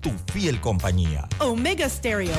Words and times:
tu 0.00 0.10
fiel 0.32 0.60
compañía. 0.60 1.28
Omega 1.38 1.88
Stereo. 1.88 2.36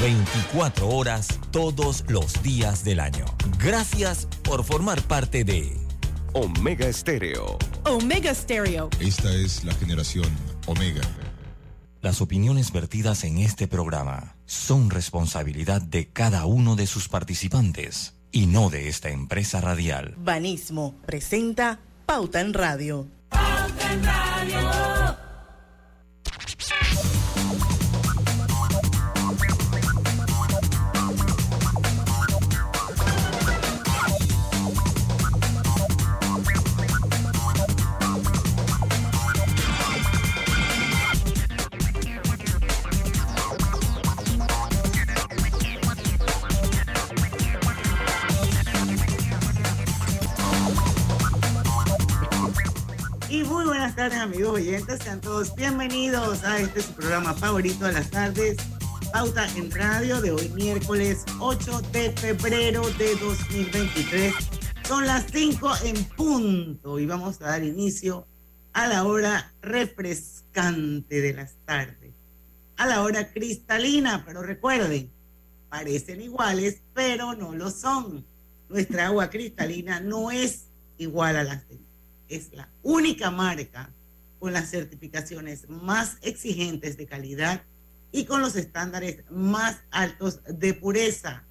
24 0.00 0.88
horas 0.88 1.28
todos 1.50 2.04
los 2.08 2.42
días 2.42 2.84
del 2.84 3.00
año. 3.00 3.24
Gracias 3.58 4.28
por 4.42 4.64
formar 4.64 5.00
parte 5.02 5.44
de 5.44 5.76
Omega 6.32 6.86
Estéreo. 6.86 7.58
Omega 7.84 8.34
Stereo. 8.34 8.88
Esta 9.00 9.32
es 9.34 9.64
la 9.64 9.74
generación 9.74 10.30
Omega. 10.66 11.02
Las 12.00 12.20
opiniones 12.20 12.72
vertidas 12.72 13.22
en 13.24 13.38
este 13.38 13.68
programa 13.68 14.34
son 14.46 14.90
responsabilidad 14.90 15.82
de 15.82 16.08
cada 16.08 16.46
uno 16.46 16.74
de 16.74 16.86
sus 16.86 17.08
participantes 17.08 18.14
y 18.32 18.46
no 18.46 18.70
de 18.70 18.88
esta 18.88 19.10
empresa 19.10 19.60
radial. 19.60 20.14
Banismo 20.18 20.96
presenta 21.06 21.78
Pauta 22.06 22.40
en 22.40 22.54
Radio. 22.54 23.06
Pauta 23.28 23.92
en 23.92 24.04
Radio. 24.04 24.81
Tardes 54.02 54.18
amigos 54.18 54.54
oyentes, 54.54 54.98
sean 55.04 55.20
todos 55.20 55.54
bienvenidos 55.54 56.42
a 56.42 56.58
este 56.58 56.82
su 56.82 56.92
programa 56.92 57.34
favorito 57.34 57.84
de 57.84 57.92
las 57.92 58.10
tardes, 58.10 58.56
Pauta 59.12 59.46
en 59.54 59.70
Radio 59.70 60.20
de 60.20 60.32
hoy 60.32 60.48
miércoles 60.48 61.24
8 61.38 61.82
de 61.92 62.10
febrero 62.10 62.82
de 62.98 63.14
2023. 63.14 64.34
Son 64.88 65.06
las 65.06 65.26
5 65.30 65.70
en 65.84 66.04
punto 66.16 66.98
y 66.98 67.06
vamos 67.06 67.40
a 67.42 67.50
dar 67.50 67.62
inicio 67.62 68.26
a 68.72 68.88
la 68.88 69.04
hora 69.04 69.52
refrescante 69.62 71.20
de 71.20 71.34
las 71.34 71.54
tardes, 71.64 72.12
a 72.78 72.88
la 72.88 73.02
hora 73.02 73.30
cristalina, 73.30 74.24
pero 74.26 74.42
recuerden, 74.42 75.12
parecen 75.68 76.22
iguales, 76.22 76.80
pero 76.92 77.34
no 77.34 77.54
lo 77.54 77.70
son. 77.70 78.26
Nuestra 78.68 79.06
agua 79.06 79.30
cristalina 79.30 80.00
no 80.00 80.32
es 80.32 80.64
igual 80.98 81.36
a 81.36 81.44
las 81.44 81.68
demás 81.68 81.91
es 82.36 82.52
la 82.52 82.68
única 82.82 83.30
marca 83.30 83.90
con 84.38 84.52
las 84.52 84.70
certificaciones 84.70 85.68
más 85.68 86.16
exigentes 86.22 86.96
de 86.96 87.06
calidad 87.06 87.62
y 88.10 88.24
con 88.24 88.42
los 88.42 88.56
estándares 88.56 89.24
más 89.30 89.78
altos 89.90 90.40
de 90.46 90.74
pureza. 90.74 91.44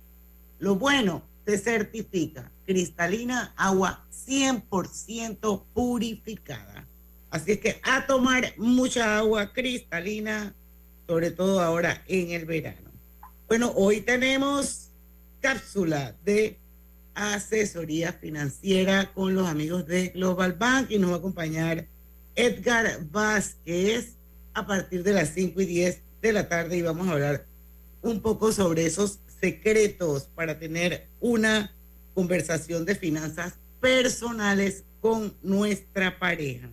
Lo 0.59 0.75
bueno, 0.75 1.23
se 1.45 1.57
certifica 1.57 2.51
cristalina, 2.65 3.53
agua 3.57 4.05
100% 4.27 5.63
purificada. 5.73 6.87
Así 7.29 7.53
es 7.53 7.59
que 7.59 7.79
a 7.83 8.05
tomar 8.05 8.53
mucha 8.57 9.17
agua 9.17 9.51
cristalina, 9.53 10.53
sobre 11.07 11.31
todo 11.31 11.61
ahora 11.61 12.03
en 12.07 12.31
el 12.31 12.45
verano. 12.45 12.91
Bueno, 13.47 13.71
hoy 13.75 14.01
tenemos 14.01 14.89
cápsula 15.41 16.15
de 16.23 16.57
asesoría 17.13 18.13
financiera 18.13 19.11
con 19.13 19.35
los 19.35 19.47
amigos 19.47 19.85
de 19.87 20.09
Global 20.09 20.53
Bank 20.53 20.91
y 20.91 20.99
nos 20.99 21.11
va 21.11 21.15
a 21.15 21.17
acompañar 21.19 21.87
Edgar 22.35 22.99
Vázquez 23.11 24.15
a 24.53 24.65
partir 24.65 25.03
de 25.03 25.13
las 25.13 25.29
5 25.29 25.61
y 25.61 25.65
10 25.65 26.01
de 26.21 26.33
la 26.33 26.47
tarde 26.47 26.77
y 26.77 26.81
vamos 26.81 27.07
a 27.07 27.13
hablar 27.13 27.45
un 28.01 28.21
poco 28.21 28.51
sobre 28.51 28.85
esos 28.85 29.19
secretos 29.39 30.23
para 30.35 30.59
tener 30.59 31.07
una 31.19 31.73
conversación 32.13 32.85
de 32.85 32.95
finanzas 32.95 33.53
personales 33.79 34.83
con 34.99 35.33
nuestra 35.41 36.19
pareja. 36.19 36.69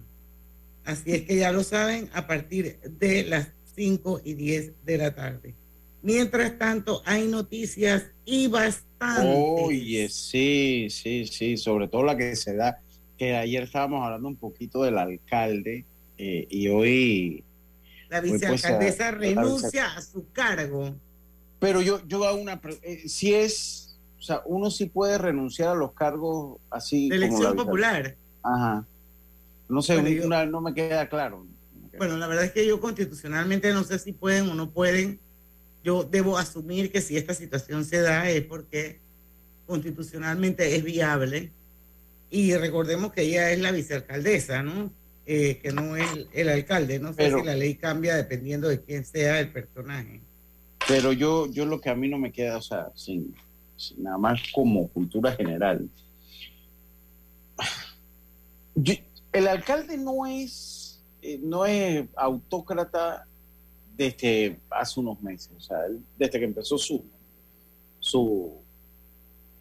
Así 0.84 1.12
es 1.12 1.22
que 1.22 1.36
ya 1.36 1.52
lo 1.52 1.64
saben, 1.64 2.10
a 2.12 2.26
partir 2.26 2.78
de 2.80 3.24
las 3.24 3.48
5 3.74 4.22
y 4.24 4.34
10 4.34 4.72
de 4.84 4.98
la 4.98 5.14
tarde. 5.14 5.54
Mientras 6.02 6.58
tanto, 6.58 7.02
hay 7.04 7.26
noticias 7.26 8.04
y 8.24 8.46
bastante. 8.46 8.87
Oye, 9.00 10.08
sí, 10.08 10.88
sí, 10.90 11.26
sí, 11.26 11.56
sobre 11.56 11.88
todo 11.88 12.02
la 12.02 12.16
que 12.16 12.34
se 12.36 12.54
da, 12.54 12.80
que 13.16 13.36
ayer 13.36 13.62
estábamos 13.64 14.04
hablando 14.04 14.28
un 14.28 14.36
poquito 14.36 14.82
del 14.82 14.98
alcalde 14.98 15.84
eh, 16.16 16.46
y 16.50 16.68
hoy... 16.68 17.44
La 18.08 18.20
pues, 18.20 18.32
vicealcaldesa 18.32 19.10
renuncia 19.10 19.94
a 19.94 20.00
su 20.00 20.26
cargo. 20.32 20.94
Pero 21.58 21.80
yo, 21.80 22.00
yo 22.06 22.24
hago 22.24 22.40
una... 22.40 22.60
Eh, 22.82 23.08
si 23.08 23.34
es, 23.34 23.98
o 24.18 24.22
sea, 24.22 24.42
uno 24.46 24.70
sí 24.70 24.86
puede 24.86 25.18
renunciar 25.18 25.70
a 25.70 25.74
los 25.74 25.92
cargos 25.92 26.58
así... 26.70 27.08
De 27.08 27.16
elección 27.16 27.54
popular. 27.54 28.16
Ajá. 28.42 28.86
No 29.68 29.82
sé, 29.82 30.00
no 30.26 30.60
me 30.60 30.74
queda 30.74 31.08
claro. 31.08 31.46
Bueno, 31.98 32.16
la 32.16 32.26
verdad 32.26 32.44
es 32.44 32.52
que 32.52 32.66
yo 32.66 32.80
constitucionalmente 32.80 33.72
no 33.72 33.84
sé 33.84 33.98
si 33.98 34.12
pueden 34.12 34.48
o 34.48 34.54
no 34.54 34.70
pueden 34.70 35.20
yo 35.88 36.04
debo 36.04 36.36
asumir 36.36 36.92
que 36.92 37.00
si 37.00 37.16
esta 37.16 37.32
situación 37.32 37.82
se 37.82 38.02
da 38.02 38.28
es 38.28 38.42
porque 38.42 39.00
constitucionalmente 39.66 40.76
es 40.76 40.84
viable. 40.84 41.50
Y 42.30 42.54
recordemos 42.56 43.10
que 43.14 43.22
ella 43.22 43.50
es 43.52 43.58
la 43.58 43.72
vicealcaldesa, 43.72 44.62
¿no? 44.62 44.92
Eh, 45.24 45.58
que 45.62 45.72
no 45.72 45.96
es 45.96 46.06
el, 46.34 46.50
alcalde. 46.50 46.98
No 46.98 47.14
sé 47.14 47.32
si 47.32 47.42
la 47.42 47.54
ley 47.54 47.76
cambia 47.76 48.16
dependiendo 48.16 48.68
de 48.68 48.82
quién 48.82 49.02
sea 49.06 49.40
el 49.40 49.50
personaje. 49.50 50.20
Pero 50.86 51.14
yo, 51.14 51.50
yo 51.50 51.64
lo 51.64 51.80
que 51.80 51.88
a 51.88 51.94
mí 51.94 52.06
no 52.06 52.18
me 52.18 52.32
queda, 52.32 52.58
o 52.58 52.62
sea, 52.62 52.90
sin, 52.94 53.34
nada 53.96 54.18
más 54.18 54.42
como 54.52 54.88
cultura 54.88 55.32
general. 55.32 55.88
el 59.32 59.48
alcalde 59.48 59.96
no 59.96 60.26
es, 60.26 61.00
eh, 61.22 61.40
no 61.42 61.64
es 61.64 62.06
autócrata 62.14 63.27
desde 63.98 64.60
hace 64.70 65.00
unos 65.00 65.20
meses, 65.20 65.50
o 65.56 65.60
sea, 65.60 65.78
desde 66.16 66.38
que 66.38 66.44
empezó 66.44 66.78
su, 66.78 67.04
su, 67.98 68.54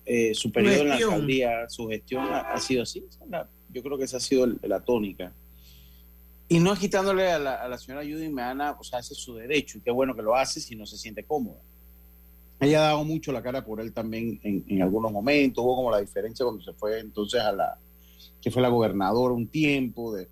eh, 0.05 0.35
su 0.35 0.51
periodo 0.51 0.83
en 0.83 0.89
la 0.89 0.95
alcaldía, 0.95 1.69
su 1.69 1.87
gestión 1.87 2.23
ha, 2.31 2.57
sido 2.59 2.83
así. 2.83 3.03
yo 3.73 3.81
creo 3.81 3.97
que 3.97 4.03
esa 4.03 4.17
ha 4.17 4.19
sido 4.19 4.45
la 4.61 4.79
tónica. 4.79 5.33
Y 6.47 6.59
no 6.59 6.71
es 6.71 6.79
quitándole 6.79 7.29
a 7.31 7.39
la, 7.39 7.55
a 7.55 7.67
la 7.67 7.79
señora 7.79 8.03
Judy 8.03 8.29
Meana, 8.29 8.77
o 8.79 8.83
sea, 8.83 8.99
ese 8.99 9.15
es 9.15 9.19
su 9.19 9.33
derecho, 9.33 9.79
y 9.79 9.81
qué 9.81 9.89
bueno 9.89 10.15
que 10.15 10.21
lo 10.21 10.35
hace 10.35 10.61
si 10.61 10.75
no 10.75 10.85
se 10.85 10.97
siente 10.97 11.23
cómoda. 11.23 11.59
Ella 12.59 12.79
ha 12.79 12.87
dado 12.89 13.03
mucho 13.03 13.31
la 13.31 13.41
cara 13.41 13.65
por 13.65 13.81
él 13.81 13.91
también 13.91 14.39
en, 14.43 14.63
en 14.67 14.81
algunos 14.83 15.11
momentos, 15.11 15.63
hubo 15.63 15.77
como 15.77 15.91
la 15.91 15.99
diferencia 15.99 16.45
cuando 16.45 16.63
se 16.63 16.73
fue 16.73 16.99
entonces 16.99 17.41
a 17.41 17.51
la, 17.51 17.77
que 18.39 18.51
fue 18.51 18.61
la 18.61 18.69
gobernadora 18.69 19.33
un 19.33 19.47
tiempo, 19.47 20.13
de, 20.13 20.27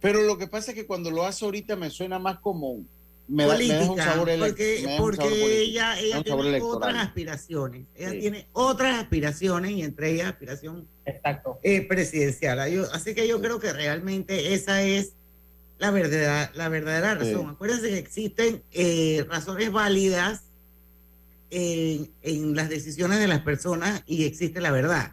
pero 0.00 0.22
lo 0.22 0.36
que 0.38 0.48
pasa 0.48 0.72
es 0.72 0.76
que 0.76 0.86
cuando 0.86 1.10
lo 1.10 1.24
hace 1.24 1.44
ahorita 1.44 1.76
me 1.76 1.88
suena 1.88 2.18
más 2.18 2.40
como 2.40 2.84
política, 3.28 4.14
porque, 4.38 4.96
porque 4.98 5.62
ella, 5.62 5.98
ella 6.00 6.22
tiene 6.22 6.60
otras 6.62 6.96
aspiraciones. 6.96 7.86
Ella 7.94 8.10
tiene 8.10 8.46
otras 8.52 8.98
aspiraciones 9.00 9.70
y 9.72 9.82
entre 9.82 10.10
ellas 10.12 10.28
aspiración 10.28 10.86
eh, 11.62 11.82
presidencial. 11.86 12.58
así 12.92 13.14
que 13.14 13.28
yo 13.28 13.40
creo 13.40 13.60
que 13.60 13.72
realmente 13.72 14.54
esa 14.54 14.82
es 14.82 15.12
la 15.78 15.90
verdadera, 15.90 16.50
la 16.54 16.68
verdadera 16.68 17.14
razón. 17.14 17.50
Acuérdense 17.50 17.88
que 17.90 17.98
existen 17.98 18.62
eh, 18.72 19.24
razones 19.28 19.70
válidas 19.70 20.42
en, 21.50 22.10
en 22.22 22.56
las 22.56 22.68
decisiones 22.68 23.18
de 23.20 23.28
las 23.28 23.40
personas 23.40 24.02
y 24.06 24.24
existe 24.24 24.60
la 24.60 24.70
verdad. 24.70 25.12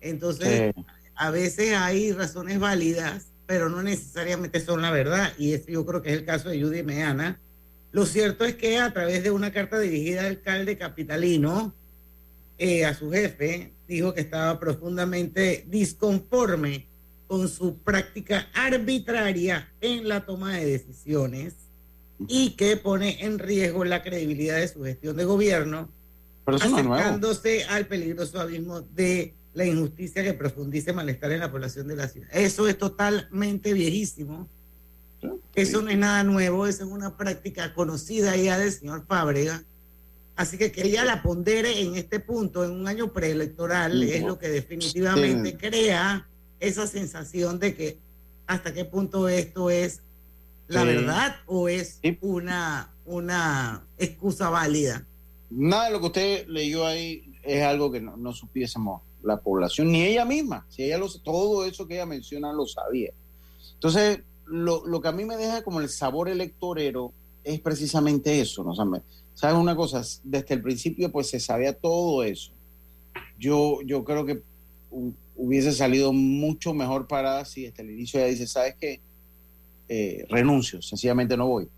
Entonces, 0.00 0.72
Sí. 0.74 0.84
a 1.14 1.30
veces 1.30 1.74
hay 1.76 2.12
razones 2.12 2.58
válidas, 2.58 3.26
pero 3.50 3.68
no 3.68 3.82
necesariamente 3.82 4.60
son 4.60 4.80
la 4.80 4.92
verdad, 4.92 5.32
y 5.36 5.54
ese 5.54 5.72
yo 5.72 5.84
creo 5.84 6.00
que 6.00 6.10
es 6.10 6.18
el 6.20 6.24
caso 6.24 6.50
de 6.50 6.62
Judy 6.62 6.84
Meana. 6.84 7.40
Lo 7.90 8.06
cierto 8.06 8.44
es 8.44 8.54
que 8.54 8.78
a 8.78 8.92
través 8.92 9.24
de 9.24 9.32
una 9.32 9.52
carta 9.52 9.80
dirigida 9.80 10.20
al 10.20 10.26
alcalde 10.26 10.78
capitalino, 10.78 11.74
eh, 12.58 12.84
a 12.84 12.94
su 12.94 13.10
jefe, 13.10 13.72
dijo 13.88 14.14
que 14.14 14.20
estaba 14.20 14.60
profundamente 14.60 15.64
disconforme 15.66 16.86
con 17.26 17.48
su 17.48 17.78
práctica 17.78 18.48
arbitraria 18.54 19.72
en 19.80 20.08
la 20.08 20.24
toma 20.24 20.56
de 20.56 20.66
decisiones 20.66 21.54
y 22.28 22.50
que 22.50 22.76
pone 22.76 23.24
en 23.24 23.40
riesgo 23.40 23.84
la 23.84 24.04
credibilidad 24.04 24.58
de 24.58 24.68
su 24.68 24.84
gestión 24.84 25.16
de 25.16 25.24
gobierno 25.24 25.88
es 26.46 26.62
acercándose 26.62 27.64
al 27.64 27.86
peligroso 27.86 28.38
abismo 28.38 28.80
de 28.80 29.34
la 29.54 29.64
injusticia 29.66 30.22
que 30.22 30.32
profundice 30.34 30.92
malestar 30.92 31.32
en 31.32 31.40
la 31.40 31.50
población 31.50 31.88
de 31.88 31.96
la 31.96 32.08
ciudad. 32.08 32.28
Eso 32.32 32.68
es 32.68 32.78
totalmente 32.78 33.72
viejísimo. 33.72 34.48
Eso 35.54 35.82
no 35.82 35.90
es 35.90 35.98
nada 35.98 36.22
nuevo, 36.24 36.66
eso 36.66 36.84
es 36.84 36.90
una 36.90 37.16
práctica 37.16 37.74
conocida 37.74 38.36
ya 38.36 38.58
del 38.58 38.72
señor 38.72 39.04
Fábrega. 39.06 39.62
Así 40.36 40.56
que 40.56 40.72
que 40.72 40.86
ella 40.86 41.04
la 41.04 41.22
pondere 41.22 41.80
en 41.82 41.96
este 41.96 42.20
punto, 42.20 42.64
en 42.64 42.70
un 42.70 42.86
año 42.86 43.12
preelectoral, 43.12 44.02
es 44.02 44.22
lo 44.22 44.38
que 44.38 44.48
definitivamente 44.48 45.50
Sí. 45.50 45.56
crea 45.56 46.26
esa 46.60 46.86
sensación 46.86 47.58
de 47.58 47.74
que 47.74 47.98
hasta 48.46 48.72
qué 48.72 48.84
punto 48.86 49.28
esto 49.28 49.68
es 49.68 50.00
la 50.68 50.82
Sí. 50.82 50.86
verdad 50.86 51.36
o 51.46 51.68
es 51.68 51.98
una, 52.22 52.90
una 53.04 53.82
excusa 53.98 54.48
válida. 54.48 55.04
Nada 55.50 55.86
de 55.86 55.90
lo 55.92 56.00
que 56.00 56.06
usted 56.06 56.46
leyó 56.46 56.86
ahí 56.86 57.34
es 57.42 57.62
algo 57.62 57.90
que 57.92 58.00
no, 58.00 58.16
no 58.16 58.32
supiésemos 58.32 59.02
la 59.22 59.38
población, 59.38 59.90
ni 59.92 60.02
ella 60.02 60.24
misma. 60.24 60.66
Si 60.68 60.82
ella 60.84 60.98
lo, 60.98 61.08
todo 61.20 61.64
eso 61.64 61.86
que 61.86 61.94
ella 61.94 62.06
menciona 62.06 62.52
lo 62.52 62.66
sabía. 62.66 63.10
Entonces, 63.74 64.20
lo, 64.46 64.86
lo 64.86 65.00
que 65.00 65.08
a 65.08 65.12
mí 65.12 65.24
me 65.24 65.36
deja 65.36 65.62
como 65.62 65.80
el 65.80 65.88
sabor 65.88 66.28
electorero 66.28 67.12
es 67.44 67.60
precisamente 67.60 68.40
eso. 68.40 68.62
¿no? 68.64 68.72
O 68.72 69.02
¿Sabes 69.34 69.56
una 69.56 69.74
cosa? 69.76 70.02
Desde 70.24 70.54
el 70.54 70.62
principio, 70.62 71.10
pues 71.10 71.28
se 71.30 71.40
sabía 71.40 71.72
todo 71.72 72.22
eso. 72.24 72.52
Yo, 73.38 73.80
yo 73.86 74.04
creo 74.04 74.26
que 74.26 74.42
hu- 74.90 75.14
hubiese 75.36 75.72
salido 75.72 76.12
mucho 76.12 76.74
mejor 76.74 77.06
parada 77.06 77.44
si 77.44 77.62
desde 77.62 77.82
el 77.82 77.90
inicio 77.92 78.20
ella 78.20 78.28
dice, 78.28 78.46
¿sabes 78.46 78.74
qué? 78.78 79.00
Eh, 79.88 80.26
renuncio, 80.28 80.82
sencillamente 80.82 81.36
no 81.36 81.48
voy. 81.48 81.68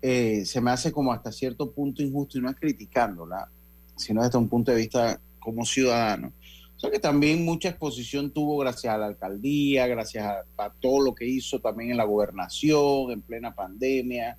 Eh, 0.00 0.44
se 0.46 0.60
me 0.60 0.70
hace 0.70 0.92
como 0.92 1.12
hasta 1.12 1.32
cierto 1.32 1.70
punto 1.72 2.02
injusto 2.02 2.38
y 2.38 2.40
no 2.40 2.48
es 2.50 2.56
criticándola, 2.56 3.48
sino 3.96 4.22
desde 4.22 4.38
un 4.38 4.48
punto 4.48 4.70
de 4.70 4.76
vista 4.78 5.20
como 5.40 5.64
ciudadano. 5.66 6.32
O 6.78 6.80
sea 6.80 6.90
que 6.92 7.00
también 7.00 7.44
mucha 7.44 7.70
exposición 7.70 8.30
tuvo 8.30 8.56
gracias 8.58 8.94
a 8.94 8.98
la 8.98 9.06
alcaldía, 9.06 9.86
gracias 9.88 10.24
a, 10.24 10.44
a 10.64 10.70
todo 10.70 11.00
lo 11.00 11.12
que 11.14 11.26
hizo 11.26 11.58
también 11.58 11.90
en 11.90 11.96
la 11.96 12.04
gobernación, 12.04 13.10
en 13.10 13.20
plena 13.20 13.52
pandemia. 13.52 14.38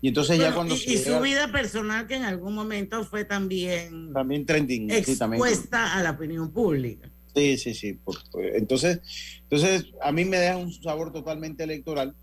Y 0.00 0.08
entonces 0.08 0.38
ya 0.38 0.54
cuando 0.54 0.74
y, 0.74 0.78
se 0.78 0.92
y 0.92 0.96
llega- 0.98 1.16
su 1.18 1.22
vida 1.22 1.50
personal 1.52 2.06
que 2.06 2.14
en 2.14 2.22
algún 2.22 2.54
momento 2.54 3.04
fue 3.04 3.24
también 3.24 4.12
también 4.12 4.46
trending, 4.46 4.88
sí, 5.04 5.16
también. 5.18 5.42
expuesta 5.42 5.94
a 5.96 6.02
la 6.04 6.12
opinión 6.12 6.50
pública. 6.52 7.08
Sí, 7.34 7.56
sí, 7.58 7.74
sí. 7.74 7.98
entonces, 8.54 9.00
entonces, 9.44 9.86
a 10.02 10.12
mí 10.12 10.24
me 10.24 10.38
deja 10.38 10.56
un 10.58 10.72
sabor 10.72 11.12
totalmente 11.12 11.64
electoral. 11.64 12.14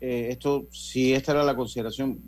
Eh, 0.00 0.28
esto, 0.30 0.66
si 0.72 1.12
esta 1.12 1.32
era 1.32 1.44
la 1.44 1.54
consideración 1.54 2.18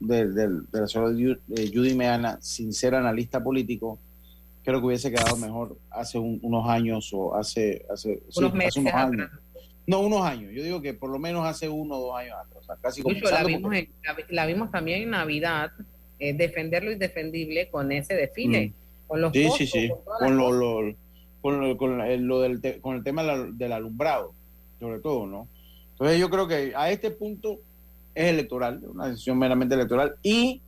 de, 0.00 0.26
de- 0.26 0.48
de 0.48 0.80
la 0.80 0.86
señora 0.88 1.14
eh, 1.56 1.70
Judy 1.72 1.94
Meana, 1.94 2.38
sin 2.42 2.72
ser 2.74 2.94
analista 2.94 3.42
político, 3.42 3.98
creo 4.64 4.80
que 4.80 4.86
hubiese 4.86 5.10
quedado 5.10 5.36
mejor 5.36 5.76
hace 5.90 6.18
un- 6.18 6.38
unos 6.42 6.68
años 6.68 7.10
o 7.12 7.34
hace, 7.34 7.84
hace, 7.90 8.16
sí, 8.28 8.38
Unos 8.38 8.50
hace 8.50 8.58
meses 8.58 8.76
unos 8.76 8.92
atrás. 8.94 9.10
años. 9.12 9.30
No, 9.86 10.00
unos 10.00 10.22
años. 10.22 10.52
Yo 10.52 10.62
digo 10.62 10.80
que 10.82 10.94
por 10.94 11.10
lo 11.10 11.18
menos 11.18 11.44
hace 11.46 11.68
uno 11.68 11.96
o 11.96 12.00
dos 12.08 12.16
años 12.18 12.36
atrás. 12.38 12.62
O 12.62 12.66
sea, 12.66 12.76
casi 12.80 13.02
Lucho, 13.02 13.30
la 13.30 13.42
vimos, 13.44 13.74
en- 13.74 13.88
la, 14.04 14.16
la 14.28 14.46
vimos 14.46 14.70
también 14.70 15.02
en 15.02 15.10
Navidad, 15.10 15.70
eh, 16.18 16.34
defender 16.34 16.84
lo 16.84 16.92
indefendible 16.92 17.68
con 17.70 17.90
ese 17.90 18.14
desfile, 18.14 18.68
Mm. 18.68 19.08
con 19.08 19.20
los 19.22 19.32
Sí, 19.32 19.42
costos, 19.44 19.58
sí, 19.58 19.66
sí. 19.66 19.88
con 20.04 20.18
Con 20.18 20.36
lo, 20.36 20.94
con 21.40 21.60
lo, 21.60 21.76
con 21.78 22.00
el, 22.02 22.22
lo 22.22 22.40
del, 22.40 22.60
te- 22.60 22.80
con 22.80 22.96
el 22.96 23.02
tema 23.02 23.22
del 23.24 23.72
alumbrado, 23.72 24.32
sobre 24.78 25.00
todo, 25.00 25.26
¿no? 25.26 25.48
Entonces 25.92 26.20
yo 26.20 26.28
creo 26.30 26.46
que 26.46 26.72
a 26.76 26.90
este 26.90 27.10
punto 27.10 27.58
es 28.14 28.26
electoral, 28.26 28.80
una 28.84 29.08
decisión 29.08 29.38
meramente 29.38 29.74
electoral 29.74 30.14
y 30.22 30.60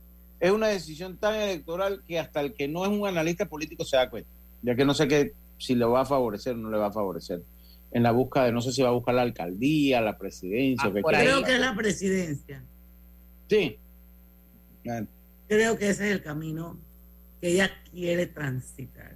es 0.43 0.51
una 0.51 0.67
decisión 0.67 1.15
tan 1.15 1.35
electoral 1.35 2.03
que 2.05 2.19
hasta 2.19 2.41
el 2.41 2.53
que 2.53 2.67
no 2.67 2.83
es 2.83 2.91
un 2.91 3.07
analista 3.07 3.45
político 3.45 3.85
se 3.85 3.95
da 3.95 4.09
cuenta, 4.09 4.29
ya 4.61 4.75
que 4.75 4.83
no 4.83 4.93
sé 4.93 5.07
qué 5.07 5.31
si 5.57 5.73
le 5.73 5.85
va 5.85 6.01
a 6.01 6.05
favorecer 6.05 6.53
o 6.55 6.57
no 6.57 6.69
le 6.69 6.77
va 6.77 6.87
a 6.87 6.91
favorecer 6.91 7.41
en 7.93 8.03
la 8.03 8.11
búsqueda 8.11 8.45
de 8.45 8.51
no 8.51 8.59
sé 8.59 8.73
si 8.73 8.81
va 8.81 8.89
a 8.89 8.91
buscar 8.91 9.15
la 9.15 9.21
alcaldía, 9.21 10.01
la 10.01 10.17
presidencia, 10.17 10.89
Ah, 10.89 10.91
ahí. 10.95 11.25
Creo 11.25 11.43
que 11.43 11.53
es 11.55 11.59
la 11.61 11.75
presidencia. 11.75 12.61
Sí. 13.49 13.77
Creo 15.47 15.77
que 15.77 15.89
ese 15.89 16.07
es 16.09 16.11
el 16.15 16.21
camino 16.21 16.77
que 17.39 17.51
ella 17.51 17.71
quiere 17.89 18.25
transitar. 18.27 19.13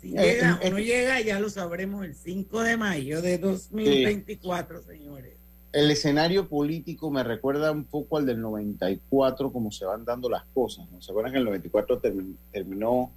Si 0.00 0.16
Eh, 0.16 0.20
llega 0.36 0.60
eh, 0.62 0.68
o 0.68 0.70
no 0.70 0.78
llega, 0.78 1.20
ya 1.20 1.40
lo 1.40 1.50
sabremos 1.50 2.06
el 2.06 2.14
5 2.14 2.62
de 2.62 2.76
mayo 2.78 3.20
de 3.20 3.36
2024, 3.36 4.82
señores. 4.82 5.34
El 5.74 5.90
escenario 5.90 6.48
político 6.48 7.10
me 7.10 7.22
recuerda 7.24 7.72
un 7.72 7.84
poco 7.84 8.16
al 8.16 8.26
del 8.26 8.40
94, 8.40 9.52
como 9.52 9.70
se 9.72 9.84
van 9.84 10.04
dando 10.04 10.28
las 10.30 10.44
cosas. 10.54 10.86
¿no? 10.90 11.02
¿Se 11.02 11.10
acuerdan 11.10 11.32
que 11.32 11.38
en 11.38 11.42
el 11.42 11.46
94 11.46 12.00
termi- 12.00 12.36
terminó, 12.52 13.10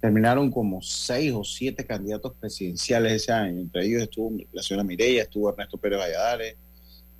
terminaron 0.00 0.50
como 0.50 0.80
seis 0.80 1.32
o 1.34 1.42
siete 1.44 1.84
candidatos 1.84 2.32
presidenciales 2.40 3.12
ese 3.12 3.32
año? 3.32 3.60
Entre 3.60 3.84
ellos 3.84 4.02
estuvo 4.02 4.32
la 4.52 4.62
señora 4.62 4.84
Mireya, 4.84 5.22
estuvo 5.22 5.50
Ernesto 5.50 5.76
Pérez 5.76 5.98
Valladares, 5.98 6.56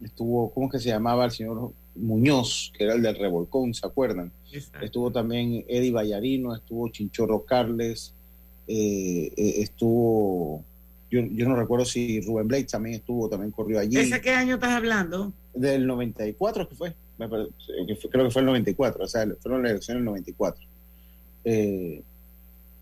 estuvo, 0.02 0.50
¿cómo 0.52 0.66
es 0.66 0.72
que 0.72 0.78
se 0.78 0.88
llamaba 0.90 1.24
el 1.24 1.31
señor 1.32 1.72
Muñoz, 1.96 2.72
que 2.78 2.84
era 2.84 2.94
el 2.94 3.02
del 3.02 3.16
Revolcón, 3.19 3.74
¿se 3.74 3.84
acuerdan? 3.86 4.31
Exacto. 4.52 4.86
Estuvo 4.86 5.10
también 5.10 5.64
Eddie 5.66 5.90
Vallarino, 5.90 6.54
estuvo 6.54 6.88
Chinchorro 6.88 7.44
Carles, 7.44 8.14
eh, 8.69 9.32
eh, 9.36 9.54
estuvo, 9.62 10.62
yo, 11.10 11.20
yo 11.20 11.49
no 11.49 11.56
recuerdo 11.56 11.84
si 11.84 12.20
Rubén 12.20 12.49
Blake 12.49 12.64
también 12.64 12.96
estuvo, 12.96 13.28
también 13.28 13.50
corrió 13.50 13.78
allí. 13.81 13.96
¿Ese 13.99 14.20
qué 14.20 14.31
año 14.31 14.55
estás 14.55 14.70
hablando? 14.72 15.32
Del 15.55 15.87
94 15.87 16.69
que 16.69 16.75
fue, 16.75 16.94
me 17.19 17.28
pare- 17.28 17.49
que 17.87 17.96
fue- 17.96 18.10
creo 18.10 18.25
que 18.26 18.31
fue 18.31 18.40
el 18.40 18.46
94, 18.46 19.05
o 19.05 19.08
sea, 19.08 19.26
fueron 19.40 19.62
las 19.62 19.72
elecciones 19.72 20.00
del 20.00 20.05
94. 20.05 20.62
Eh, 21.44 22.02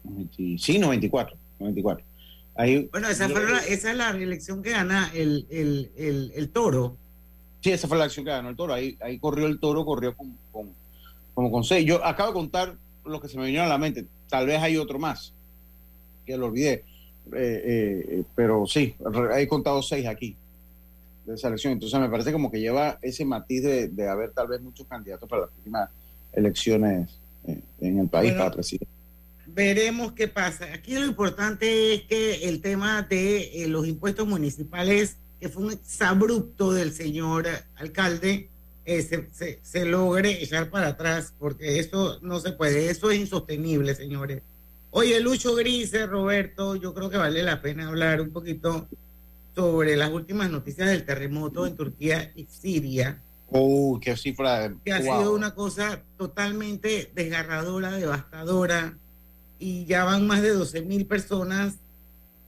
90 0.04 0.62
sí, 0.62 0.78
94, 0.78 1.36
94. 1.58 2.04
Ahí, 2.54 2.88
Bueno, 2.90 3.08
esa, 3.08 3.28
fue 3.28 3.44
la- 3.50 3.58
esa 3.66 3.90
es 3.90 3.96
la 3.96 4.12
reelección 4.12 4.62
que 4.62 4.70
gana 4.70 5.10
el, 5.14 5.46
el, 5.50 5.90
el, 5.96 6.32
el 6.34 6.48
toro. 6.50 6.96
Sí, 7.60 7.70
esa 7.70 7.86
fue 7.88 7.98
la 7.98 8.04
acción 8.04 8.24
que 8.24 8.30
ganó 8.30 8.48
el 8.48 8.56
toro. 8.56 8.72
Ahí, 8.72 8.96
ahí 9.00 9.18
corrió 9.18 9.46
el 9.46 9.58
toro, 9.60 9.84
corrió 9.84 10.16
con, 10.16 10.36
con- 10.52 10.70
como 11.34 11.50
con 11.50 11.64
seis. 11.64 11.84
Yo 11.86 12.04
acabo 12.04 12.30
de 12.30 12.34
contar 12.34 12.74
lo 13.04 13.20
que 13.20 13.28
se 13.28 13.36
me 13.38 13.44
vinieron 13.44 13.66
a 13.66 13.70
la 13.70 13.78
mente. 13.78 14.06
Tal 14.28 14.46
vez 14.46 14.60
hay 14.62 14.76
otro 14.78 14.98
más, 14.98 15.32
que 16.24 16.36
lo 16.36 16.46
olvidé. 16.46 16.84
Eh, 17.32 17.62
eh, 18.08 18.24
pero 18.34 18.66
sí, 18.66 18.94
he 19.36 19.48
contado 19.48 19.82
seis 19.82 20.06
aquí 20.06 20.36
de 21.24 21.34
esa 21.34 21.48
elección. 21.48 21.72
Entonces 21.72 21.98
me 21.98 22.08
parece 22.08 22.32
como 22.32 22.50
que 22.50 22.60
lleva 22.60 22.98
ese 23.02 23.24
matiz 23.24 23.62
de, 23.64 23.88
de 23.88 24.08
haber 24.08 24.30
tal 24.30 24.46
vez 24.48 24.60
muchos 24.60 24.86
candidatos 24.86 25.28
para 25.28 25.42
las 25.42 25.50
próximas 25.50 25.90
elecciones 26.32 27.10
eh, 27.48 27.58
en 27.80 27.98
el 27.98 28.08
país 28.08 28.30
Bueno. 28.30 28.44
para 28.44 28.54
presidente. 28.54 28.86
Veremos 29.46 30.12
qué 30.12 30.28
pasa. 30.28 30.66
Aquí 30.72 30.94
lo 30.94 31.04
importante 31.06 31.94
es 31.94 32.02
que 32.02 32.48
el 32.48 32.60
tema 32.60 33.02
de 33.02 33.62
eh, 33.64 33.68
los 33.68 33.86
impuestos 33.86 34.26
municipales, 34.26 35.16
que 35.40 35.48
fue 35.48 35.64
un 35.64 35.72
exabrupto 35.72 36.72
del 36.72 36.92
señor 36.92 37.46
alcalde, 37.76 38.48
eh, 38.84 39.02
se, 39.02 39.28
se- 39.32 39.58
se 39.62 39.84
logre 39.84 40.42
echar 40.42 40.68
para 40.70 40.88
atrás, 40.88 41.32
porque 41.38 41.78
eso 41.78 42.18
no 42.22 42.38
se 42.40 42.52
puede, 42.52 42.90
eso 42.90 43.10
es 43.10 43.18
insostenible, 43.18 43.94
señores. 43.94 44.42
Oye, 44.98 45.20
Lucho 45.20 45.54
Grise, 45.54 46.06
Roberto, 46.06 46.74
yo 46.74 46.94
creo 46.94 47.10
que 47.10 47.18
vale 47.18 47.42
la 47.42 47.60
pena 47.60 47.88
hablar 47.88 48.18
un 48.22 48.30
poquito 48.30 48.88
sobre 49.54 49.94
las 49.94 50.10
últimas 50.10 50.50
noticias 50.50 50.88
del 50.88 51.04
terremoto 51.04 51.66
en 51.66 51.76
Turquía 51.76 52.32
y 52.34 52.46
Siria 52.46 53.20
¡Uy, 53.50 54.00
qué 54.00 54.16
cifra! 54.16 54.72
que 54.82 54.92
ha 54.94 55.02
sido 55.02 55.34
una 55.34 55.54
cosa 55.54 56.00
totalmente 56.16 57.10
desgarradora, 57.14 57.90
devastadora, 57.92 58.96
y 59.58 59.84
ya 59.84 60.04
van 60.04 60.26
más 60.26 60.40
de 60.40 60.52
12 60.52 60.80
mil 60.80 61.04
personas 61.04 61.74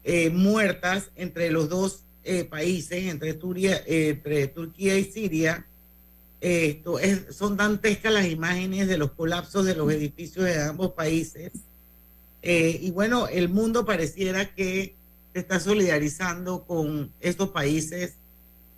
eh, 0.02 0.30
muertas 0.30 1.10
entre 1.16 1.50
los 1.50 1.68
dos 1.68 2.00
eh, 2.24 2.44
países, 2.44 3.04
entre, 3.12 3.34
Turia- 3.34 3.82
eh, 3.86 4.08
entre 4.08 4.48
Turquía 4.48 4.96
y 4.96 5.04
Siria. 5.04 5.66
Esto 6.40 6.98
es, 6.98 7.26
son 7.36 7.58
dantescas 7.58 8.10
las 8.14 8.26
imágenes 8.26 8.88
de 8.88 8.96
los 8.96 9.10
colapsos 9.12 9.66
de 9.66 9.74
los 9.74 9.92
edificios 9.92 10.46
de 10.46 10.62
ambos 10.62 10.92
países. 10.92 11.52
Eh, 12.42 12.78
y 12.82 12.90
bueno, 12.90 13.28
el 13.28 13.48
mundo 13.48 13.84
pareciera 13.84 14.54
que 14.54 14.94
se 15.32 15.40
está 15.40 15.60
solidarizando 15.60 16.64
con 16.64 17.10
estos 17.20 17.50
países 17.50 18.14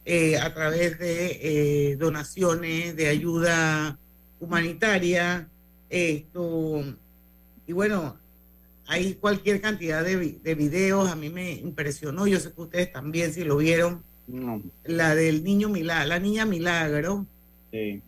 eh, 0.05 0.39
a 0.39 0.53
través 0.55 0.99
de 0.99 1.39
eh, 1.43 1.97
donaciones, 1.97 2.97
de 2.97 3.09
ayuda 3.09 3.99
humanitaria. 4.41 5.49
Esto, 5.91 6.85
y 7.67 7.73
bueno, 7.73 8.17
hay 8.87 9.15
cualquier 9.15 9.61
cantidad 9.61 10.03
de, 10.05 10.39
de 10.43 10.55
videos, 10.55 11.09
a 11.11 11.17
mí 11.17 11.29
me 11.29 11.53
impresionó, 11.53 12.27
yo 12.27 12.41
sé 12.41 12.53
que 12.53 12.61
ustedes 12.61 12.93
también 12.93 13.33
si 13.33 13.45
lo 13.45 13.57
vieron, 13.57 14.03
No, 14.27 14.63
la 14.85 15.15
del 15.15 15.45
niño 15.45 15.69
milagro, 15.69 16.09
la 16.09 16.19
niña 16.19 16.47
milagro, 16.47 17.27
sí. 17.73 18.03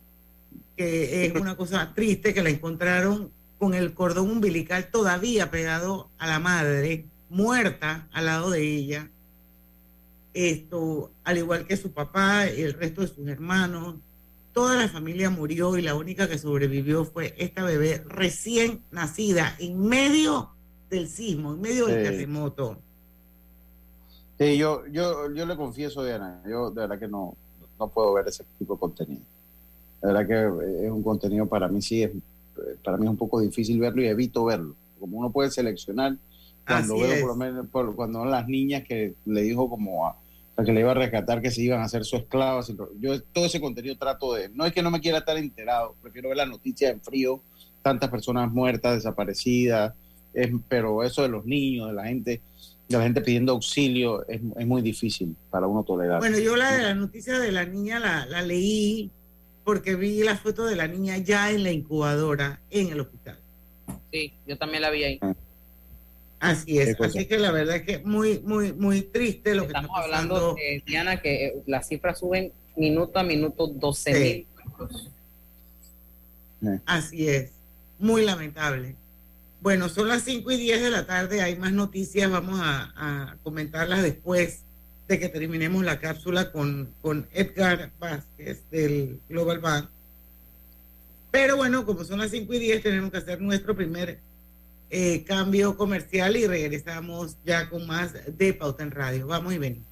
que 0.75 1.25
es 1.25 1.33
una 1.35 1.55
cosa 1.55 1.93
triste 1.93 2.33
que 2.33 2.41
la 2.41 2.49
encontraron 2.49 3.31
con 3.63 3.73
el 3.73 3.93
cordón 3.93 4.29
umbilical 4.29 4.89
todavía 4.91 5.49
pegado 5.49 6.09
a 6.17 6.27
la 6.27 6.37
madre, 6.37 7.05
muerta 7.29 8.09
al 8.11 8.25
lado 8.25 8.49
de 8.49 8.61
ella. 8.61 9.09
Esto, 10.33 11.11
al 11.23 11.37
igual 11.37 11.65
que 11.65 11.77
su 11.77 11.93
papá 11.93 12.49
y 12.49 12.61
el 12.61 12.73
resto 12.73 12.99
de 12.99 13.07
sus 13.07 13.25
hermanos, 13.25 13.95
toda 14.51 14.75
la 14.75 14.89
familia 14.89 15.29
murió 15.29 15.77
y 15.77 15.81
la 15.81 15.95
única 15.95 16.27
que 16.27 16.37
sobrevivió 16.37 17.05
fue 17.05 17.35
esta 17.37 17.63
bebé 17.63 18.03
recién 18.05 18.81
nacida 18.91 19.55
en 19.59 19.79
medio 19.79 20.49
del 20.89 21.07
sismo, 21.07 21.53
en 21.53 21.61
medio 21.61 21.85
del 21.85 22.05
Sí. 22.05 22.11
terremoto. 22.11 22.77
Sí, 24.39 24.57
yo, 24.57 24.85
yo, 24.87 25.33
yo 25.33 25.45
le 25.45 25.55
confieso, 25.55 26.03
Diana, 26.03 26.41
yo 26.45 26.69
de 26.69 26.81
verdad 26.81 26.99
que 26.99 27.07
no, 27.07 27.37
no 27.79 27.87
puedo 27.87 28.11
ver 28.11 28.27
ese 28.27 28.43
tipo 28.59 28.73
de 28.73 28.79
contenido. 28.81 29.21
De 30.01 30.11
verdad 30.11 30.27
que 30.27 30.85
es 30.85 30.91
un 30.91 31.01
contenido 31.01 31.45
para 31.45 31.69
mí 31.69 31.81
sí 31.81 32.03
es, 32.03 32.11
para 32.83 32.97
mí 32.97 33.05
es 33.05 33.09
un 33.09 33.17
poco 33.17 33.39
difícil 33.41 33.79
verlo 33.79 34.01
y 34.01 34.07
evito 34.07 34.45
verlo. 34.45 34.75
Como 34.99 35.17
uno 35.19 35.31
puede 35.31 35.49
seleccionar, 35.51 36.15
cuando 36.65 36.95
Así 36.95 37.03
veo 37.03 37.19
por 37.19 37.29
lo 37.29 37.35
menos, 37.35 37.67
por- 37.67 37.95
cuando 37.95 38.23
las 38.25 38.47
niñas 38.47 38.83
que 38.87 39.13
le 39.25 39.41
dijo 39.41 39.69
como 39.69 40.07
a, 40.07 40.15
que 40.65 40.71
le 40.71 40.79
iba 40.81 40.91
a 40.91 40.93
rescatar 40.95 41.41
que 41.41 41.51
se 41.51 41.61
iban 41.61 41.81
a 41.81 41.85
hacer 41.85 42.05
su 42.05 42.15
esclava, 42.15 42.63
sin 42.63 42.77
pro- 42.77 42.91
yo 42.99 43.21
todo 43.21 43.45
ese 43.45 43.59
contenido 43.59 43.97
trato 43.97 44.33
de, 44.33 44.49
no 44.49 44.65
es 44.65 44.71
que 44.71 44.81
no 44.81 44.91
me 44.91 45.01
quiera 45.01 45.17
estar 45.17 45.35
enterado, 45.37 45.95
prefiero 46.01 46.29
ver 46.29 46.37
la 46.37 46.45
noticia 46.45 46.89
en 46.89 47.01
frío, 47.01 47.41
tantas 47.81 48.09
personas 48.09 48.49
muertas, 48.51 48.95
desaparecidas, 48.95 49.93
es, 50.33 50.49
pero 50.69 51.03
eso 51.03 51.21
de 51.23 51.29
los 51.29 51.45
niños, 51.45 51.87
de 51.89 51.93
la 51.93 52.05
gente, 52.05 52.41
de 52.87 52.97
la 52.97 53.03
gente 53.03 53.21
pidiendo 53.21 53.51
auxilio, 53.51 54.25
es, 54.27 54.39
es 54.57 54.67
muy 54.67 54.81
difícil 54.81 55.35
para 55.49 55.67
uno 55.67 55.83
tolerar. 55.83 56.19
Bueno, 56.19 56.37
yo 56.39 56.55
la 56.55 56.71
de 56.71 56.83
la 56.83 56.95
noticia 56.95 57.39
de 57.39 57.51
la 57.51 57.65
niña 57.65 57.99
la, 57.99 58.25
la 58.27 58.41
leí 58.41 59.11
porque 59.63 59.95
vi 59.95 60.23
la 60.23 60.37
foto 60.37 60.65
de 60.65 60.75
la 60.75 60.87
niña 60.87 61.17
ya 61.17 61.51
en 61.51 61.63
la 61.63 61.71
incubadora 61.71 62.59
en 62.69 62.89
el 62.89 62.99
hospital. 62.99 63.39
Sí, 64.11 64.33
yo 64.45 64.57
también 64.57 64.81
la 64.81 64.89
vi 64.89 65.03
ahí. 65.03 65.19
Así 66.39 66.73
Qué 66.73 66.83
es, 66.83 66.99
así 66.99 67.25
que 67.25 67.39
la 67.39 67.51
verdad 67.51 67.77
es 67.77 67.83
que 67.83 67.99
muy, 67.99 68.39
muy, 68.39 68.73
muy 68.73 69.01
triste 69.01 69.55
lo 69.55 69.61
que 69.63 69.67
Estamos 69.67 69.91
está 69.91 70.01
pasando. 70.11 70.35
hablando, 70.35 70.55
eh, 70.61 70.83
Diana, 70.85 71.21
que 71.21 71.45
eh, 71.45 71.53
las 71.67 71.87
cifras 71.87 72.19
suben 72.19 72.51
minuto 72.75 73.17
a 73.17 73.23
minuto 73.23 73.67
12 73.67 74.19
mil. 74.19 74.47
Así 76.85 77.29
es, 77.29 77.51
muy 77.99 78.25
lamentable. 78.25 78.95
Bueno, 79.61 79.87
son 79.87 80.09
las 80.09 80.23
5 80.23 80.51
y 80.51 80.57
10 80.57 80.81
de 80.83 80.91
la 80.91 81.05
tarde, 81.05 81.41
hay 81.41 81.55
más 81.55 81.71
noticias, 81.71 82.29
vamos 82.29 82.59
a, 82.61 82.91
a 82.95 83.37
comentarlas 83.43 84.03
después 84.03 84.63
de 85.07 85.19
que 85.19 85.29
terminemos 85.29 85.83
la 85.83 85.99
cápsula 85.99 86.51
con, 86.51 86.93
con 87.01 87.27
Edgar 87.33 87.91
Vázquez 87.99 88.69
del 88.71 89.19
Global 89.29 89.59
Bank. 89.59 89.89
Pero 91.31 91.57
bueno, 91.57 91.85
como 91.85 92.03
son 92.03 92.19
las 92.19 92.31
5 92.31 92.53
y 92.53 92.59
10, 92.59 92.83
tenemos 92.83 93.11
que 93.11 93.17
hacer 93.17 93.41
nuestro 93.41 93.75
primer 93.75 94.19
eh, 94.89 95.23
cambio 95.23 95.75
comercial 95.75 96.37
y 96.37 96.45
regresamos 96.45 97.37
ya 97.43 97.69
con 97.69 97.87
más 97.87 98.13
de 98.27 98.53
Pauta 98.53 98.83
en 98.83 98.91
Radio. 98.91 99.25
Vamos 99.25 99.53
y 99.53 99.57
venimos. 99.57 99.87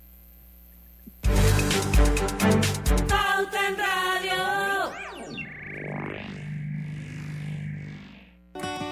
Pauta 3.07 3.67
en 3.67 3.77
Radio. 3.77 4.91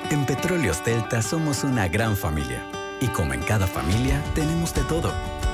En 0.09 0.25
Petróleos 0.25 0.83
Delta 0.83 1.21
somos 1.21 1.63
una 1.63 1.87
gran 1.87 2.17
familia. 2.17 2.65
Y 2.99 3.07
como 3.09 3.33
en 3.35 3.41
cada 3.43 3.67
familia, 3.67 4.21
tenemos 4.33 4.73
de 4.73 4.81
todo. 4.85 5.13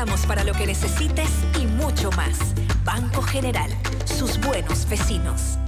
estamos 0.00 0.24
para 0.24 0.44
lo 0.44 0.54
que 0.54 0.66
necesites 0.66 1.28
y 1.60 1.66
mucho 1.66 2.10
más. 2.12 2.38
Banco 2.86 3.20
General, 3.20 3.70
sus 4.06 4.40
buenos 4.40 4.88
vecinos. 4.88 5.58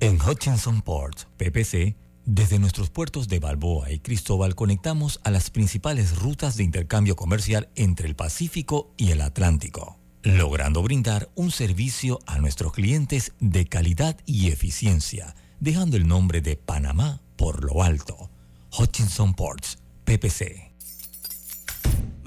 En 0.00 0.20
Hutchinson 0.20 0.82
Ports, 0.82 1.28
PPC, 1.36 1.94
desde 2.24 2.58
nuestros 2.58 2.90
puertos 2.90 3.28
de 3.28 3.38
Balboa 3.38 3.92
y 3.92 4.00
Cristóbal 4.00 4.56
conectamos 4.56 5.20
a 5.22 5.30
las 5.30 5.50
principales 5.50 6.18
rutas 6.18 6.56
de 6.56 6.64
intercambio 6.64 7.14
comercial 7.14 7.68
entre 7.76 8.08
el 8.08 8.16
Pacífico 8.16 8.92
y 8.96 9.12
el 9.12 9.20
Atlántico, 9.20 10.00
logrando 10.24 10.82
brindar 10.82 11.30
un 11.36 11.52
servicio 11.52 12.18
a 12.26 12.38
nuestros 12.38 12.72
clientes 12.72 13.32
de 13.38 13.66
calidad 13.66 14.16
y 14.26 14.48
eficiencia, 14.48 15.36
dejando 15.60 15.96
el 15.96 16.08
nombre 16.08 16.40
de 16.40 16.56
Panamá 16.56 17.20
por 17.36 17.62
lo 17.62 17.84
alto. 17.84 18.28
Hutchinson 18.76 19.34
Ports, 19.34 19.78
PPC. 20.04 20.71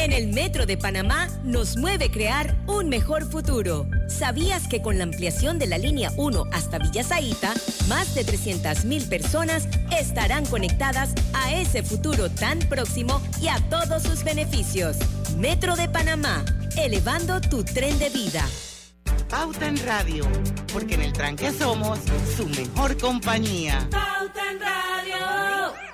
En 0.00 0.14
el 0.14 0.28
Metro 0.28 0.64
de 0.64 0.78
Panamá 0.78 1.28
nos 1.44 1.76
mueve 1.76 2.10
crear 2.10 2.56
un 2.66 2.88
mejor 2.88 3.30
futuro. 3.30 3.86
¿Sabías 4.08 4.66
que 4.66 4.80
con 4.80 4.96
la 4.96 5.04
ampliación 5.04 5.58
de 5.58 5.66
la 5.66 5.76
línea 5.76 6.10
1 6.16 6.44
hasta 6.52 6.78
Villa 6.78 7.04
Zaita, 7.04 7.52
más 7.86 8.14
de 8.14 8.24
300.000 8.24 9.08
personas 9.10 9.68
estarán 9.98 10.46
conectadas 10.46 11.10
a 11.34 11.52
ese 11.52 11.82
futuro 11.82 12.30
tan 12.30 12.60
próximo 12.60 13.20
y 13.42 13.48
a 13.48 13.58
todos 13.68 14.02
sus 14.02 14.24
beneficios? 14.24 14.96
Metro 15.36 15.76
de 15.76 15.88
Panamá, 15.88 16.46
elevando 16.78 17.38
tu 17.42 17.62
tren 17.62 17.98
de 17.98 18.08
vida. 18.08 18.48
Pauta 19.28 19.68
en 19.68 19.76
Radio, 19.84 20.26
porque 20.72 20.94
en 20.94 21.02
el 21.02 21.12
tranque 21.12 21.52
somos 21.52 21.98
su 22.36 22.48
mejor 22.48 22.96
compañía. 22.96 23.86
Pauta 23.90 24.50
en 24.50 24.60
Radio. 24.60 25.89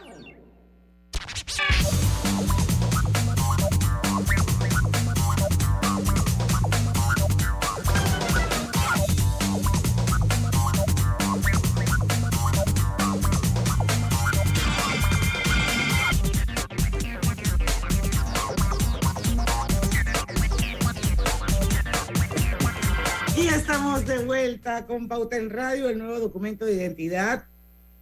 Estamos 23.76 24.06
de 24.06 24.24
vuelta 24.24 24.86
con 24.86 25.06
Pauta 25.06 25.36
en 25.36 25.50
Radio. 25.50 25.90
El 25.90 25.98
nuevo 25.98 26.18
documento 26.18 26.64
de 26.64 26.76
identidad 26.76 27.44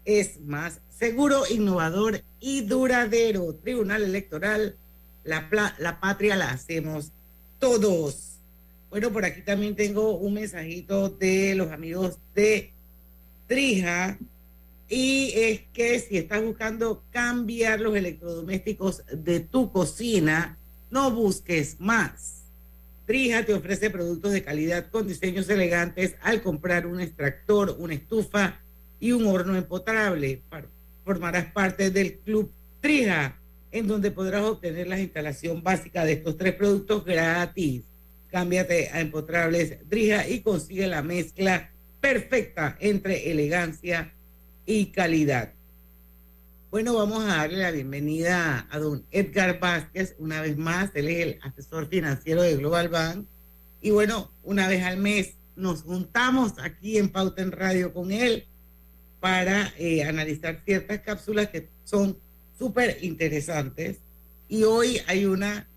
es 0.04 0.40
más 0.40 0.78
seguro, 0.97 1.43
innovador 1.50 2.23
y 2.38 2.61
duradero. 2.61 3.52
Tribunal 3.57 4.04
Electoral, 4.04 4.76
la, 5.25 5.49
la 5.78 5.99
patria 5.99 6.37
la 6.37 6.50
hacemos 6.50 7.11
todos. 7.59 8.37
Bueno, 8.88 9.12
por 9.12 9.25
aquí 9.25 9.43
también 9.43 9.75
tengo 9.75 10.16
un 10.16 10.35
mensajito 10.35 11.09
de 11.09 11.57
los 11.57 11.73
amigos 11.73 12.19
de 12.37 12.71
Trija. 13.49 14.16
Y 14.88 15.33
es 15.35 15.62
que 15.73 15.99
si 15.99 16.19
estás 16.19 16.40
buscando 16.40 17.02
cambiar 17.11 17.81
los 17.81 17.97
electrodomésticos 17.97 19.02
de 19.12 19.40
tu 19.40 19.73
cocina, 19.73 20.57
no 20.93 21.11
busques 21.11 21.81
más. 21.81 22.44
Trija 23.06 23.44
te 23.44 23.52
ofrece 23.52 23.90
productos 23.90 24.32
de 24.32 24.42
calidad 24.42 24.88
con 24.90 25.06
diseños 25.06 25.49
elegantes 25.50 26.14
al 26.23 26.42
comprar 26.42 26.87
un 26.87 27.00
extractor, 27.00 27.76
una 27.78 27.94
estufa 27.94 28.61
y 28.99 29.12
un 29.12 29.26
horno 29.26 29.56
empotrable. 29.56 30.40
Formarás 31.04 31.52
parte 31.52 31.90
del 31.90 32.14
Club 32.20 32.50
Trija, 32.80 33.38
en 33.73 33.87
donde 33.87 34.11
podrás 34.11 34.44
obtener 34.44 34.87
la 34.87 34.99
instalación 34.99 35.62
básica 35.62 36.04
de 36.04 36.14
estos 36.14 36.38
tres 36.38 36.54
productos 36.54 37.04
gratis. 37.04 37.82
Cámbiate 38.30 38.88
a 38.90 39.00
empotrables 39.00 39.76
Trija 39.88 40.26
y 40.26 40.40
consigue 40.40 40.87
la 40.87 41.02
mezcla 41.02 41.70
perfecta 42.00 42.76
entre 42.80 43.30
elegancia 43.30 44.12
y 44.64 44.87
calidad. 44.87 45.52
Bueno, 46.75 46.95
vamos 46.95 47.23
a 47.23 47.37
darle 47.37 47.59
la 47.59 47.71
bienvenida 47.71 48.66
a 48.69 48.78
don 48.81 49.07
Edgar 49.12 49.61
Vázquez 49.61 50.16
una 50.19 50.40
vez 50.40 50.57
más. 50.57 50.90
Él 50.95 51.07
es 51.07 51.23
el 51.23 51.38
asesor 51.40 51.87
financiero 51.87 52.43
de 52.43 52.57
Global 52.57 52.88
Bank. 52.88 53.28
Y 53.81 53.90
bueno, 53.90 54.33
una 54.43 54.66
vez 54.66 54.83
al 54.83 54.97
mes 54.97 55.35
nos 55.54 55.83
juntamos 55.83 56.54
aquí 56.59 56.99
en 56.99 57.11
Pauta 57.11 57.43
en 57.43 57.52
Radio 57.52 57.93
con 57.93 58.11
él 58.11 58.49
para 59.21 59.73
eh, 59.78 60.02
analizar 60.02 60.62
ciertas 60.64 60.99
cápsulas 61.02 61.47
que 61.50 61.69
son 61.85 62.19
súper 62.59 62.99
interesantes. 63.02 63.99
Y 64.49 64.64
hoy 64.64 65.00
hay 65.07 65.26
una 65.26 65.69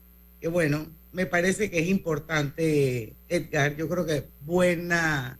que, 0.42 0.48
bueno, 0.48 0.88
me 1.12 1.28
parece 1.28 1.70
que 1.70 1.78
es 1.78 1.90
importante, 1.90 3.14
Edgar. 3.30 3.76
Yo 3.76 3.88
creo 3.88 4.08
que 4.08 4.30
buena 4.42 5.38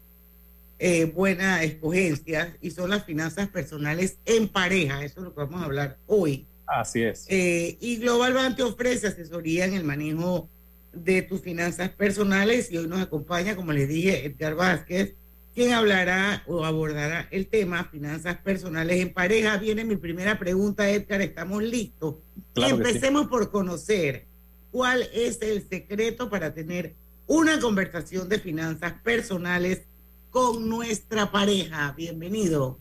eh, 0.80 1.06
buena 1.06 1.64
escogencia 1.64 2.56
y 2.62 2.72
son 2.72 2.92
las 2.92 3.04
finanzas 3.04 3.48
personales 3.50 4.18
en 4.26 4.48
pareja. 4.48 5.04
Eso 5.04 5.20
es 5.20 5.24
lo 5.26 5.34
que 5.34 5.42
vamos 5.42 5.62
a 5.62 5.66
hablar 5.66 5.98
hoy. 6.06 6.46
Así 6.68 7.02
es. 7.02 7.26
Eh, 7.30 7.78
y 7.80 7.98
Global 7.98 8.34
Bank 8.34 8.58
te 8.58 8.64
ofrece 8.64 9.08
asesoría 9.08 9.66
en 9.66 9.74
el 9.74 9.84
manejo 9.84 10.50
de 10.94 11.22
tus 11.22 11.42
finanzas 11.42 11.90
personales 11.90 12.72
y 12.72 12.78
hoy 12.78 12.88
nos 12.88 13.02
acompaña, 13.02 13.56
como 13.56 13.72
les 13.72 13.88
dije, 13.88 14.26
Edgar 14.26 14.56
Vázquez, 14.56 15.14
quien 15.56 15.74
hablará 15.74 16.44
o 16.46 16.66
abordará 16.66 17.28
el 17.32 17.48
tema 17.48 17.86
finanzas 17.86 18.38
personales 18.38 19.02
en 19.02 19.12
pareja. 19.12 19.58
Viene 19.58 19.84
mi 19.84 19.96
primera 19.96 20.38
pregunta, 20.38 20.90
Edgar, 20.90 21.22
¿estamos 21.22 21.64
listos? 21.64 22.16
Claro 22.54 22.78
que 22.78 22.84
sí. 22.84 22.90
Empecemos 22.90 23.28
por 23.28 23.50
conocer 23.50 24.26
cuál 24.72 25.10
es 25.14 25.42
el 25.42 25.68
secreto 25.68 26.30
para 26.30 26.54
tener 26.54 26.94
una 27.26 27.60
conversación 27.60 28.30
de 28.30 28.40
finanzas 28.40 28.94
personales 29.04 29.82
con 30.30 30.68
nuestra 30.68 31.32
pareja. 31.32 31.94
Bienvenido. 31.96 32.78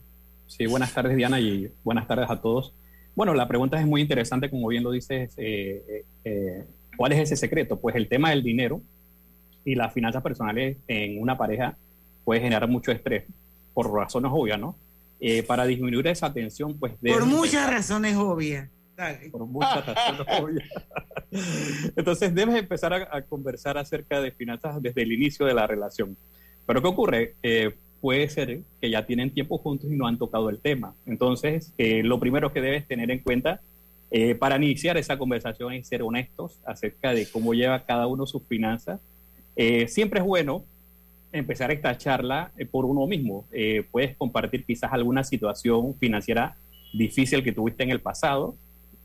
Sí, 0.47 0.65
buenas 0.65 0.93
tardes 0.93 1.15
Diana 1.15 1.39
y 1.39 1.71
buenas 1.83 2.07
tardes 2.07 2.29
a 2.29 2.41
todos. 2.41 2.73
Bueno, 3.15 3.33
la 3.33 3.47
pregunta 3.47 3.79
es 3.79 3.87
muy 3.87 4.01
interesante, 4.01 4.49
como 4.49 4.67
bien 4.67 4.83
lo 4.83 4.91
dices, 4.91 5.33
eh, 5.37 5.83
eh, 5.87 6.05
eh, 6.23 6.63
¿cuál 6.95 7.13
es 7.13 7.19
ese 7.19 7.35
secreto? 7.35 7.79
Pues 7.79 7.95
el 7.95 8.07
tema 8.07 8.29
del 8.29 8.43
dinero 8.43 8.81
y 9.65 9.75
las 9.75 9.93
finanzas 9.93 10.23
personales 10.23 10.77
en 10.87 11.21
una 11.21 11.37
pareja 11.37 11.75
puede 12.23 12.41
generar 12.41 12.67
mucho 12.67 12.91
estrés, 12.91 13.25
por 13.73 13.91
razones 13.91 14.31
obvias, 14.33 14.59
¿no? 14.59 14.75
Eh, 15.19 15.43
para 15.43 15.65
disminuir 15.65 16.07
esa 16.07 16.31
tensión, 16.31 16.77
pues... 16.77 16.93
Por 17.01 17.25
muchas 17.25 17.69
razones 17.69 18.15
obvias. 18.15 18.69
Dale. 18.95 19.29
Por 19.29 19.45
muchas 19.45 19.85
razones 19.85 20.27
obvias. 20.41 20.69
Entonces 21.95 22.33
debes 22.33 22.55
empezar 22.55 22.93
a, 22.93 23.09
a 23.11 23.21
conversar 23.23 23.77
acerca 23.77 24.21
de 24.21 24.31
finanzas 24.31 24.81
desde 24.81 25.01
el 25.01 25.11
inicio 25.11 25.45
de 25.45 25.53
la 25.53 25.65
relación. 25.65 26.15
Pero 26.67 26.81
¿qué 26.81 26.87
ocurre? 26.87 27.33
Eh, 27.41 27.71
puede 27.99 28.29
ser 28.29 28.59
que 28.79 28.89
ya 28.89 29.05
tienen 29.05 29.31
tiempo 29.31 29.57
juntos 29.57 29.91
y 29.91 29.95
no 29.95 30.07
han 30.07 30.17
tocado 30.17 30.49
el 30.49 30.59
tema. 30.59 30.93
Entonces, 31.05 31.73
eh, 31.77 32.03
lo 32.03 32.19
primero 32.19 32.53
que 32.53 32.61
debes 32.61 32.87
tener 32.87 33.11
en 33.11 33.19
cuenta 33.19 33.61
eh, 34.11 34.35
para 34.35 34.55
iniciar 34.55 34.97
esa 34.97 35.17
conversación 35.17 35.73
es 35.73 35.87
ser 35.87 36.03
honestos 36.03 36.59
acerca 36.65 37.13
de 37.13 37.27
cómo 37.29 37.53
lleva 37.53 37.83
cada 37.83 38.07
uno 38.07 38.25
sus 38.25 38.43
finanzas. 38.43 39.01
Eh, 39.55 39.87
siempre 39.87 40.19
es 40.19 40.25
bueno 40.25 40.63
empezar 41.33 41.71
esta 41.71 41.97
charla 41.97 42.51
por 42.71 42.85
uno 42.85 43.05
mismo. 43.05 43.45
Puedes 43.91 44.15
compartir 44.15 44.63
quizás 44.63 44.93
alguna 44.93 45.23
situación 45.23 45.93
financiera 45.95 46.55
difícil 46.93 47.43
que 47.43 47.51
tuviste 47.51 47.83
en 47.83 47.89
el 47.89 47.99
pasado. 47.99 48.55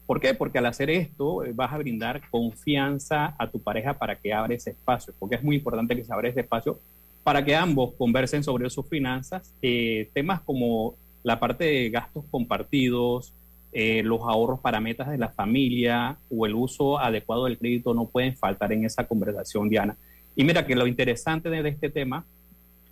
¿Por 0.07 0.21
qué? 0.21 0.33
Porque 0.33 0.59
al 0.59 0.67
hacer 0.67 0.89
esto 0.89 1.43
vas 1.55 1.73
a 1.73 1.79
brindar 1.79 2.23
confianza 2.31 3.35
a 3.39 3.51
tu 3.51 3.61
pareja 3.61 3.95
para 3.95 4.15
que 4.17 4.33
abra 4.33 4.55
ese 4.55 4.71
espacio, 4.71 5.13
porque 5.19 5.35
es 5.35 5.43
muy 5.43 5.57
importante 5.57 5.97
que 5.97 6.05
se 6.05 6.13
abra 6.13 6.29
ese 6.29 6.41
espacio 6.41 6.79
para 7.23 7.45
que 7.45 7.55
ambos 7.55 7.95
conversen 7.95 8.43
sobre 8.43 8.69
sus 8.71 8.87
finanzas, 8.87 9.53
eh, 9.63 10.09
temas 10.13 10.41
como 10.41 10.95
la 11.23 11.39
parte 11.39 11.65
de 11.65 11.91
gastos 11.91 12.25
compartidos, 12.31 13.33
eh, 13.73 14.03
los 14.03 14.21
ahorros 14.21 14.61
para 14.61 14.81
metas 14.81 15.09
de 15.09 15.17
la 15.17 15.31
familia 15.31 16.19
o 16.31 16.47
el 16.47 16.55
uso 16.55 16.99
adecuado 16.99 17.47
del 17.47 17.59
crédito 17.59 17.95
no 17.95 18.07
pueden 18.07 18.37
faltar 18.37 18.73
en 18.73 18.85
esa 18.85 19.05
conversación, 19.05 19.69
Diana. 19.69 19.97
Y 20.37 20.45
mira 20.45 20.67
que 20.67 20.75
lo 20.75 20.87
interesante 20.87 21.49
de, 21.49 21.67
este 21.69 21.89
tema 21.89 22.25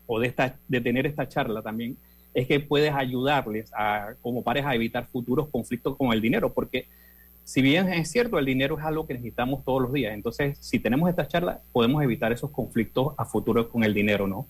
o 0.07 0.21
de, 0.21 0.29
esta, 0.29 0.57
tener 0.71 1.07
esta 1.07 1.29
charla 1.29 1.61
también 1.61 1.97
es 2.33 2.47
que 2.47 2.61
puedes 2.61 2.95
ayudarles 2.95 3.71
a, 3.75 4.15
como 4.23 4.43
pareja 4.43 4.71
a 4.71 4.75
evitar 4.75 5.07
futuros 5.07 5.49
conflictos 5.49 5.97
con 5.97 6.13
el 6.13 6.21
dinero, 6.21 6.53
porque 6.53 6.87
si 7.51 7.63
bien 7.63 7.93
es 7.93 8.09
cierto, 8.09 8.39
el 8.39 8.47
dinero 8.47 8.79
es 8.79 8.85
algo 8.85 9.09
que 9.09 9.15
necesitamos 9.15 9.65
todos 9.65 9.83
los 9.83 9.93
días, 9.93 10.15
entonces 10.15 10.57
si 10.61 10.79
tenemos 10.79 11.11
esta 11.11 11.27
charla 11.27 11.61
podemos 11.73 12.01
evitar 12.01 12.31
esos 12.31 12.53
conflictos 12.53 13.13
a 13.19 13.25
futuro 13.25 13.69
con 13.69 13.83
el 13.83 13.93
dinero, 13.93 14.29
¿no? 14.29 14.47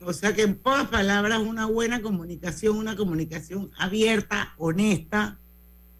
O 0.00 0.14
sea 0.14 0.32
que 0.32 0.44
en 0.44 0.54
pocas 0.54 0.88
palabras, 0.88 1.40
una 1.40 1.66
buena 1.66 2.00
comunicación, 2.00 2.78
una 2.78 2.96
comunicación 2.96 3.70
abierta, 3.76 4.54
honesta, 4.56 5.36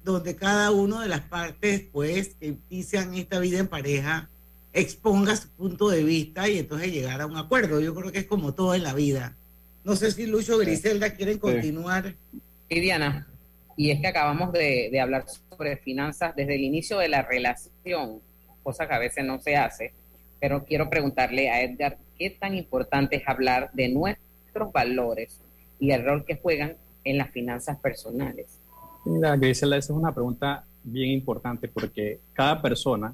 donde 0.02 0.36
cada 0.36 0.70
una 0.70 1.02
de 1.02 1.08
las 1.08 1.20
partes, 1.20 1.82
pues, 1.92 2.34
que 2.40 2.56
inician 2.70 3.12
esta 3.12 3.40
vida 3.40 3.58
en 3.58 3.68
pareja, 3.68 4.30
exponga 4.72 5.36
su 5.36 5.50
punto 5.50 5.90
de 5.90 6.02
vista 6.02 6.48
y 6.48 6.60
entonces 6.60 6.90
llegar 6.90 7.20
a 7.20 7.26
un 7.26 7.36
acuerdo. 7.36 7.78
Yo 7.78 7.94
creo 7.94 8.10
que 8.10 8.20
es 8.20 8.26
como 8.26 8.54
todo 8.54 8.74
en 8.74 8.84
la 8.84 8.94
vida. 8.94 9.36
No 9.84 9.96
sé 9.96 10.12
si 10.12 10.26
Lucho 10.26 10.54
o 10.54 10.58
Griselda 10.58 11.14
quieren 11.14 11.36
continuar. 11.36 12.14
Sí, 12.70 12.80
Diana, 12.80 13.26
y 13.76 13.90
es 13.90 14.00
que 14.00 14.06
acabamos 14.06 14.50
de, 14.52 14.88
de 14.90 14.98
hablar 14.98 15.26
sobre 15.58 15.76
finanzas 15.76 16.34
desde 16.36 16.54
el 16.54 16.62
inicio 16.62 16.98
de 16.98 17.08
la 17.08 17.22
relación, 17.22 18.20
cosa 18.62 18.86
que 18.86 18.94
a 18.94 18.98
veces 18.98 19.24
no 19.24 19.40
se 19.40 19.56
hace, 19.56 19.92
pero 20.40 20.64
quiero 20.64 20.88
preguntarle 20.88 21.50
a 21.50 21.62
Edgar, 21.62 21.98
¿qué 22.16 22.30
tan 22.30 22.54
importante 22.54 23.16
es 23.16 23.22
hablar 23.26 23.70
de 23.72 23.88
nuestros 23.88 24.72
valores 24.72 25.40
y 25.80 25.90
el 25.90 26.04
rol 26.04 26.24
que 26.24 26.36
juegan 26.36 26.76
en 27.02 27.18
las 27.18 27.30
finanzas 27.32 27.76
personales? 27.80 28.60
Mira, 29.04 29.36
Grisela, 29.36 29.76
esa 29.76 29.92
es 29.92 29.98
una 29.98 30.14
pregunta 30.14 30.64
bien 30.84 31.10
importante 31.10 31.66
porque 31.66 32.20
cada 32.34 32.62
persona 32.62 33.12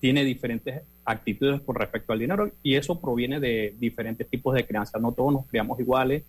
tiene 0.00 0.24
diferentes 0.24 0.82
actitudes 1.04 1.60
con 1.60 1.76
respecto 1.76 2.14
al 2.14 2.18
dinero 2.18 2.50
y 2.62 2.76
eso 2.76 2.98
proviene 2.98 3.40
de 3.40 3.74
diferentes 3.78 4.26
tipos 4.28 4.54
de 4.54 4.66
crianzas. 4.66 5.02
No 5.02 5.12
todos 5.12 5.32
nos 5.34 5.46
criamos 5.46 5.78
iguales. 5.80 6.22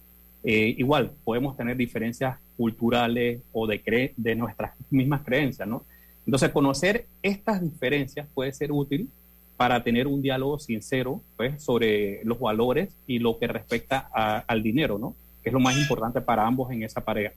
Eh, 0.47 0.75
igual, 0.77 1.11
podemos 1.23 1.57
tener 1.57 1.75
diferencias 1.75 2.37
culturales 2.55 3.41
o 3.51 3.65
de, 3.65 3.81
cre 3.81 4.13
de 4.15 4.35
nuestras 4.35 4.73
mismas 4.91 5.21
creencias, 5.23 5.67
¿no? 5.67 5.83
Entonces, 6.25 6.49
conocer 6.51 7.05
estas 7.23 7.61
diferencias 7.61 8.27
puede 8.33 8.51
ser 8.53 8.71
útil 8.71 9.09
para 9.57 9.83
tener 9.83 10.05
un 10.05 10.21
diálogo 10.21 10.59
sincero 10.59 11.21
pues, 11.37 11.63
sobre 11.63 12.23
los 12.25 12.39
valores 12.39 12.89
y 13.07 13.19
lo 13.19 13.39
que 13.39 13.47
respecta 13.47 14.09
a- 14.13 14.39
al 14.47 14.61
dinero, 14.61 14.97
¿no? 14.99 15.15
Que 15.41 15.49
es 15.49 15.53
lo 15.53 15.59
más 15.59 15.77
importante 15.77 16.21
para 16.21 16.45
ambos 16.45 16.71
en 16.71 16.83
esa 16.83 17.01
pareja. 17.01 17.33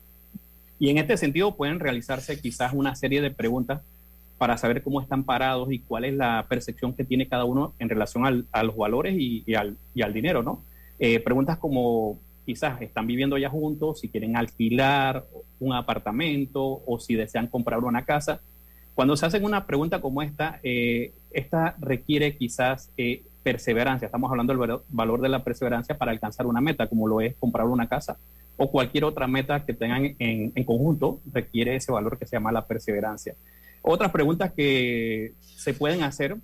Y 0.79 0.91
en 0.91 0.99
este 0.99 1.17
sentido 1.17 1.55
pueden 1.57 1.81
realizarse 1.81 2.41
quizás 2.41 2.73
una 2.75 2.95
serie 2.95 3.21
de 3.23 3.31
preguntas 3.31 3.81
para 4.37 4.57
saber 4.59 4.83
cómo 4.83 5.01
están 5.01 5.25
parados 5.25 5.73
y 5.73 5.79
cuál 5.81 6.05
es 6.05 6.15
la 6.15 6.45
percepción 6.49 6.93
que 6.93 7.05
tiene 7.05 7.27
cada 7.27 7.45
uno 7.45 7.73
en 7.79 7.89
relación 7.89 8.27
al- 8.27 8.45
a 8.53 8.63
los 8.63 8.77
valores 8.77 9.15
y, 9.19 9.43
y 9.47 9.55
al, 9.55 9.77
y 9.95 10.03
al 10.03 10.13
dinero, 10.13 10.43
¿no? 10.43 10.63
Eh, 10.99 11.21
preguntas 11.21 11.59
como 11.59 12.19
quizás 12.49 12.81
están 12.81 13.07
viviendo 13.07 13.37
ya 13.37 13.51
juntos, 13.51 14.01
si 14.01 14.09
quieren 14.09 14.35
alquilar 14.35 15.27
un 15.61 15.75
apartamento 15.75 16.81
o 16.87 16.99
si 16.99 17.15
desean 17.15 17.47
comprar 17.47 17.81
una 17.85 18.07
casa. 18.07 18.41
Cuando 18.95 19.19
se 19.19 19.27
hacen 19.27 19.45
una 19.45 19.67
pregunta 19.67 20.01
como 20.01 20.23
esta, 20.23 20.59
eh, 20.63 21.13
esta 21.31 21.77
requiere 21.79 22.39
quizás 22.39 22.91
eh, 22.97 23.21
perseverancia. 23.43 24.07
Estamos 24.07 24.31
hablando 24.31 24.55
del 24.55 24.61
valo- 24.61 24.83
valor 24.89 25.21
de 25.21 25.29
la 25.29 25.45
perseverancia 25.45 25.99
para 25.99 26.11
alcanzar 26.11 26.47
una 26.47 26.63
meta, 26.63 26.87
como 26.87 27.07
lo 27.07 27.21
es 27.21 27.35
comprar 27.37 27.67
una 27.67 27.87
casa 27.87 28.17
o 28.57 28.71
cualquier 28.71 29.05
otra 29.05 29.27
meta 29.27 29.63
que 29.67 29.75
tengan 29.75 30.17
en, 30.19 30.53
en 30.55 30.65
conjunto, 30.65 31.21
requiere 31.31 31.77
ese 31.77 31.93
valor 31.93 32.19
que 32.19 32.25
se 32.27 32.37
llama 32.37 32.51
la 32.51 32.67
perseverancia. 32.67 33.35
Otras 33.83 34.11
preguntas 34.11 34.53
que 34.57 35.35
se 35.41 35.75
pueden 35.75 36.03
hacer 36.03 36.35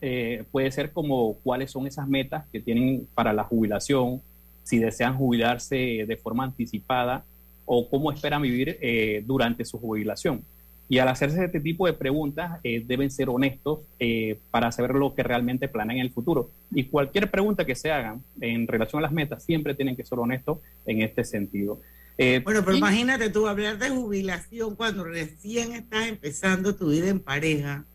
eh, 0.00 0.44
puede 0.52 0.70
ser 0.70 0.92
como 0.92 1.34
cuáles 1.42 1.72
son 1.72 1.88
esas 1.88 2.06
metas 2.06 2.44
que 2.52 2.60
tienen 2.60 3.08
para 3.12 3.32
la 3.32 3.42
jubilación, 3.42 4.22
si 4.62 4.78
desean 4.78 5.16
jubilarse 5.16 6.04
de 6.06 6.16
forma 6.16 6.44
anticipada 6.44 7.24
o 7.64 7.88
cómo 7.88 8.12
esperan 8.12 8.42
vivir 8.42 8.78
eh, 8.80 9.22
durante 9.26 9.64
su 9.64 9.78
jubilación. 9.78 10.42
Y 10.88 10.98
al 10.98 11.08
hacerse 11.08 11.42
este 11.44 11.60
tipo 11.60 11.86
de 11.86 11.94
preguntas, 11.94 12.60
eh, 12.64 12.82
deben 12.86 13.10
ser 13.10 13.30
honestos 13.30 13.80
eh, 13.98 14.38
para 14.50 14.70
saber 14.72 14.94
lo 14.94 15.14
que 15.14 15.22
realmente 15.22 15.68
planean 15.68 15.98
en 16.00 16.06
el 16.06 16.12
futuro. 16.12 16.50
Y 16.70 16.84
cualquier 16.84 17.30
pregunta 17.30 17.64
que 17.64 17.74
se 17.74 17.90
hagan 17.90 18.22
en 18.40 18.66
relación 18.66 18.98
a 18.98 19.02
las 19.02 19.12
metas, 19.12 19.42
siempre 19.42 19.74
tienen 19.74 19.96
que 19.96 20.04
ser 20.04 20.18
honestos 20.18 20.58
en 20.84 21.00
este 21.00 21.24
sentido. 21.24 21.80
Eh, 22.18 22.42
Bueno, 22.44 22.60
pero 22.62 22.74
y- 22.74 22.78
imagínate 22.78 23.30
tú 23.30 23.46
hablar 23.48 23.78
de 23.78 23.88
jubilación 23.88 24.76
cuando 24.76 25.04
recién 25.04 25.72
estás 25.72 26.08
empezando 26.08 26.74
tu 26.74 26.90
vida 26.90 27.08
en 27.08 27.20
pareja. 27.20 27.86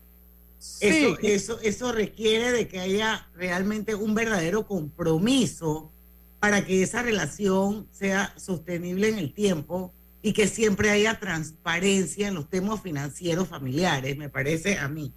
Eso, 0.80 1.16
Sí. 1.20 1.26
eso, 1.28 1.60
eso 1.62 1.92
requiere 1.92 2.50
de 2.50 2.66
que 2.66 2.80
haya 2.80 3.28
realmente 3.36 3.94
un 3.94 4.12
verdadero 4.16 4.66
compromiso 4.66 5.92
para 6.40 6.64
que 6.64 6.82
esa 6.82 7.02
relación 7.02 7.86
sea 7.90 8.32
sostenible 8.36 9.08
en 9.08 9.18
el 9.18 9.32
tiempo 9.32 9.92
y 10.22 10.32
que 10.32 10.46
siempre 10.46 10.90
haya 10.90 11.18
transparencia 11.18 12.28
en 12.28 12.34
los 12.34 12.48
temas 12.48 12.80
financieros 12.80 13.48
familiares, 13.48 14.16
me 14.16 14.28
parece 14.28 14.78
a 14.78 14.88
mí. 14.88 15.12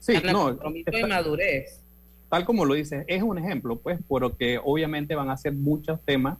Sí, 0.00 0.16
Habla 0.16 0.32
no, 0.32 0.44
compromiso 0.48 0.90
está- 0.90 1.06
madurez. 1.06 1.80
tal 2.28 2.44
como 2.44 2.64
lo 2.64 2.74
dices, 2.74 3.04
es 3.08 3.22
un 3.22 3.38
ejemplo, 3.38 3.76
pues, 3.78 3.98
porque 4.06 4.58
obviamente 4.62 5.14
van 5.14 5.30
a 5.30 5.36
ser 5.36 5.52
muchos 5.52 6.00
temas 6.04 6.38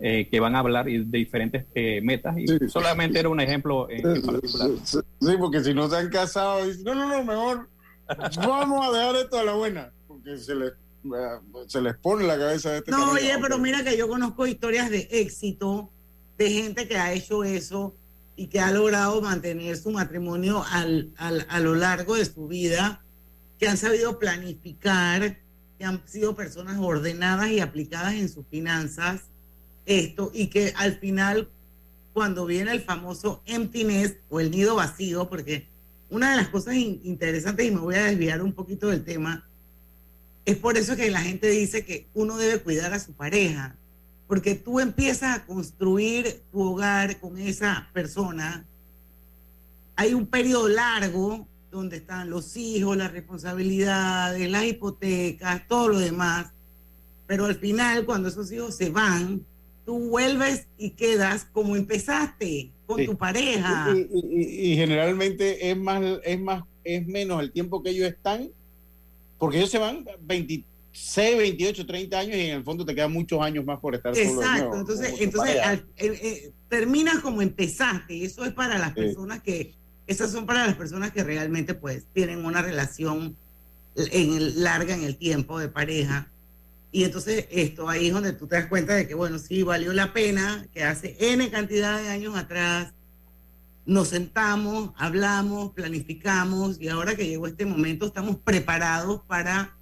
eh, 0.00 0.28
que 0.30 0.38
van 0.38 0.54
a 0.54 0.60
hablar 0.60 0.88
y 0.88 0.98
de 1.04 1.18
diferentes 1.18 1.64
eh, 1.74 2.00
metas 2.02 2.36
y 2.38 2.46
solamente 2.68 3.18
era 3.18 3.28
un 3.28 3.40
ejemplo 3.40 3.90
en, 3.90 4.06
en 4.16 4.22
particular. 4.22 4.70
Sí, 4.84 5.00
porque 5.38 5.60
si 5.64 5.74
no 5.74 5.88
se 5.90 5.96
han 5.96 6.08
casado, 6.08 6.64
dicen, 6.66 6.84
no, 6.84 6.94
no, 6.94 7.08
no, 7.08 7.24
mejor 7.24 7.68
vamos 8.36 8.86
a 8.86 8.96
dejar 8.96 9.16
esto 9.16 9.38
a 9.38 9.42
la 9.44 9.54
buena, 9.54 9.92
porque 10.06 10.38
se 10.38 10.54
les, 10.54 10.72
se 11.68 11.80
les 11.80 11.96
pone 11.96 12.24
la 12.26 12.36
cabeza 12.38 12.70
de 12.72 12.78
este 12.78 12.90
No, 12.90 13.12
oye, 13.12 13.34
pero 13.40 13.58
mira 13.58 13.82
que 13.84 13.96
yo 13.96 14.08
conozco 14.08 14.46
historias 14.46 14.90
de 14.90 15.08
éxito 15.10 15.90
de 16.36 16.50
gente 16.50 16.86
que 16.88 16.96
ha 16.96 17.12
hecho 17.12 17.44
eso 17.44 17.94
y 18.36 18.46
que 18.46 18.60
ha 18.60 18.70
logrado 18.70 19.20
mantener 19.20 19.76
su 19.76 19.90
matrimonio 19.90 20.64
al, 20.70 21.10
al- 21.16 21.46
a 21.48 21.58
lo 21.60 21.74
largo 21.74 22.14
de 22.14 22.24
su 22.24 22.46
vida, 22.46 23.02
que 23.58 23.66
han 23.68 23.76
sabido 23.76 24.18
planificar, 24.18 25.38
que 25.78 25.84
han 25.84 26.00
sido 26.06 26.34
personas 26.36 26.78
ordenadas 26.78 27.50
y 27.50 27.60
aplicadas 27.60 28.14
en 28.14 28.28
sus 28.28 28.46
finanzas, 28.46 29.22
esto, 29.86 30.30
y 30.34 30.48
que 30.48 30.72
al 30.76 30.98
final, 30.98 31.48
cuando 32.12 32.46
viene 32.46 32.70
el 32.72 32.80
famoso 32.82 33.42
empty 33.46 33.84
nest 33.84 34.16
o 34.28 34.38
el 34.38 34.50
nido 34.50 34.74
vacío, 34.76 35.28
porque 35.28 35.66
una 36.10 36.30
de 36.30 36.36
las 36.36 36.48
cosas 36.48 36.74
in- 36.74 37.00
interesantes, 37.04 37.66
y 37.66 37.70
me 37.70 37.80
voy 37.80 37.94
a 37.96 38.04
desviar 38.04 38.42
un 38.42 38.52
poquito 38.52 38.88
del 38.88 39.04
tema, 39.04 39.47
es 40.48 40.56
por 40.56 40.78
eso 40.78 40.96
que 40.96 41.10
la 41.10 41.20
gente 41.20 41.48
dice 41.50 41.84
que 41.84 42.06
uno 42.14 42.38
debe 42.38 42.58
cuidar 42.60 42.94
a 42.94 42.98
su 42.98 43.12
pareja, 43.12 43.76
porque 44.26 44.54
tú 44.54 44.80
empiezas 44.80 45.36
a 45.38 45.44
construir 45.46 46.40
tu 46.50 46.62
hogar 46.62 47.20
con 47.20 47.38
esa 47.38 47.88
persona. 47.92 48.64
Hay 49.96 50.14
un 50.14 50.26
periodo 50.26 50.68
largo 50.68 51.46
donde 51.70 51.98
están 51.98 52.30
los 52.30 52.56
hijos, 52.56 52.96
las 52.96 53.12
responsabilidades, 53.12 54.50
las 54.50 54.64
hipotecas, 54.64 55.66
todo 55.68 55.88
lo 55.90 55.98
demás. 55.98 56.46
Pero 57.26 57.44
al 57.44 57.56
final, 57.56 58.06
cuando 58.06 58.28
esos 58.28 58.50
hijos 58.50 58.74
se 58.74 58.88
van, 58.88 59.44
tú 59.84 59.98
vuelves 60.08 60.66
y 60.78 60.90
quedas 60.90 61.46
como 61.52 61.76
empezaste, 61.76 62.70
con 62.86 63.00
Sí. 63.00 63.04
tu 63.06 63.18
pareja. 63.18 63.94
Y, 63.94 63.98
y- 64.00 64.40
y- 64.40 64.72
y 64.72 64.76
generalmente 64.76 65.70
es 65.70 65.76
más, 65.76 66.02
es 66.24 66.40
más, 66.40 66.62
es 66.84 67.06
menos 67.06 67.42
el 67.42 67.52
tiempo 67.52 67.82
que 67.82 67.90
ellos 67.90 68.08
están, 68.08 68.48
porque 69.38 69.58
ellos 69.58 69.70
se 69.70 69.78
van 69.78 70.04
26, 70.20 71.38
28, 71.38 71.86
30 71.86 72.18
años 72.18 72.36
y 72.36 72.40
en 72.40 72.56
el 72.56 72.64
fondo 72.64 72.84
te 72.84 72.94
quedan 72.94 73.12
muchos 73.12 73.40
años 73.40 73.64
más 73.64 73.78
por 73.80 73.94
estar 73.94 74.14
solo. 74.14 74.26
de 74.26 74.46
Exacto, 74.46 74.76
entonces, 74.76 75.14
entonces 75.20 75.60
al- 75.60 75.86
eh, 75.96 76.18
eh, 76.22 76.50
terminas 76.68 77.20
como 77.20 77.40
empezaste, 77.42 78.14
y 78.14 78.24
eso 78.24 78.44
es 78.44 78.52
para 78.52 78.78
las 78.78 78.90
Sí. 78.90 78.94
personas 78.96 79.42
que, 79.42 79.74
esas 80.06 80.30
son 80.32 80.46
para 80.46 80.66
las 80.66 80.76
personas 80.76 81.12
que 81.12 81.22
realmente 81.22 81.74
pues 81.74 82.04
tienen 82.14 82.44
una 82.44 82.62
relación 82.62 83.36
en 83.96 84.34
el- 84.36 84.62
larga 84.62 84.94
en 84.94 85.04
el 85.04 85.16
tiempo 85.16 85.58
de 85.58 85.68
pareja. 85.68 86.30
Y 86.90 87.04
entonces 87.04 87.46
esto 87.50 87.88
ahí 87.88 88.06
es 88.06 88.12
donde 88.14 88.32
tú 88.32 88.46
te 88.46 88.56
das 88.56 88.66
cuenta 88.66 88.94
de 88.94 89.06
que, 89.06 89.14
bueno, 89.14 89.38
sí, 89.38 89.62
valió 89.62 89.92
la 89.92 90.12
pena, 90.14 90.66
que 90.72 90.82
hace 90.84 91.16
N 91.20 91.50
cantidad 91.50 92.00
de 92.00 92.08
años 92.08 92.34
atrás 92.36 92.92
nos 93.88 94.08
sentamos, 94.08 94.90
hablamos, 94.96 95.72
planificamos 95.72 96.78
y 96.78 96.88
ahora 96.88 97.16
que 97.16 97.26
llegó 97.26 97.46
este 97.46 97.64
momento 97.64 98.06
estamos 98.06 98.36
preparados 98.36 99.22
para 99.26 99.74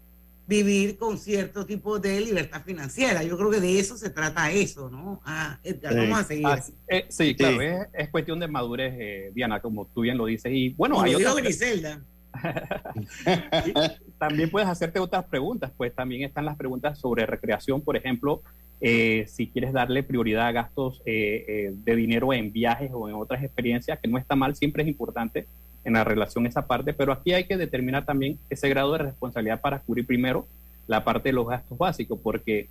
vivir 0.46 0.96
con 0.96 1.18
cierto 1.18 1.66
tipo 1.66 1.98
de 1.98 2.20
libertad 2.20 2.62
financiera. 2.64 3.24
Yo 3.24 3.36
creo 3.36 3.50
que 3.50 3.58
de 3.58 3.80
eso 3.80 3.96
se 3.98 4.10
trata 4.10 4.48
eso, 4.52 4.88
¿no? 4.88 5.20
Ah, 5.24 5.58
Edgar, 5.64 5.92
Sí. 5.92 5.98
vamos 5.98 6.18
a 6.20 6.24
seguir. 6.24 6.46
Ah, 6.46 6.62
eh, 6.86 7.06
sí, 7.08 7.34
claro, 7.34 7.60
Es, 7.60 7.88
es 7.94 8.08
cuestión 8.10 8.38
de 8.38 8.46
madurez, 8.46 8.94
eh, 8.96 9.30
Diana, 9.34 9.60
como 9.60 9.86
tú 9.86 10.02
bien 10.02 10.16
lo 10.16 10.26
dices. 10.26 10.52
Y 10.54 10.68
bueno, 10.70 10.94
Como 10.94 11.06
hay 11.06 11.16
otras, 11.16 11.34
Griselda. 11.38 12.00
también 14.18 14.50
puedes 14.50 14.68
hacerte 14.68 14.98
otras 14.98 15.24
preguntas, 15.24 15.70
pues 15.76 15.94
también 15.94 16.22
están 16.22 16.44
las 16.44 16.56
preguntas 16.56 16.98
sobre 16.98 17.26
recreación, 17.26 17.80
por 17.80 17.96
ejemplo, 17.96 18.42
eh, 18.80 19.26
si 19.28 19.46
quieres 19.46 19.72
darle 19.72 20.02
prioridad 20.02 20.48
a 20.48 20.52
gastos 20.52 21.00
eh, 21.06 21.44
eh, 21.48 21.72
de 21.74 21.96
dinero 21.96 22.32
en 22.32 22.52
viajes 22.52 22.90
o 22.92 23.08
en 23.08 23.14
otras 23.14 23.42
experiencias, 23.42 23.98
que 23.98 24.08
no 24.08 24.18
está 24.18 24.36
mal, 24.36 24.54
siempre 24.54 24.82
es 24.82 24.88
importante 24.88 25.46
en 25.84 25.94
la 25.94 26.04
relación 26.04 26.46
esa 26.46 26.66
parte, 26.66 26.92
pero 26.92 27.12
aquí 27.12 27.32
hay 27.32 27.44
que 27.44 27.56
determinar 27.56 28.04
también 28.04 28.38
ese 28.50 28.68
grado 28.68 28.92
de 28.92 28.98
responsabilidad 28.98 29.60
para 29.60 29.78
cubrir 29.78 30.06
primero 30.06 30.46
la 30.86 31.04
parte 31.04 31.30
de 31.30 31.32
los 31.32 31.48
gastos 31.48 31.78
básicos, 31.78 32.18
porque 32.22 32.68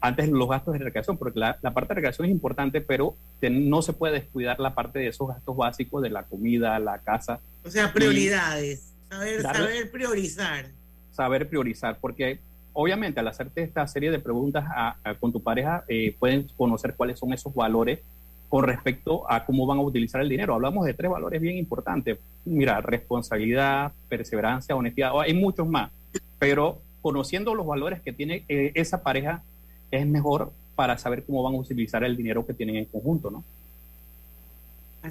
antes 0.00 0.28
los 0.28 0.48
gastos 0.48 0.74
de 0.74 0.80
recreación, 0.80 1.16
porque 1.16 1.38
la, 1.38 1.56
parte 1.60 1.88
de 1.88 1.94
recreación 1.94 2.26
es 2.26 2.32
importante, 2.32 2.80
pero 2.80 3.16
no 3.40 3.82
se 3.82 3.92
puede 3.92 4.14
descuidar 4.14 4.60
la 4.60 4.74
parte 4.74 4.98
de 4.98 5.08
esos 5.08 5.28
gastos 5.28 5.56
básicos 5.56 6.02
de 6.02 6.10
la 6.10 6.24
comida, 6.24 6.78
la 6.78 6.98
casa. 6.98 7.40
O 7.64 7.70
sea, 7.70 7.92
prioridades. 7.92 8.93
Saber, 9.14 9.42
Darle- 9.42 9.58
saber 9.58 9.90
priorizar. 9.90 10.66
saber 11.12 11.48
priorizar, 11.48 11.98
porque 12.00 12.38
obviamente 12.72 13.20
al 13.20 13.28
hacerte 13.28 13.62
esta 13.62 13.86
serie 13.86 14.10
de 14.10 14.18
preguntas 14.18 14.64
a- 14.68 14.96
a- 15.04 15.14
con 15.14 15.30
tu 15.32 15.40
pareja, 15.42 15.84
eh, 15.88 16.14
pueden 16.18 16.48
conocer 16.56 16.94
cuáles 16.96 17.18
son 17.18 17.32
esos 17.32 17.54
valores 17.54 18.00
con 18.48 18.64
respecto 18.64 19.30
a 19.30 19.44
cómo 19.44 19.66
van 19.66 19.78
a 19.78 19.82
utilizar 19.82 20.20
el 20.20 20.28
dinero. 20.28 20.54
Hablamos 20.54 20.84
de 20.86 20.94
tres 20.94 21.10
valores 21.10 21.40
bien 21.40 21.56
importantes. 21.56 22.18
Mira, 22.44 22.80
responsabilidad, 22.80 23.92
perseverancia, 24.08 24.74
honestidad, 24.76 25.12
hay 25.20 25.34
muchos 25.34 25.66
más, 25.68 25.90
pero 26.38 26.80
conociendo 27.00 27.54
los 27.54 27.66
valores 27.66 28.00
que 28.00 28.12
tiene 28.12 28.44
eh, 28.48 28.72
esa 28.74 29.02
pareja, 29.02 29.42
es 29.90 30.06
mejor 30.06 30.52
para 30.74 30.98
saber 30.98 31.22
cómo 31.24 31.42
van 31.42 31.54
a 31.54 31.58
utilizar 31.58 32.02
el 32.02 32.16
dinero 32.16 32.44
que 32.44 32.54
tienen 32.54 32.76
en 32.76 32.84
conjunto, 32.86 33.30
¿no? 33.30 33.44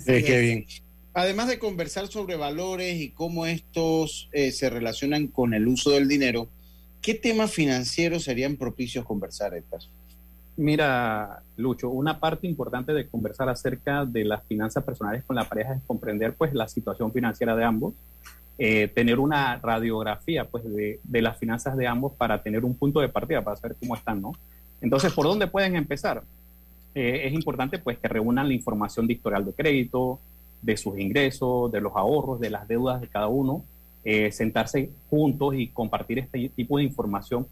Eh, 0.08 0.24
qué 0.24 0.40
bien. 0.40 0.66
Además 1.14 1.48
de 1.48 1.60
conversar 1.60 2.08
sobre 2.08 2.36
valores 2.36 3.00
y 3.00 3.10
cómo 3.10 3.46
estos 3.46 4.30
eh, 4.32 4.52
se 4.52 4.70
relacionan 4.70 5.28
con 5.28 5.54
el 5.54 5.68
uso 5.68 5.92
del 5.92 6.08
dinero, 6.08 6.48
¿qué 7.02 7.14
temas 7.14 7.52
financieros 7.52 8.24
serían 8.24 8.56
propicios 8.56 9.06
conversar, 9.06 9.54
Edgar? 9.54 9.82
Mira, 10.58 11.44
Lucho, 11.56 11.90
una 11.90 12.20
parte 12.20 12.48
importante 12.48 12.94
de 12.94 13.08
conversar 13.08 13.48
acerca 13.48 14.06
de 14.06 14.24
las 14.24 14.44
finanzas 14.46 14.84
personales 14.84 15.24
con 15.24 15.36
la 15.36 15.48
pareja 15.48 15.76
es 15.76 15.82
comprender 15.86 16.34
pues 16.34 16.54
la 16.54 16.68
situación 16.68 17.12
financiera 17.12 17.56
de 17.56 17.64
ambos, 17.64 17.94
eh, 18.58 18.88
tener 18.88 19.20
una 19.20 19.58
radiografía 19.58 20.46
pues 20.46 20.64
de, 20.64 21.00
las 21.22 21.38
finanzas 21.38 21.78
de 21.78 21.88
ambos 21.88 22.14
para 22.14 22.42
tener 22.42 22.66
un 22.66 22.76
punto 22.76 23.00
de 23.00 23.10
partida 23.10 23.44
para 23.44 23.58
saber 23.58 23.78
cómo 23.80 23.96
están, 23.96 24.22
¿no? 24.22 24.34
Entonces, 24.82 25.14
¿por 25.14 25.26
dónde 25.26 25.48
pueden 25.48 25.76
empezar? 25.76 26.24
Eh, 26.96 27.22
es 27.26 27.34
importante 27.34 27.78
pues 27.80 27.98
que 27.98 28.08
reúnan 28.08 28.48
la 28.48 28.54
información 28.54 29.08
de 29.08 29.16
de 29.16 29.54
crédito, 29.54 30.20
de 30.64 30.78
sus 30.78 30.98
ingresos, 30.98 31.72
de 31.72 31.82
los 31.82 31.94
ahorros, 31.96 32.40
de 32.40 32.50
las 32.50 32.68
deudas 32.68 33.02
de 33.02 33.08
cada 33.08 33.28
uno, 33.28 33.64
eh, 34.06 34.32
sentarse 34.32 34.90
juntos 35.10 35.56
y 35.56 35.68
compartir 35.68 36.20
este 36.20 36.50
tipo 36.50 36.78
de 36.78 36.84
información 36.84 37.46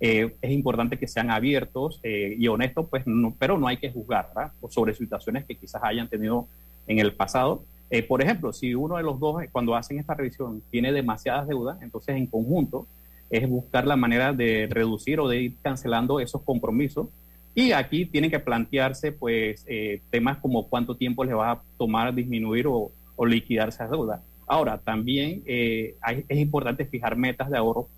eh, 0.00 0.34
es 0.42 0.50
importante 0.50 0.98
que 0.98 1.06
sean 1.06 1.30
abiertos 1.30 2.00
eh, 2.02 2.34
y 2.38 2.48
honestos, 2.48 2.86
pues, 2.90 3.04
pero 3.38 3.56
no 3.56 3.68
hay 3.68 3.76
que 3.76 3.90
juzgar 3.90 4.28
sobre 4.68 4.94
situaciones 4.94 5.44
que 5.44 5.54
quizás 5.54 5.82
hayan 5.84 6.08
tenido 6.08 6.48
en 6.86 6.98
el 6.98 7.14
pasado. 7.14 7.64
Por 8.08 8.20
ejemplo, 8.20 8.52
si 8.52 8.74
uno 8.74 8.96
de 8.96 9.04
los 9.04 9.20
dos, 9.20 9.44
cuando 9.52 9.76
hacen 9.76 10.00
esta 10.00 10.14
revisión, 10.14 10.60
tiene 10.68 10.90
demasiadas 10.90 11.46
deudas, 11.46 11.80
entonces 11.80 12.16
en 12.16 12.26
conjunto 12.26 12.88
es 13.30 13.48
buscar 13.48 13.86
la 13.86 13.94
manera 13.94 14.32
de 14.32 14.66
reducir 14.68 15.20
o 15.20 15.28
de 15.28 15.42
ir 15.42 15.54
cancelando 15.62 16.18
esos 16.18 16.42
compromisos. 16.42 17.06
Y 17.54 17.72
aquí 17.72 18.04
tienen 18.06 18.30
que 18.30 18.40
plantearse 18.40 19.12
pues 19.12 19.64
eh, 19.68 20.00
temas 20.10 20.38
como 20.38 20.68
cuánto 20.68 20.96
tiempo 20.96 21.24
les 21.24 21.36
va 21.36 21.52
a 21.52 21.62
tomar 21.78 22.14
disminuir 22.14 22.66
o, 22.66 22.90
liquidar 23.24 23.68
esas 23.68 23.90
deudas. 23.90 24.20
Ahora, 24.46 24.78
también 24.78 25.42
eh, 25.46 25.94
es 26.28 26.38
importante 26.38 26.84
fijar 26.84 27.16
metas 27.16 27.48
de 27.48 27.56
ahorro 27.56 27.88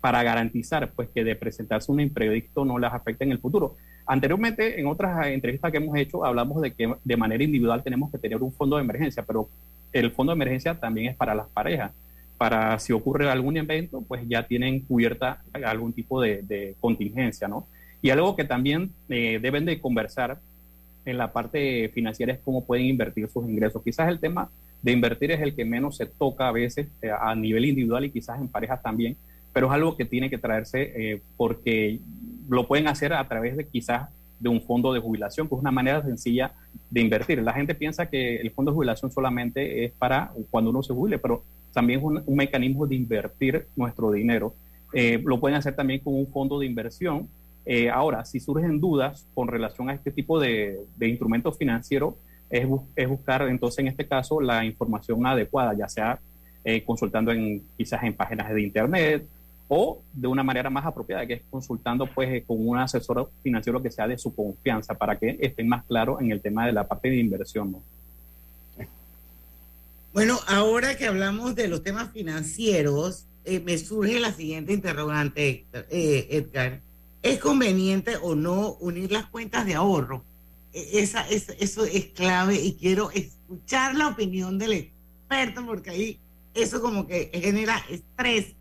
para 0.00 0.22
garantizar 0.22 0.90
pues 0.92 1.08
que 1.10 1.22
de 1.24 1.36
presentarse 1.36 1.92
un 1.92 2.00
imprevisto 2.00 2.64
no 2.64 2.78
las 2.78 2.94
afecte 2.94 3.24
en 3.24 3.32
el 3.32 3.38
futuro. 3.38 3.76
Anteriormente, 4.06 4.80
en 4.80 4.86
otras 4.86 5.26
entrevistas 5.26 5.70
que 5.70 5.76
hemos 5.76 5.96
hecho, 5.96 6.24
hablamos 6.24 6.60
de 6.60 6.72
que 6.72 6.92
de 7.04 7.16
manera 7.16 7.44
individual 7.44 7.82
tenemos 7.84 8.10
que 8.10 8.18
tener 8.18 8.42
un 8.42 8.52
fondo 8.52 8.76
de 8.76 8.82
emergencia, 8.82 9.22
pero 9.22 9.48
el 9.92 10.10
fondo 10.10 10.32
de 10.32 10.36
emergencia 10.36 10.74
también 10.74 11.10
es 11.10 11.16
para 11.16 11.34
las 11.34 11.46
parejas, 11.48 11.92
para 12.36 12.78
si 12.80 12.92
ocurre 12.92 13.30
algún 13.30 13.56
evento, 13.56 14.02
pues 14.08 14.22
ya 14.26 14.44
tienen 14.46 14.80
cubierta 14.80 15.42
algún 15.64 15.92
tipo 15.92 16.20
de, 16.20 16.42
de 16.42 16.74
contingencia, 16.80 17.46
¿no? 17.46 17.66
Y 18.02 18.10
algo 18.10 18.34
que 18.34 18.44
también 18.44 18.90
eh, 19.08 19.38
deben 19.40 19.64
de 19.64 19.80
conversar 19.80 20.38
en 21.04 21.18
la 21.18 21.32
parte 21.32 21.88
financiera 21.94 22.32
es 22.32 22.40
cómo 22.40 22.64
pueden 22.64 22.86
invertir 22.86 23.28
sus 23.28 23.48
ingresos. 23.48 23.82
Quizás 23.82 24.08
el 24.08 24.18
tema 24.18 24.50
de 24.82 24.92
invertir 24.92 25.30
es 25.30 25.40
el 25.40 25.54
que 25.54 25.64
menos 25.64 25.96
se 25.96 26.06
toca 26.06 26.48
a 26.48 26.52
veces 26.52 26.88
eh, 27.00 27.10
a 27.10 27.34
nivel 27.36 27.64
individual 27.64 28.04
y 28.04 28.10
quizás 28.10 28.40
en 28.40 28.48
parejas 28.48 28.82
también, 28.82 29.16
pero 29.52 29.68
es 29.68 29.72
algo 29.72 29.96
que 29.96 30.04
tiene 30.04 30.28
que 30.28 30.38
traerse 30.38 30.92
eh, 30.96 31.22
porque 31.36 32.00
lo 32.48 32.66
pueden 32.66 32.88
hacer 32.88 33.12
a 33.12 33.26
través 33.28 33.56
de 33.56 33.66
quizás 33.68 34.08
de 34.40 34.48
un 34.48 34.60
fondo 34.60 34.92
de 34.92 34.98
jubilación, 34.98 35.48
que 35.48 35.54
es 35.54 35.60
una 35.60 35.70
manera 35.70 36.02
sencilla 36.02 36.52
de 36.90 37.00
invertir. 37.00 37.40
La 37.40 37.52
gente 37.52 37.76
piensa 37.76 38.06
que 38.06 38.36
el 38.36 38.50
fondo 38.50 38.72
de 38.72 38.74
jubilación 38.74 39.12
solamente 39.12 39.84
es 39.84 39.92
para 39.92 40.32
cuando 40.50 40.70
uno 40.70 40.82
se 40.82 40.92
jubile, 40.92 41.18
pero 41.18 41.44
también 41.72 42.00
es 42.00 42.04
un, 42.04 42.36
mecanismo 42.36 42.84
de 42.88 42.96
invertir 42.96 43.66
nuestro 43.76 44.10
dinero. 44.10 44.52
Lo 45.24 45.38
pueden 45.38 45.56
hacer 45.56 45.76
también 45.76 46.00
con 46.00 46.14
un 46.14 46.26
fondo 46.26 46.58
de 46.58 46.66
inversión. 46.66 47.28
Ahora, 47.92 48.24
si 48.24 48.40
surgen 48.40 48.80
dudas 48.80 49.26
con 49.34 49.48
relación 49.48 49.88
a 49.88 49.94
este 49.94 50.10
tipo 50.10 50.40
de, 50.40 50.80
de 50.96 51.08
instrumentos 51.08 51.56
financieros, 51.56 52.14
es, 52.52 53.08
buscar 53.08 53.48
entonces 53.48 53.78
en 53.78 53.88
este 53.88 54.06
caso 54.06 54.40
la 54.40 54.64
información 54.64 55.24
adecuada, 55.26 55.74
ya 55.74 55.88
sea 55.88 56.20
eh, 56.64 56.84
consultando 56.84 57.32
en 57.32 57.62
quizás 57.76 58.02
en 58.04 58.14
páginas 58.14 58.52
de 58.52 58.62
internet 58.62 59.26
o 59.68 60.02
de 60.12 60.28
una 60.28 60.42
manera 60.42 60.68
más 60.68 60.84
apropiada, 60.84 61.26
que 61.26 61.34
es 61.34 61.42
consultando 61.50 62.06
pues 62.06 62.28
eh, 62.30 62.44
con 62.46 62.68
un 62.68 62.78
asesor 62.78 63.30
financiero 63.42 63.82
que 63.82 63.90
sea 63.90 64.06
de 64.06 64.18
su 64.18 64.34
confianza 64.34 64.94
para 64.94 65.18
que 65.18 65.38
estén 65.40 65.66
más 65.66 65.82
claros 65.84 66.20
en 66.20 66.30
el 66.30 66.42
tema 66.42 66.66
de 66.66 66.72
la 66.72 66.86
parte 66.86 67.08
de 67.08 67.16
inversión. 67.16 67.76
Bueno, 70.12 70.38
ahora 70.46 70.94
que 70.98 71.06
hablamos 71.06 71.54
de 71.54 71.68
los 71.68 71.82
temas 71.82 72.12
financieros, 72.12 73.24
eh, 73.46 73.60
me 73.60 73.78
surge 73.78 74.20
la 74.20 74.30
siguiente 74.30 74.74
interrogante, 74.74 75.64
Edgar. 75.90 76.80
¿Es 77.22 77.38
conveniente 77.38 78.16
o 78.20 78.34
no 78.34 78.72
unir 78.80 79.12
las 79.12 79.26
cuentas 79.26 79.64
de 79.66 79.74
ahorro? 79.74 80.24
esa, 80.72 81.28
eso 81.28 81.84
es 81.84 82.06
clave 82.06 82.54
y 82.54 82.74
quiero 82.74 83.10
escuchar 83.10 83.94
la 83.94 84.08
opinión 84.08 84.58
del 84.58 84.72
experto 84.72 85.64
porque 85.66 85.90
ahí 85.90 86.20
eso 86.54 86.80
como 86.80 87.06
que 87.06 87.30
genera 87.32 87.76
estrés. 87.90 88.54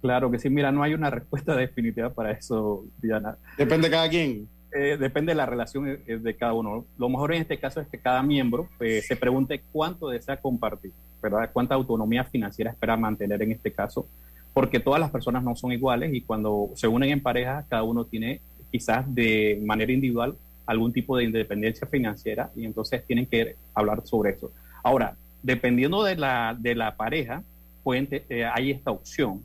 Claro 0.00 0.30
que 0.30 0.38
sí, 0.38 0.50
mira, 0.50 0.70
no 0.70 0.82
hay 0.82 0.94
una 0.94 1.10
respuesta 1.10 1.56
definitiva 1.56 2.10
para 2.10 2.32
eso, 2.32 2.84
Diana. 3.00 3.36
Depende 3.56 3.88
de 3.88 3.92
cada 3.92 4.08
quien. 4.08 4.48
Eh, 4.76 4.96
depende 4.98 5.30
de 5.30 5.36
la 5.36 5.46
relación 5.46 5.88
eh, 5.88 6.18
de 6.18 6.36
cada 6.36 6.52
uno. 6.52 6.84
Lo 6.98 7.08
mejor 7.08 7.32
en 7.32 7.42
este 7.42 7.58
caso 7.58 7.80
es 7.80 7.86
que 7.86 7.98
cada 7.98 8.22
miembro 8.22 8.68
eh, 8.80 9.02
se 9.02 9.14
pregunte 9.14 9.62
cuánto 9.72 10.08
desea 10.08 10.40
compartir, 10.40 10.92
¿verdad? 11.22 11.50
Cuánta 11.52 11.76
autonomía 11.76 12.24
financiera 12.24 12.72
espera 12.72 12.96
mantener 12.96 13.40
en 13.42 13.52
este 13.52 13.72
caso, 13.72 14.08
porque 14.54 14.78
todas 14.80 15.00
las 15.00 15.10
personas 15.10 15.42
no 15.42 15.56
son 15.56 15.72
iguales 15.72 16.14
y 16.14 16.22
cuando 16.22 16.70
se 16.76 16.86
unen 16.86 17.10
en 17.10 17.20
pareja, 17.20 17.66
cada 17.68 17.82
uno 17.82 18.04
tiene 18.04 18.40
quizás 18.70 19.12
de 19.12 19.60
manera 19.64 19.92
individual 19.92 20.36
algún 20.64 20.92
tipo 20.92 21.16
de 21.16 21.24
independencia 21.24 21.86
financiera 21.86 22.50
y 22.56 22.64
entonces 22.64 23.04
tienen 23.04 23.26
que 23.26 23.56
hablar 23.74 24.06
sobre 24.06 24.30
eso. 24.30 24.52
Ahora, 24.82 25.16
dependiendo 25.42 26.04
de 26.04 26.16
la, 26.16 26.56
de 26.58 26.74
la 26.76 26.96
pareja, 26.96 27.42
pueden, 27.82 28.08
eh, 28.10 28.44
hay 28.44 28.70
esta 28.70 28.92
opción, 28.92 29.42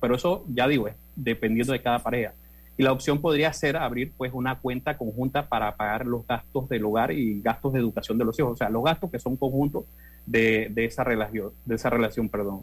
pero 0.00 0.16
eso 0.16 0.44
ya 0.48 0.66
digo, 0.66 0.88
es 0.88 0.94
dependiendo 1.14 1.72
de 1.72 1.80
cada 1.80 2.00
pareja. 2.00 2.34
Y 2.76 2.82
la 2.82 2.92
opción 2.92 3.20
podría 3.20 3.52
ser 3.52 3.76
abrir 3.76 4.12
pues 4.16 4.32
una 4.32 4.56
cuenta 4.58 4.96
conjunta 4.96 5.48
para 5.48 5.74
pagar 5.74 6.06
los 6.06 6.26
gastos 6.26 6.68
del 6.68 6.84
hogar 6.84 7.12
y 7.12 7.40
gastos 7.40 7.72
de 7.72 7.80
educación 7.80 8.18
de 8.18 8.24
los 8.24 8.38
hijos, 8.38 8.52
o 8.52 8.56
sea, 8.56 8.68
los 8.70 8.84
gastos 8.84 9.10
que 9.10 9.18
son 9.18 9.36
conjuntos 9.36 9.84
de, 10.26 10.68
de 10.70 10.84
esa 10.84 11.02
relación, 11.02 11.50
de 11.64 11.74
esa 11.76 11.90
relación, 11.90 12.28
perdón. 12.28 12.62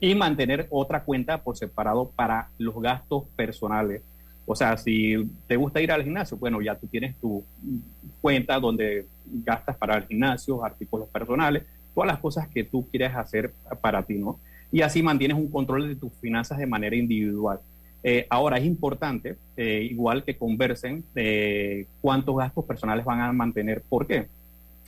Y 0.00 0.14
mantener 0.14 0.66
otra 0.70 1.02
cuenta 1.02 1.42
por 1.42 1.56
separado 1.56 2.10
para 2.14 2.48
los 2.58 2.80
gastos 2.80 3.24
personales 3.36 4.02
o 4.50 4.54
sea, 4.54 4.78
si 4.78 5.14
te 5.46 5.56
gusta 5.56 5.78
ir 5.82 5.92
al 5.92 6.02
gimnasio, 6.02 6.38
bueno, 6.38 6.62
ya 6.62 6.74
tú 6.74 6.86
tienes 6.86 7.14
tu 7.20 7.44
cuenta 8.22 8.58
donde 8.58 9.04
gastas 9.44 9.76
para 9.76 9.98
el 9.98 10.06
gimnasio, 10.06 10.64
artículos 10.64 11.06
personales, 11.10 11.64
todas 11.94 12.08
las 12.08 12.18
cosas 12.18 12.48
que 12.48 12.64
tú 12.64 12.88
quieres 12.88 13.14
hacer 13.14 13.52
para 13.82 14.02
ti, 14.02 14.14
¿no? 14.14 14.40
Y 14.72 14.80
así 14.80 15.02
mantienes 15.02 15.36
un 15.36 15.50
control 15.50 15.86
de 15.86 15.96
tus 15.96 16.14
finanzas 16.14 16.56
de 16.56 16.64
manera 16.64 16.96
individual. 16.96 17.60
Eh, 18.02 18.26
ahora 18.30 18.56
es 18.56 18.64
importante, 18.64 19.36
eh, 19.54 19.86
igual 19.90 20.24
que 20.24 20.38
conversen, 20.38 21.04
eh, 21.14 21.86
cuántos 22.00 22.34
gastos 22.34 22.64
personales 22.64 23.04
van 23.04 23.20
a 23.20 23.30
mantener. 23.34 23.82
¿Por 23.86 24.06
qué? 24.06 24.28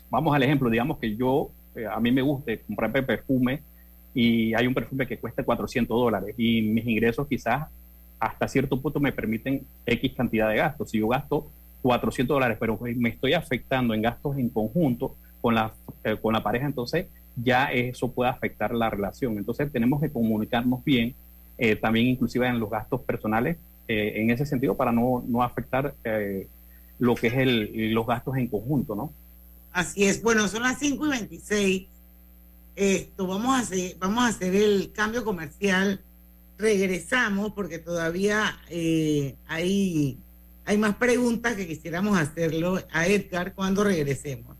Vamos 0.09 0.35
al 0.35 0.43
ejemplo, 0.43 0.71
digamos 0.71 0.97
que 0.97 1.15
yo, 1.17 1.51
a 1.93 2.01
mí 2.01 2.11
me 2.11 2.23
guste 2.23 2.61
comprar 2.61 2.93
perfume 3.05 3.61
y 4.15 4.55
hay 4.55 4.67
un 4.67 4.75
perfume 4.75 5.07
que 5.07 5.19
cuesta 5.19 5.45
400 5.45 5.97
dólares 5.97 6.35
y 6.37 6.63
mis 6.63 6.87
ingresos 6.87 7.27
quizás 7.29 7.69
hasta 8.19 8.49
cierto 8.49 8.81
punto 8.81 9.01
me 9.01 9.13
permiten 9.13 9.65
X 9.87 10.13
cantidad 10.15 10.49
de 10.49 10.57
gastos. 10.57 10.91
Si 10.91 10.99
yo 10.99 11.09
gasto 11.09 11.49
400 11.83 12.35
dólares, 12.35 12.59
pero 12.61 12.79
me 12.97 13.09
estoy 13.09 13.33
afectando 13.33 13.95
en 13.95 14.03
gastos 14.03 14.37
en 14.37 14.51
conjunto 14.51 15.17
con 15.41 15.55
la, 15.55 15.73
eh, 16.05 16.17
con 16.21 16.35
la 16.35 16.43
pareja, 16.43 16.67
entonces 16.67 17.07
ya 17.37 17.73
eso 17.73 18.13
puede 18.13 18.31
afectar 18.31 18.75
la 18.75 18.91
relación. 18.91 19.39
Entonces 19.39 19.73
tenemos 19.73 20.01
que 20.01 20.11
comunicarnos 20.11 20.85
bien, 20.85 21.15
eh, 21.57 21.77
también 21.77 22.09
inclusive 22.09 22.47
en 22.47 22.61
los 22.61 22.69
gastos 22.69 23.01
personales, 23.01 23.57
eh, 23.89 24.13
en 24.17 24.31
ese 24.31 24.45
sentido, 24.45 24.77
para 24.77 24.93
no, 24.93 25.25
no 25.27 25.43
afectar 25.43 25.95
lo 26.99 27.15
que 27.15 27.29
es 27.29 27.35
el, 27.35 27.93
los 27.95 28.07
gastos 28.07 28.37
en 28.37 28.49
conjunto, 28.49 28.95
¿no? 28.95 29.11
Así 29.73 30.05
es. 30.05 30.23
Bueno, 30.23 30.47
son 30.49 30.63
las 30.63 30.79
5 30.79 31.07
y 31.07 31.11
26. 31.11 31.87
Esto, 32.81 33.27
vamos 33.27 33.55
a 33.55 33.59
hacer, 33.59 33.97
vamos 33.99 34.25
a 34.25 34.29
hacer 34.29 34.55
el 34.57 34.91
cambio 34.93 35.23
comercial 35.23 36.03
regresamos 36.57 37.53
porque 37.53 37.79
todavía 37.79 38.59
eh, 38.71 39.37
hay, 39.49 40.19
hay 40.65 40.79
más 40.79 40.97
preguntas 40.97 41.57
que 41.57 41.67
quisiéramos 41.67 42.19
hacerlo 42.19 42.83
a 42.91 43.07
Edgar 43.07 43.55
cuando 43.55 43.85
regresemos. 43.85 44.57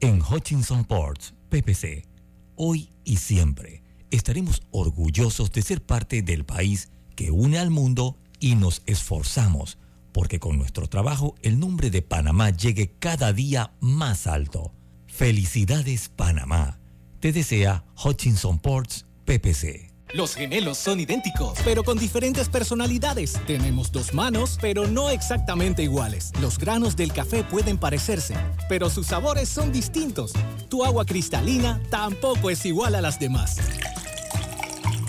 En 0.00 0.20
Hutchinson 0.20 0.84
Ports, 0.84 1.32
PPC, 1.48 2.08
hoy 2.56 2.90
y 3.04 3.18
siempre 3.18 3.84
estaremos 4.10 4.64
orgullosos 4.72 5.52
de 5.52 5.62
ser 5.62 5.80
parte 5.80 6.22
del 6.22 6.44
país 6.44 6.88
que 7.14 7.30
une 7.30 7.60
al 7.60 7.70
mundo 7.70 8.16
y 8.40 8.56
nos 8.56 8.82
esforzamos 8.86 9.78
porque 10.12 10.40
con 10.40 10.58
nuestro 10.58 10.86
trabajo 10.86 11.34
el 11.42 11.58
nombre 11.58 11.90
de 11.90 12.02
Panamá 12.02 12.50
llegue 12.50 12.92
cada 12.98 13.32
día 13.32 13.72
más 13.80 14.26
alto. 14.26 14.72
Felicidades 15.06 16.08
Panamá 16.08 16.78
te 17.20 17.32
desea 17.32 17.84
Hutchinson 18.04 18.58
Ports 18.58 19.06
PPC. 19.24 19.88
Los 20.14 20.36
gemelos 20.36 20.78
son 20.78 21.00
idénticos, 21.00 21.58
pero 21.64 21.84
con 21.84 21.98
diferentes 21.98 22.48
personalidades. 22.48 23.38
Tenemos 23.46 23.92
dos 23.92 24.14
manos, 24.14 24.56
pero 24.58 24.86
no 24.86 25.10
exactamente 25.10 25.82
iguales. 25.82 26.32
Los 26.40 26.58
granos 26.58 26.96
del 26.96 27.12
café 27.12 27.44
pueden 27.44 27.76
parecerse, 27.76 28.34
pero 28.70 28.88
sus 28.88 29.08
sabores 29.08 29.50
son 29.50 29.70
distintos. 29.70 30.32
Tu 30.70 30.82
agua 30.82 31.04
cristalina 31.04 31.82
tampoco 31.90 32.48
es 32.48 32.64
igual 32.64 32.94
a 32.94 33.02
las 33.02 33.18
demás. 33.18 33.58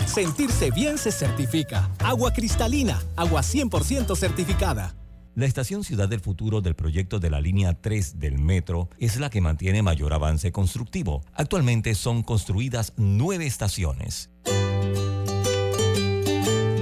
Sentirse 0.09 0.71
bien 0.71 0.97
se 0.97 1.11
certifica. 1.11 1.87
Agua 1.99 2.33
cristalina, 2.33 2.99
agua 3.15 3.41
100% 3.41 4.15
certificada. 4.15 4.95
La 5.35 5.45
estación 5.45 5.83
Ciudad 5.83 6.09
del 6.09 6.19
Futuro 6.19 6.61
del 6.61 6.75
proyecto 6.75 7.19
de 7.19 7.29
la 7.29 7.39
línea 7.39 7.79
3 7.79 8.19
del 8.19 8.39
metro 8.39 8.89
es 8.97 9.19
la 9.19 9.29
que 9.29 9.39
mantiene 9.39 9.83
mayor 9.83 10.13
avance 10.13 10.51
constructivo. 10.51 11.21
Actualmente 11.35 11.93
son 11.93 12.23
construidas 12.23 12.93
nueve 12.97 13.45
estaciones. 13.45 14.31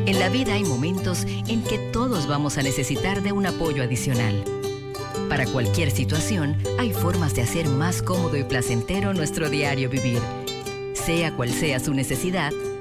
En 0.05 0.19
la 0.19 0.29
vida 0.29 0.53
hay 0.53 0.63
momentos 0.63 1.25
en 1.25 1.63
que 1.63 1.79
todos 1.91 2.27
vamos 2.27 2.57
a 2.57 2.63
necesitar 2.63 3.21
de 3.23 3.33
un 3.33 3.45
apoyo 3.45 3.83
adicional. 3.83 4.41
Para 5.27 5.45
cualquier 5.47 5.91
situación, 5.91 6.55
hay 6.79 6.93
formas 6.93 7.35
de 7.35 7.41
hacer 7.41 7.67
más 7.67 8.01
cómodo 8.01 8.37
y 8.37 8.45
placentero 8.45 9.13
nuestro 9.13 9.49
diario 9.49 9.89
vivir. 9.89 10.21
Sea 10.93 11.35
cual 11.35 11.51
sea 11.51 11.81
su 11.81 11.93
necesidad, 11.93 12.51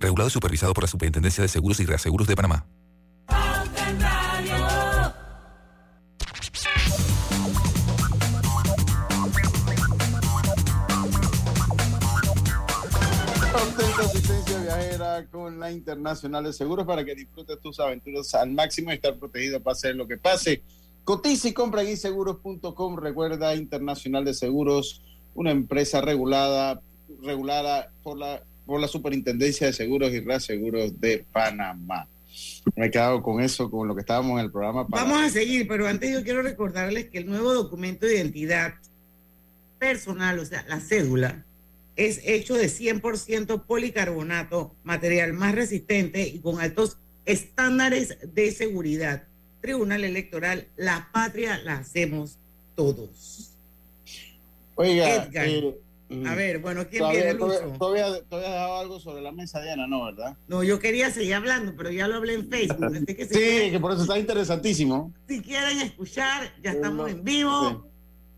Regulado 0.00 0.28
y 0.28 0.32
supervisado 0.32 0.72
por 0.72 0.84
la 0.84 0.88
Superintendencia 0.88 1.42
de 1.42 1.48
Seguros 1.48 1.78
y 1.78 1.84
Reaseguros 1.84 2.26
de 2.26 2.34
Panamá. 2.34 2.66
Asistencia 14.00 14.58
viajera 14.62 15.26
con 15.26 15.60
la 15.60 15.70
Internacional 15.70 16.44
de 16.44 16.54
Seguros 16.54 16.86
para 16.86 17.04
que 17.04 17.14
disfrutes 17.14 17.60
tus 17.60 17.78
aventuras 17.78 18.34
al 18.34 18.50
máximo 18.52 18.90
y 18.90 18.94
estar 18.94 19.14
protegido 19.18 19.60
pase 19.60 19.92
lo 19.92 20.08
que 20.08 20.16
pase. 20.16 20.62
Cotiza 21.04 21.48
y 21.48 21.52
compra 21.52 21.82
en 21.82 21.90
inseguros.com. 21.90 22.96
Recuerda, 22.96 23.54
Internacional 23.54 24.24
de 24.24 24.32
Seguros, 24.32 25.02
una 25.34 25.50
empresa 25.50 26.00
regulada, 26.00 26.80
regulada 27.22 27.92
por 28.02 28.16
la, 28.16 28.42
por 28.70 28.80
la 28.80 28.86
Superintendencia 28.86 29.66
de 29.66 29.72
Seguros 29.72 30.12
y 30.12 30.20
Reaseguros 30.20 31.00
de 31.00 31.24
Panamá. 31.32 32.06
Me 32.76 32.86
he 32.86 32.90
quedado 32.92 33.20
con 33.20 33.40
eso, 33.42 33.68
con 33.68 33.88
lo 33.88 33.96
que 33.96 34.02
estábamos 34.02 34.38
en 34.38 34.44
el 34.46 34.52
programa. 34.52 34.86
para- 34.86 35.02
Vamos 35.02 35.22
a 35.24 35.28
seguir, 35.28 35.66
pero 35.66 35.88
antes 35.88 36.12
yo 36.12 36.22
quiero 36.22 36.40
recordarles 36.40 37.06
que 37.10 37.18
el 37.18 37.26
nuevo 37.26 37.52
documento 37.52 38.06
de 38.06 38.14
identidad 38.14 38.74
personal, 39.80 40.38
o 40.38 40.44
sea, 40.44 40.64
la 40.68 40.78
cédula, 40.80 41.44
es 41.96 42.20
hecho 42.24 42.54
de 42.54 42.68
100% 42.68 43.64
policarbonato, 43.66 44.72
material 44.84 45.32
más 45.32 45.52
resistente 45.56 46.28
y 46.28 46.38
con 46.38 46.60
altos 46.60 46.96
estándares 47.26 48.18
de 48.22 48.52
seguridad. 48.52 49.24
Tribunal 49.60 50.04
Electoral, 50.04 50.68
la 50.76 51.08
patria 51.12 51.58
la 51.64 51.78
hacemos 51.78 52.38
todos. 52.76 53.50
Oiga, 54.76 55.24
Edgar. 55.24 55.48
eh, 55.48 55.74
A 56.26 56.34
ver, 56.34 56.58
bueno, 56.58 56.86
¿quién 56.88 57.00
todavía, 57.00 57.22
viene, 57.24 57.38
todavía, 57.38 57.66
Lucho? 57.66 57.78
todavía, 57.78 58.22
todavía 58.28 58.50
dejado 58.50 58.76
algo 58.78 59.00
sobre 59.00 59.22
la 59.22 59.30
mesa, 59.32 59.60
Diana, 59.62 59.86
¿no, 59.86 60.04
verdad? 60.06 60.36
No, 60.48 60.62
yo 60.64 60.78
quería 60.80 61.10
seguir 61.10 61.34
hablando, 61.34 61.74
pero 61.76 61.90
ya 61.90 62.08
lo 62.08 62.16
hablé 62.16 62.34
en 62.34 62.48
Facebook. 62.50 62.84
así 62.96 63.06
que 63.14 63.26
si 63.26 63.34
Sí, 63.34 63.40
quieren- 63.40 63.70
que 63.72 63.80
por 63.80 63.92
eso 63.92 64.02
está 64.02 64.18
interesantísimo. 64.18 65.12
Si 65.28 65.40
quieren 65.40 65.78
escuchar, 65.80 66.52
ya 66.62 66.72
estamos 66.72 67.06
no, 67.06 67.08
en 67.08 67.22
vivo. 67.24 67.86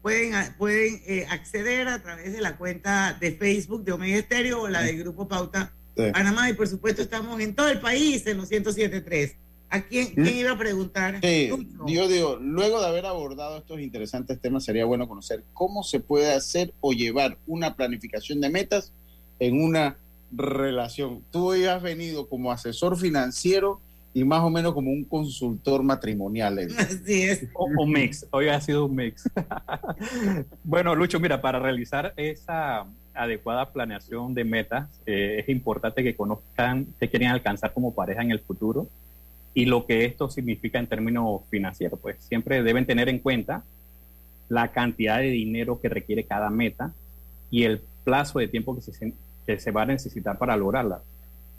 Pueden, 0.03 0.35
a- 0.35 0.55
pueden 0.59 1.01
eh, 1.07 1.27
acceder 1.31 1.89
a 1.89 2.03
través 2.03 2.33
de 2.33 2.41
la 2.41 2.57
cuenta 2.59 3.17
de 3.21 3.33
Facebook 3.33 3.85
de 3.85 3.93
Omega 3.93 4.17
Estéreo 4.19 4.63
o 4.63 4.69
la 4.69 4.83
del 4.83 4.99
Grupo 4.99 5.27
Pauta 5.29 5.73
Sí. 5.97 6.05
Panamá. 6.13 6.49
Y 6.51 6.55
por 6.55 6.67
supuesto, 6.69 7.03
estamos 7.03 7.39
en 7.41 7.55
todo 7.55 7.69
el 7.69 7.79
país 7.81 8.27
en 8.27 8.39
los 8.39 8.51
107.3. 8.51 9.35
¿A 9.73 9.81
quién, 9.81 10.09
quién 10.09 10.37
iba 10.37 10.51
a 10.51 10.59
preguntar? 10.59 11.19
Sí, 11.23 11.49
yo 11.87 12.07
digo, 12.07 12.37
luego 12.37 12.79
de 12.79 12.89
haber 12.89 13.07
abordado 13.07 13.57
estos 13.57 13.81
interesantes 13.81 14.39
temas, 14.39 14.65
sería 14.65 14.85
bueno 14.85 15.09
conocer 15.09 15.45
cómo 15.55 15.83
se 15.83 15.99
puede 15.99 16.31
hacer 16.31 16.75
o 16.83 16.93
llevar 16.93 17.39
una 17.47 17.75
planificación 17.75 18.43
de 18.43 18.51
metas 18.51 18.93
en 19.39 19.63
una 19.63 19.97
relación. 20.31 21.23
Tú 21.31 21.53
hoy 21.53 21.65
has 21.65 21.83
venido 21.83 22.29
como 22.29 22.53
asesor 22.53 22.99
financiero 22.99 23.81
y 24.13 24.25
más 24.25 24.43
o 24.43 24.51
menos 24.51 24.75
como 24.75 24.91
un 24.91 25.05
consultor 25.05 25.83
matrimonial. 25.83 26.59
Edgar. 26.59 26.79
Así 26.91 27.23
es. 27.23 27.47
O, 27.55 27.65
un 27.65 27.93
mix, 27.93 28.27
hoy 28.31 28.49
ha 28.49 28.61
sido 28.61 28.85
un 28.85 28.95
mix. 28.95 29.27
bueno, 30.65 30.95
Lucho, 30.95 31.19
mira, 31.19 31.41
para 31.41 31.59
realizar 31.59 32.13
esa 32.19 32.85
adecuada 33.15 33.73
planeación 33.73 34.35
de 34.35 34.45
metas, 34.45 34.91
eh, 35.07 35.39
es 35.39 35.49
importante 35.49 36.03
que 36.03 36.15
conozcan 36.15 36.89
qué 37.01 37.09
quieren 37.09 37.29
alcanzar 37.29 37.73
como 37.73 37.95
pareja 37.95 38.21
en 38.21 38.33
el 38.33 38.41
futuro 38.41 38.87
y 39.55 39.67
lo 39.67 39.87
que 39.87 40.05
esto 40.05 40.31
significa 40.31 40.79
en 40.79 40.87
términos 40.87 41.43
financieros. 41.51 42.01
Pues 42.01 42.23
siempre 42.23 42.63
deben 42.63 42.87
tener 42.87 43.09
en 43.09 43.19
cuenta 43.19 43.65
la 44.49 44.73
cantidad 44.73 45.19
de 45.19 45.31
dinero 45.31 45.81
que 45.81 45.89
requiere 45.89 46.25
cada 46.25 46.51
meta 46.51 46.93
y 47.51 47.65
el 47.65 47.81
plazo 48.05 48.39
de 48.39 48.49
tiempo 48.49 48.75
que 48.75 48.83
se, 48.83 49.13
que 49.47 49.59
se 49.59 49.71
va 49.71 49.83
a 49.83 49.87
necesitar 49.87 50.39
para 50.39 50.57
lograrla. 50.57 51.01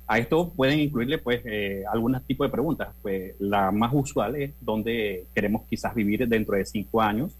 A 0.05 0.19
esto 0.19 0.51
pueden 0.53 0.79
incluirle 0.79 1.17
pues 1.17 1.41
eh, 1.45 1.83
algunos 1.91 2.23
tipos 2.23 2.47
de 2.47 2.51
preguntas. 2.51 2.89
Pues 3.01 3.35
la 3.39 3.71
más 3.71 3.91
usual 3.93 4.35
es 4.35 4.51
dónde 4.59 5.25
queremos 5.33 5.63
quizás 5.69 5.95
vivir 5.95 6.27
dentro 6.27 6.55
de 6.55 6.65
cinco 6.65 7.01
años 7.01 7.33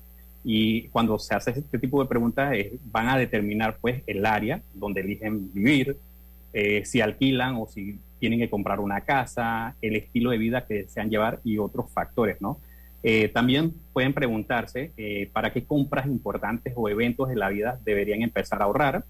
y 0.44 0.88
cuando 0.89 1.18
se 1.20 1.36
hace 1.36 1.52
este 1.52 1.80
tipo 1.80 2.02
de 2.02 2.10
preguntas 2.10 2.54
eh, 2.54 2.74
van 2.92 3.10
a 3.10 3.18
determinar 3.18 3.78
pues 3.80 4.04
el 4.08 4.26
área 4.26 4.62
donde 4.74 5.02
eligen 5.02 5.54
vivir, 5.54 5.98
eh, 6.52 6.84
si 6.86 7.02
alquilan 7.02 7.56
o 7.56 7.68
si 7.68 7.98
tienen 8.24 8.40
que 8.40 8.50
comprar 8.50 8.80
una 8.80 9.02
casa, 9.02 9.76
el 9.82 9.98
estilo 9.98 10.32
de 10.32 10.38
vida 10.38 10.66
que 10.66 10.76
desean 10.76 11.10
llevar 11.10 11.42
y 11.44 11.58
otros 11.58 11.92
factores, 11.92 12.40
¿no? 12.40 12.58
Eh, 13.04 13.28
también 13.28 13.74
pueden 13.92 14.14
preguntarse 14.14 14.94
eh, 14.96 15.30
para 15.34 15.52
qué 15.52 15.66
compras 15.66 16.06
importantes 16.06 16.72
o 16.78 16.88
eventos 16.88 17.28
de 17.28 17.36
la 17.36 17.50
vida 17.50 17.78
deberían 17.84 18.22
empezar 18.22 18.62
a 18.62 18.64
ahorrar. 18.64 19.04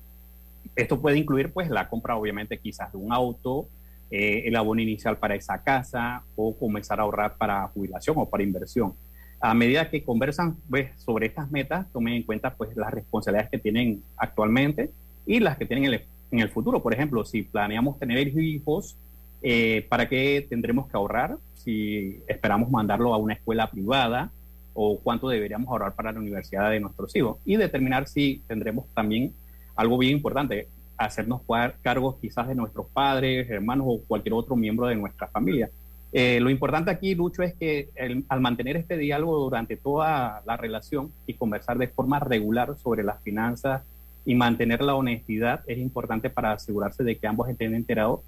Esto 0.76 0.99
puede 0.99 1.19
incluir 1.19 1.52
pues 1.52 1.69
la 1.69 1.89
compra 1.89 2.15
obviamente 2.15 2.58
quizás 2.58 2.91
de 2.91 2.97
un 2.97 3.13
auto, 3.13 3.67
eh, 4.10 4.41
el 4.47 4.56
abono 4.56 4.82
inicial 4.82 5.19
para 5.19 5.36
esa 5.36 5.62
casa 5.62 6.23
o 6.36 6.58
comenzar 6.58 6.99
a 6.99 7.04
ahorrar 7.04 7.36
para 7.38 7.67
jubilación 7.67 8.15
o 8.17 8.28
para 8.28 8.41
inversión. 8.41 8.95
A 9.39 9.54
medida 9.54 9.91
que 9.91 10.04
conversan 10.04 10.58
pues, 10.67 10.89
sobre 10.99 11.28
estas 11.28 11.52
metas, 11.52 11.86
tomen 11.93 12.15
en 12.15 12.23
cuenta 12.23 12.56
pues 12.56 12.76
las 12.76 12.91
responsabilidades 12.91 13.52
que 13.52 13.60
tienen 13.60 14.02
actualmente 14.17 14.89
y 15.28 15.39
las 15.39 15.56
que 15.56 15.67
tienen 15.67 15.86
en 15.86 15.93
el, 15.93 16.02
en 16.32 16.39
el 16.39 16.49
futuro. 16.49 16.82
Por 16.82 16.95
ejemplo, 16.95 17.23
si 17.26 17.43
planeamos 17.43 17.99
tener 17.99 18.28
hijos, 18.28 18.97
eh, 19.43 19.86
¿para 19.89 20.08
qué 20.08 20.45
tendremos 20.49 20.88
que 20.88 20.95
ahorrar? 20.95 21.38
Si 21.53 22.21
esperamos 22.27 22.71
mandarlo 22.71 23.13
a 23.13 23.17
una 23.17 23.34
escuela 23.34 23.69
privada 23.69 24.32
o 24.73 24.97
cuánto 24.99 25.27
deberíamos 25.27 25.67
ahorrar 25.69 25.93
para 25.93 26.13
la 26.13 26.19
universidad 26.19 26.71
de 26.71 26.79
nuestros 26.79 27.15
hijos 27.15 27.38
y 27.45 27.58
determinar 27.58 28.08
si 28.08 28.41
tendremos 28.47 28.86
también 28.93 29.34
algo 29.75 29.97
bien 29.97 30.13
importante, 30.13 30.67
hacernos 30.97 31.41
cargos 31.82 32.15
quizás 32.21 32.47
de 32.47 32.56
nuestros 32.56 32.88
padres, 32.88 33.49
hermanos 33.49 33.88
o 33.89 34.01
cualquier 34.08 34.34
otro 34.34 34.56
miembro 34.56 34.88
de 34.88 34.95
nuestra 34.95 35.27
familia. 35.27 35.69
Eh, 36.13 36.39
lo 36.39 36.49
importante 36.49 36.91
aquí, 36.91 37.15
Lucho, 37.15 37.41
es 37.41 37.56
que 37.56 37.89
al 38.29 38.39
mantener 38.39 38.77
este 38.77 38.97
diálogo 38.97 39.39
durante 39.39 39.75
toda 39.75 40.41
la 40.45 40.58
relación 40.58 41.12
y 41.25 41.34
conversar 41.34 41.77
de 41.77 41.88
forma 41.88 42.19
regular 42.19 42.77
sobre 42.77 43.03
las 43.03 43.21
finanzas 43.23 43.82
y 44.23 44.36
mantener 44.36 44.82
la 44.82 44.95
honestidad 44.95 45.62
es 45.67 45.79
importante 45.79 46.29
para 46.29 46.53
asegurarse 46.53 47.03
de 47.03 47.17
que 47.17 47.27
ambos 47.27 47.49
estén 47.49 47.73
enterados 47.73 48.21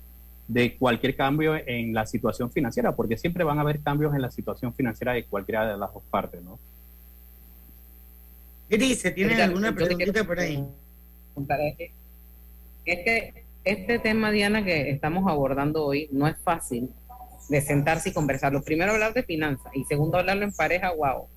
de 0.48 0.78
cualquier 0.78 1.16
cambio 1.16 1.56
en 1.56 1.94
la 1.94 2.06
situación 2.06 2.52
financiera, 2.52 2.96
porque 2.96 3.18
siempre 3.18 3.44
van 3.44 3.58
a 3.58 3.62
haber 3.62 3.80
cambios 3.82 4.14
en 4.14 4.22
la 4.22 4.32
situación 4.32 4.74
financiera 4.74 5.14
de 5.14 5.26
cualquiera 5.26 5.68
de 5.68 5.78
las 5.78 5.94
dos 5.94 6.04
partes, 6.10 6.42
¿no? 6.44 6.60
Grise, 8.70 9.12
¿tienes 9.12 9.34
Edgar, 9.36 9.50
alguna 9.50 9.74
preguntita 9.74 10.24
por 10.24 10.40
ahí? 10.40 10.64
Es 12.86 13.00
que 13.00 13.44
este 13.64 14.00
tema, 14.00 14.32
Diana, 14.32 14.64
que 14.64 14.92
estamos 14.92 15.30
abordando 15.30 15.86
hoy, 15.86 16.08
no 16.12 16.28
es 16.28 16.38
fácil 16.38 16.90
de 17.50 17.62
sentarse 17.62 18.10
y 18.10 18.14
conversarlo. 18.14 18.64
Primero 18.64 18.94
hablar 18.94 19.14
de 19.14 19.24
finanzas 19.24 19.72
y 19.76 19.84
segundo 19.86 20.18
hablarlo 20.18 20.46
en 20.46 20.52
pareja, 20.52 20.92
wow. 20.92 21.28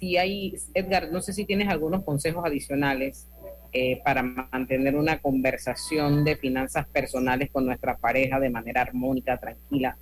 Si 0.00 0.16
hay, 0.16 0.56
Edgar, 0.74 1.10
no 1.10 1.20
sé 1.20 1.32
si 1.32 1.44
tienes 1.44 1.68
algunos 1.68 2.04
consejos 2.04 2.44
adicionales 2.44 3.26
eh, 3.72 4.00
para 4.04 4.22
mantener 4.22 4.96
una 4.96 5.18
conversación 5.18 6.24
de 6.24 6.36
finanzas 6.36 6.86
personales 6.88 7.50
con 7.50 7.66
nuestra 7.66 7.96
pareja 7.96 8.40
de 8.40 8.50
manera 8.50 8.82
armónica, 8.82 9.36
tranquila. 9.36 9.96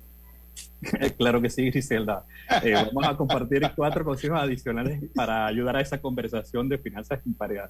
Claro 1.17 1.41
que 1.41 1.49
sí, 1.49 1.69
Griselda. 1.69 2.23
Eh, 2.63 2.73
vamos 2.73 3.07
a 3.07 3.17
compartir 3.17 3.61
cuatro 3.75 4.03
consejos 4.03 4.39
adicionales 4.39 5.01
para 5.13 5.45
ayudar 5.45 5.75
a 5.75 5.81
esa 5.81 5.99
conversación 5.99 6.69
de 6.69 6.77
finanzas 6.77 7.19
en 7.25 7.33
pareja. 7.33 7.69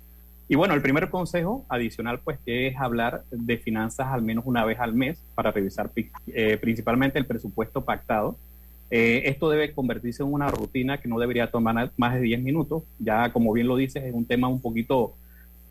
Y 0.50 0.56
bueno, 0.56 0.74
el 0.74 0.82
primer 0.82 1.10
consejo 1.10 1.66
adicional, 1.68 2.20
pues, 2.24 2.40
que 2.46 2.68
es 2.68 2.78
hablar 2.78 3.24
de 3.32 3.58
finanzas 3.58 4.08
al 4.08 4.22
menos 4.22 4.46
una 4.46 4.64
vez 4.64 4.80
al 4.80 4.94
mes 4.94 5.22
para 5.36 5.52
revisar 5.52 5.92
eh, 6.28 6.58
principalmente 6.58 7.20
el 7.20 7.26
presupuesto 7.26 7.84
pactado 7.84 8.38
Eh, 8.90 9.24
esto 9.26 9.50
debe 9.50 9.74
convertirse 9.74 10.24
en 10.24 10.32
una 10.32 10.48
rutina 10.48 10.98
que 10.98 11.10
no 11.10 11.20
debería 11.20 11.52
tomar 11.52 11.92
más 11.98 12.14
de 12.14 12.22
10 12.22 12.42
minutos. 12.42 12.84
Ya, 13.00 13.34
como 13.34 13.52
bien 13.52 13.68
lo 13.68 13.76
dices, 13.76 14.02
es 14.02 14.14
un 14.14 14.26
tema 14.26 14.48
un 14.48 14.62
poquito 14.62 15.14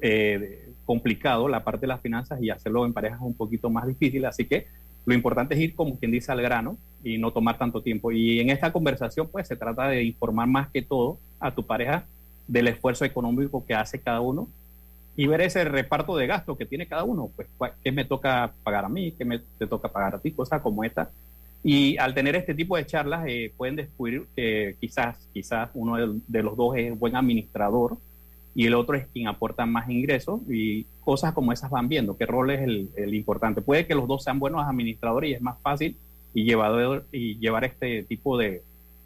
eh, 0.01 0.70
complicado, 0.84 1.49
la 1.49 1.64
parte 1.64 1.82
de 1.82 1.88
las 1.88 2.01
finanzas, 2.01 2.40
y 2.42 2.51
hacerlo 2.51 2.86
en 2.86 2.92
pareja 2.92 3.16
es 3.16 3.22
un 3.22 3.34
poquito 3.34 3.70
más 3.70 3.86
difícil. 3.86 4.24
Así 4.24 4.44
que 4.44 4.66
lo 5.05 5.14
importante 5.14 5.55
es 5.55 5.61
ir, 5.61 5.74
como 5.74 5.99
quien 5.99 6.11
dice, 6.11 6.32
al 6.32 6.42
grano 6.42 6.76
y 7.03 7.18
no 7.18 7.32
tomar 7.32 7.59
tanto 7.59 7.82
tiempo. 7.82 8.12
Y 8.12 8.40
en 8.40 8.51
esta 8.51 8.72
conversación, 8.72 9.28
pues 9.30 9.49
se 9.49 9.57
trata 9.57 9.88
de 9.88 10.03
informar 10.03 10.49
más 10.49 10.68
que 10.70 10.82
todo 10.82 11.18
a 11.38 11.55
tu 11.55 11.64
pareja 11.64 12.05
del 12.49 12.68
esfuerzo 12.68 13.05
económico 13.05 13.64
que 13.64 13.74
hace 13.74 14.01
cada 14.01 14.20
uno 14.20 14.49
y 15.16 15.26
ver 15.26 15.40
ese 15.40 15.64
reparto 15.64 16.16
de 16.16 16.26
gastos 16.26 16.59
que 16.59 16.66
tiene 16.66 16.86
cada 16.86 17.05
uno, 17.05 17.30
pues 17.36 17.72
qué 17.82 17.90
me 17.90 18.05
toca 18.05 18.53
pagar 18.62 18.84
a 18.84 18.88
mí, 18.88 19.12
qué 19.12 19.24
me 19.24 19.38
te 19.38 19.66
toca 19.66 19.88
pagar 19.88 20.14
a 20.14 20.18
ti, 20.18 20.30
cosas 20.30 20.61
como 20.61 20.84
esta. 20.84 21.11
Y 21.64 21.97
al 21.97 22.14
tener 22.14 22.36
este 22.36 22.55
tipo 22.55 22.76
de 22.76 22.86
charlas 22.86 23.24
eh, 23.26 23.53
pueden 23.57 23.76
descubrir 23.76 24.26
que 24.36 24.76
quizás, 24.78 25.16
quizás 25.32 25.70
uno 25.74 25.97
de, 26.28 26.42
los 26.42 26.57
dos 26.57 26.76
es 26.76 26.97
buen 26.97 27.16
administrador 27.16 27.97
y 28.57 28.65
el 28.65 28.75
otro 28.75 28.97
es 28.97 29.07
quien 29.09 29.29
aporta 29.29 29.67
más 29.67 29.91
ingresos 29.91 30.41
y 30.49 30.87
cosas 31.05 31.35
como 31.35 31.53
esas 31.53 31.71
van 31.71 31.89
viendo, 31.89 32.17
qué 32.17 32.25
rol 32.25 32.51
es 32.51 32.63
el, 32.63 32.89
el 32.97 33.15
importante. 33.15 33.61
Puede 33.61 33.87
que 33.87 33.95
los 33.95 34.09
dos 34.09 34.25
sean 34.25 34.39
buenos 34.39 34.67
administradores 34.67 35.31
y 35.31 35.35
es 35.35 35.43
más 35.43 35.61
fácil 35.61 35.95
y, 36.33 36.45
llevar, 36.45 37.05
y 37.13 37.39
llevar 37.39 37.65
este 37.65 38.05
tipo 38.05 38.39
de, 38.39 38.63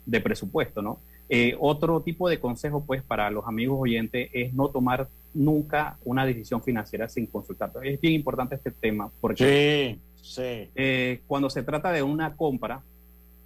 de 0.06 0.20
presupuesto, 0.20 0.82
¿no? 0.82 1.00
Eh, 1.28 1.56
otro 1.58 2.00
tipo 2.00 2.28
de 2.28 2.38
consejo, 2.38 2.84
pues, 2.86 3.02
para 3.02 3.28
los 3.28 3.44
amigos 3.44 3.78
oyentes 3.80 4.30
es 4.32 4.54
no 4.54 4.68
tomar 4.68 5.08
nunca 5.34 5.98
una 6.04 6.24
decisión 6.24 6.62
financiera 6.62 7.08
sin 7.08 7.26
consultar. 7.26 7.72
Es 7.82 8.00
bien 8.00 8.14
importante 8.14 8.54
este 8.54 8.70
tema 8.70 9.10
porque 9.20 9.98
sí, 10.22 10.42
eh, 10.76 11.20
cuando 11.26 11.50
se 11.50 11.64
trata 11.64 11.90
de 11.90 12.04
una 12.04 12.36
compra 12.36 12.82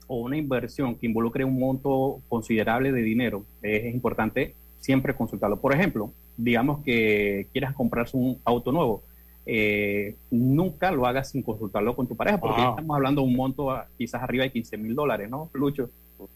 o 0.06 0.20
una 0.20 0.36
inversión 0.36 0.96
que 0.96 1.06
involucre 1.06 1.46
un 1.46 1.58
monto 1.58 2.20
considerable 2.28 2.92
de 2.92 3.00
dinero, 3.00 3.44
es 3.62 3.94
importante 3.94 4.54
siempre 4.84 5.14
consultarlo. 5.14 5.58
Por 5.58 5.74
ejemplo, 5.74 6.12
digamos 6.36 6.82
que 6.84 7.46
quieras 7.52 7.74
comprarse 7.74 8.16
un 8.18 8.38
auto 8.44 8.70
nuevo, 8.70 9.02
eh, 9.46 10.14
nunca 10.30 10.90
lo 10.92 11.06
hagas 11.06 11.30
sin 11.30 11.42
consultarlo 11.42 11.96
con 11.96 12.06
tu 12.06 12.14
pareja, 12.14 12.38
porque 12.38 12.60
Ah. 12.60 12.70
estamos 12.76 12.94
hablando 12.94 13.22
de 13.22 13.28
un 13.28 13.34
monto 13.36 13.70
a- 13.70 13.86
quizás 13.96 14.22
arriba 14.22 14.44
de 14.44 14.52
15 14.52 14.76
mil 14.76 14.94
dólares, 14.94 15.30
¿no, 15.30 15.48
Lucho? 15.54 15.88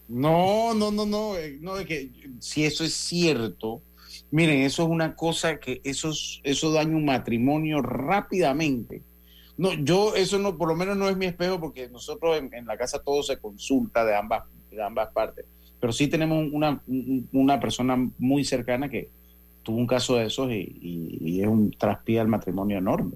No, 0.07 0.73
no, 0.73 0.89
no, 0.91 1.05
no, 1.05 1.35
eh, 1.37 1.57
no, 1.61 1.77
es 1.77 1.85
que 1.85 2.09
si 2.39 2.65
eso 2.65 2.83
es 2.83 2.93
cierto, 2.93 3.81
miren, 4.31 4.61
eso 4.61 4.81
es 4.83 4.89
una 4.89 5.15
cosa 5.15 5.57
que 5.59 5.79
eso, 5.83 6.09
es- 6.09 6.39
eso 6.43 6.71
daña 6.71 6.95
un 6.95 7.05
matrimonio 7.05 7.81
rápidamente. 7.83 9.03
No, 9.57 9.73
yo, 9.73 10.15
eso 10.15 10.39
no, 10.39 10.57
por 10.57 10.69
lo 10.69 10.75
menos 10.75 10.97
no 10.97 11.07
es 11.07 11.17
mi 11.17 11.25
espejo, 11.27 11.59
porque 11.59 11.87
nosotros 11.89 12.37
en, 12.39 12.51
en 12.53 12.65
la 12.65 12.77
casa 12.77 12.97
todo 13.03 13.21
se 13.21 13.37
consulta 13.37 14.05
de 14.05 14.15
ambas, 14.15 14.43
de 14.71 14.81
ambas 14.81 15.11
partes. 15.13 15.45
Pero 15.79 15.93
sí 15.93 16.07
tenemos 16.07 16.47
una, 16.51 16.81
un- 16.87 17.27
una 17.31 17.59
persona 17.59 17.95
muy 18.17 18.43
cercana 18.43 18.89
que 18.89 19.09
tuvo 19.63 19.77
un 19.77 19.87
caso 19.87 20.15
de 20.15 20.25
esos 20.25 20.51
y, 20.51 20.77
y- 20.81 21.17
y 21.21 21.41
es 21.41 21.47
un 21.47 21.71
traspié 21.71 22.19
al 22.19 22.27
matrimonio 22.27 22.77
enorme. 22.77 23.13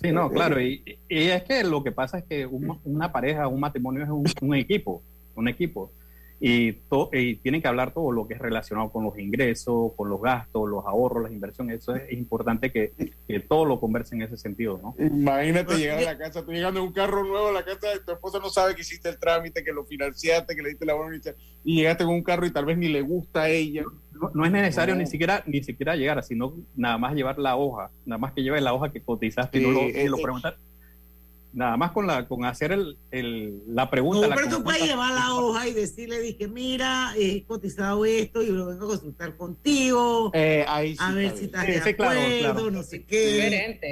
Sí, 0.00 0.12
no, 0.12 0.30
claro. 0.30 0.60
Y, 0.60 0.80
y 1.08 1.18
es 1.24 1.42
que 1.42 1.64
lo 1.64 1.82
que 1.82 1.90
pasa 1.92 2.18
es 2.18 2.24
que 2.24 2.46
un- 2.46 2.78
una 2.84 3.10
pareja, 3.12 3.48
un 3.48 3.60
matrimonio 3.60 4.04
es 4.04 4.10
un, 4.10 4.24
un 4.48 4.54
equipo, 4.54 5.02
un 5.34 5.48
equipo. 5.48 5.90
Y, 6.38 6.72
to- 6.90 7.08
y 7.14 7.36
tienen 7.36 7.62
que 7.62 7.68
hablar 7.68 7.92
todo 7.94 8.12
lo 8.12 8.28
que 8.28 8.34
es 8.34 8.40
relacionado 8.40 8.90
con 8.90 9.04
los 9.04 9.18
ingresos, 9.18 9.92
con 9.96 10.10
los 10.10 10.20
gastos, 10.20 10.68
los 10.68 10.84
ahorros, 10.84 11.22
las 11.22 11.32
inversiones. 11.32 11.78
Eso 11.78 11.94
es 11.96 12.12
importante 12.12 12.70
que, 12.70 12.92
que 13.26 13.40
todo 13.40 13.64
lo 13.64 13.80
conversen 13.80 14.20
en 14.20 14.28
ese 14.28 14.36
sentido, 14.36 14.78
¿no? 14.82 14.94
Imagínate 15.02 15.76
llegar 15.78 15.98
a 15.98 16.02
la 16.02 16.18
casa, 16.18 16.44
tú 16.44 16.52
llegando 16.52 16.80
en 16.80 16.86
un 16.86 16.92
carro 16.92 17.24
nuevo 17.24 17.48
a 17.48 17.52
la 17.52 17.64
casa 17.64 17.88
de 17.88 18.00
tu 18.00 18.12
esposa, 18.12 18.38
no 18.38 18.50
sabe 18.50 18.74
que 18.74 18.82
hiciste 18.82 19.08
el 19.08 19.18
trámite, 19.18 19.64
que 19.64 19.72
lo 19.72 19.84
financiaste, 19.86 20.54
que 20.54 20.62
le 20.62 20.68
diste 20.70 20.84
la 20.84 20.92
buena 20.94 21.14
inicial, 21.14 21.34
y 21.64 21.76
llegaste 21.76 22.04
con 22.04 22.12
un 22.14 22.22
carro 22.22 22.44
y 22.44 22.50
tal 22.52 22.66
vez 22.66 22.76
ni 22.76 22.88
le 22.88 23.00
gusta 23.00 23.44
a 23.44 23.48
ella. 23.48 23.82
No, 24.20 24.30
no 24.34 24.44
es 24.44 24.52
necesario 24.52 24.94
No. 24.94 25.00
ni 25.00 25.06
siquiera 25.06 25.42
ni 25.46 25.62
siquiera 25.62 25.96
llegar, 25.96 26.22
sino 26.22 26.52
nada 26.76 26.98
más 26.98 27.14
llevar 27.14 27.38
la 27.38 27.56
hoja, 27.56 27.90
nada 28.04 28.18
más 28.18 28.32
que 28.34 28.42
lleves 28.42 28.62
la 28.62 28.74
hoja 28.74 28.92
que 28.92 29.00
cotizaste 29.00 29.58
y 29.58 29.62
no 29.62 29.70
lo, 29.70 29.80
y 29.88 30.06
lo 30.06 30.18
eh, 30.18 30.22
preguntar. 30.22 30.56
Nada 31.56 31.78
más 31.78 31.92
con 31.92 32.06
la 32.06 32.28
con 32.28 32.44
hacer 32.44 32.70
el, 32.72 32.98
el- 33.10 33.62
la 33.66 33.88
pregunta. 33.88 34.20
No, 34.20 34.28
la 34.28 34.36
pero 34.36 34.58
tú 34.58 34.62
puedes 34.62 34.82
llevar 34.82 35.10
la 35.14 35.34
hoja 35.34 35.66
y 35.66 35.72
decirle, 35.72 36.20
dije, 36.20 36.48
mira, 36.48 37.14
he 37.16 37.44
cotizado 37.44 38.04
esto 38.04 38.42
y 38.42 38.48
lo 38.48 38.66
vengo 38.66 38.84
a 38.84 38.88
consultar 38.88 39.34
contigo. 39.38 40.30
Eh, 40.34 40.66
ahí 40.68 40.92
sí 40.92 40.98
a 41.00 41.12
ver 41.12 41.34
si 41.34 41.46
estás 41.46 41.64
Sí, 41.64 41.72
de 41.72 41.96
claro, 41.96 42.20
acuerdo, 42.20 42.38
claro. 42.54 42.70
no 42.72 42.82
sé 42.82 43.04
qué. 43.04 43.26
Diferente. 43.32 43.90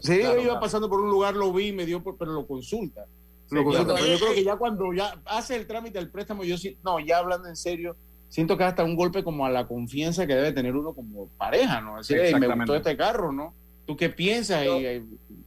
Sí, 0.00 0.18
Claro, 0.18 0.20
yo 0.20 0.32
iba 0.34 0.42
claro. 0.44 0.60
pasando 0.60 0.88
por 0.88 1.00
un 1.00 1.10
lugar, 1.10 1.34
lo 1.34 1.52
vi, 1.52 1.72
me 1.72 1.84
dio, 1.84 2.00
por- 2.00 2.16
pero 2.16 2.30
lo 2.32 2.46
consulta. 2.46 3.04
Sí, 3.48 3.56
Lo 3.56 3.64
consulta. 3.64 3.94
claro. 3.94 4.00
Pero 4.06 4.16
yo 4.18 4.24
creo 4.24 4.34
que 4.36 4.44
ya 4.44 4.54
cuando 4.56 4.92
ya 4.92 5.20
hace 5.24 5.56
el 5.56 5.66
trámite 5.66 5.98
del 5.98 6.08
préstamo, 6.08 6.44
yo 6.44 6.56
sí, 6.56 6.76
no, 6.84 7.00
ya 7.00 7.18
hablando 7.18 7.48
en 7.48 7.56
serio, 7.56 7.96
siento 8.28 8.56
que 8.56 8.62
hasta 8.62 8.84
un 8.84 8.94
golpe 8.94 9.24
como 9.24 9.44
a 9.44 9.50
la 9.50 9.66
confianza 9.66 10.24
que 10.24 10.36
debe 10.36 10.52
tener 10.52 10.76
uno 10.76 10.92
como 10.94 11.26
pareja, 11.36 11.80
¿no? 11.80 11.96
Decir, 11.98 12.18
"Ey, 12.20 12.32
me 12.36 12.46
gustó 12.46 12.76
este 12.76 12.96
carro, 12.96 13.32
¿no? 13.32 13.52
¿Tú 13.86 13.96
qué 13.96 14.08
piensas? 14.08 14.64
Yo- 14.64 14.80
y- 14.80 15.02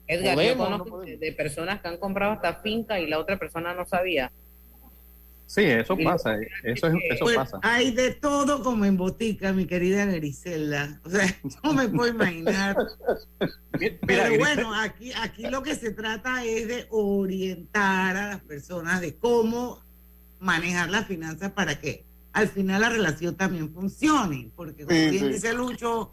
Edgar, 0.08 0.36
yo 0.38 0.56
podemos, 0.58 0.68
conozco 0.88 1.01
de 1.01 1.32
personas 1.36 1.82
que 1.82 1.88
han 1.88 1.97
comprado 1.97 2.34
esta 2.34 2.56
finca 2.56 2.99
y 2.99 3.08
la 3.08 3.20
otra 3.20 3.38
persona 3.39 3.74
no 3.74 3.86
sabía. 3.86 4.32
Sí, 5.47 5.62
eso 5.64 5.95
Y- 5.97 6.03
pasa, 6.03 6.38
eso, 6.64 6.88
es, 6.88 6.93
eso 7.12 7.26
Pues, 7.26 7.36
pasa. 7.36 7.60
hay 7.62 7.91
de 7.91 8.12
todo 8.12 8.64
como 8.64 8.84
en 8.86 8.97
botica, 8.97 9.53
mi 9.53 9.66
querida 9.68 10.06
Griselda. 10.06 10.99
O 11.06 11.10
sea, 11.10 11.24
no 11.64 11.74
me 11.74 11.88
puedo 11.88 12.10
imaginar. 12.12 12.76
Mira, 13.80 13.95
Pero 14.08 14.38
bueno, 14.39 14.74
aquí, 14.74 15.12
aquí 15.22 15.43
lo 15.43 15.62
que 15.62 15.76
se 15.76 15.91
trata 15.91 16.43
es 16.43 16.68
de 16.68 16.88
orientar 16.89 18.16
a 18.18 18.28
las 18.30 18.41
personas 18.41 19.01
de 19.01 19.16
cómo 19.18 19.84
manejar 20.39 20.89
las 20.89 21.06
finanzas 21.08 21.51
para 21.51 21.80
que 21.80 22.03
al 22.34 22.47
final 22.47 22.82
la 22.82 22.89
relación 22.89 23.36
también 23.36 23.72
funcione. 23.72 24.49
Porque 24.56 24.84
como 24.84 24.97
Sí, 24.97 25.10
bien 25.12 25.26
sí. 25.28 25.34
dice 25.34 25.53
Lucho, 25.53 26.12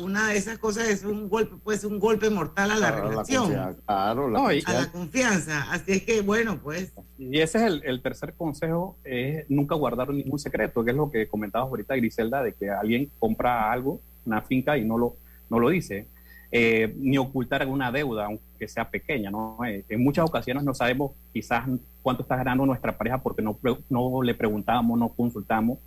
una 0.00 0.28
de 0.28 0.36
esas 0.38 0.58
cosas 0.58 0.88
es 0.88 1.04
un 1.04 1.28
golpe, 1.28 1.56
puede 1.62 1.78
ser 1.78 1.90
un 1.90 1.98
golpe 1.98 2.30
mortal 2.30 2.70
a 2.70 2.74
la 2.76 2.88
Claro, 2.92 3.08
relación, 3.10 3.42
confianza, 3.44 3.80
Claro, 3.86 4.30
la 4.30 4.38
No, 4.38 4.52
y- 4.52 4.62
a 4.66 4.72
la 4.72 4.90
confianza. 4.92 5.70
Así 5.72 5.92
es 5.92 6.02
que 6.04 6.20
bueno, 6.22 6.58
pues 6.62 6.92
Y 7.18 7.38
ese 7.40 7.58
es 7.58 7.64
el, 7.64 7.82
el 7.84 8.02
tercer 8.02 8.34
consejo, 8.34 8.96
es 9.04 9.44
nunca 9.50 9.74
guardar 9.74 10.08
ningún 10.10 10.38
secreto, 10.38 10.82
que 10.84 10.90
es 10.90 10.96
lo 10.96 11.10
que 11.10 11.28
comentabas 11.28 11.68
ahorita, 11.68 11.94
Griselda, 11.96 12.42
de 12.42 12.54
que 12.54 12.70
alguien 12.70 13.10
compra 13.18 13.70
algo, 13.70 14.00
una 14.24 14.40
finca, 14.42 14.78
y 14.78 14.84
no 14.84 14.96
lo, 14.98 15.16
no 15.50 15.58
lo 15.58 15.68
dice. 15.68 16.06
Eh, 16.54 16.94
ni 16.98 17.16
ocultar 17.16 17.62
alguna 17.62 17.90
deuda, 17.90 18.26
aunque 18.26 18.68
sea 18.68 18.88
pequeña, 18.90 19.30
¿no? 19.30 19.58
Eh, 19.66 19.84
en 19.88 20.02
muchas 20.04 20.26
ocasiones 20.26 20.62
no 20.64 20.74
sabemos 20.74 21.12
quizás 21.32 21.66
cuánto 22.02 22.22
está 22.24 22.36
ganando 22.36 22.66
nuestra 22.66 22.96
pareja 22.98 23.22
porque 23.22 23.40
no, 23.40 23.58
no 23.88 24.22
le 24.22 24.34
preguntamos, 24.34 24.98
no 24.98 25.08
consultamos, 25.08 25.78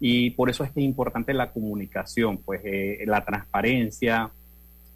y 0.00 0.30
por 0.30 0.50
eso 0.50 0.64
es 0.64 0.70
que 0.70 0.80
es 0.80 0.86
importante 0.86 1.32
la 1.32 1.50
comunicación, 1.50 2.38
pues 2.38 2.60
eh, 2.64 3.04
la 3.06 3.24
transparencia, 3.24 4.30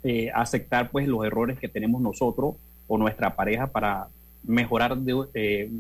eh, 0.03 0.31
aceptar 0.35 0.91
pues 0.91 1.07
los 1.09 1.25
errores 1.25 1.59
que 1.59 1.69
tenemos 1.69 2.01
nosotros 2.01 2.57
o 2.87 2.99
nuestra 2.99 3.35
pareja 3.35 3.69
para 3.69 4.09
mejorar 4.45 4.99
eh, 5.35 5.71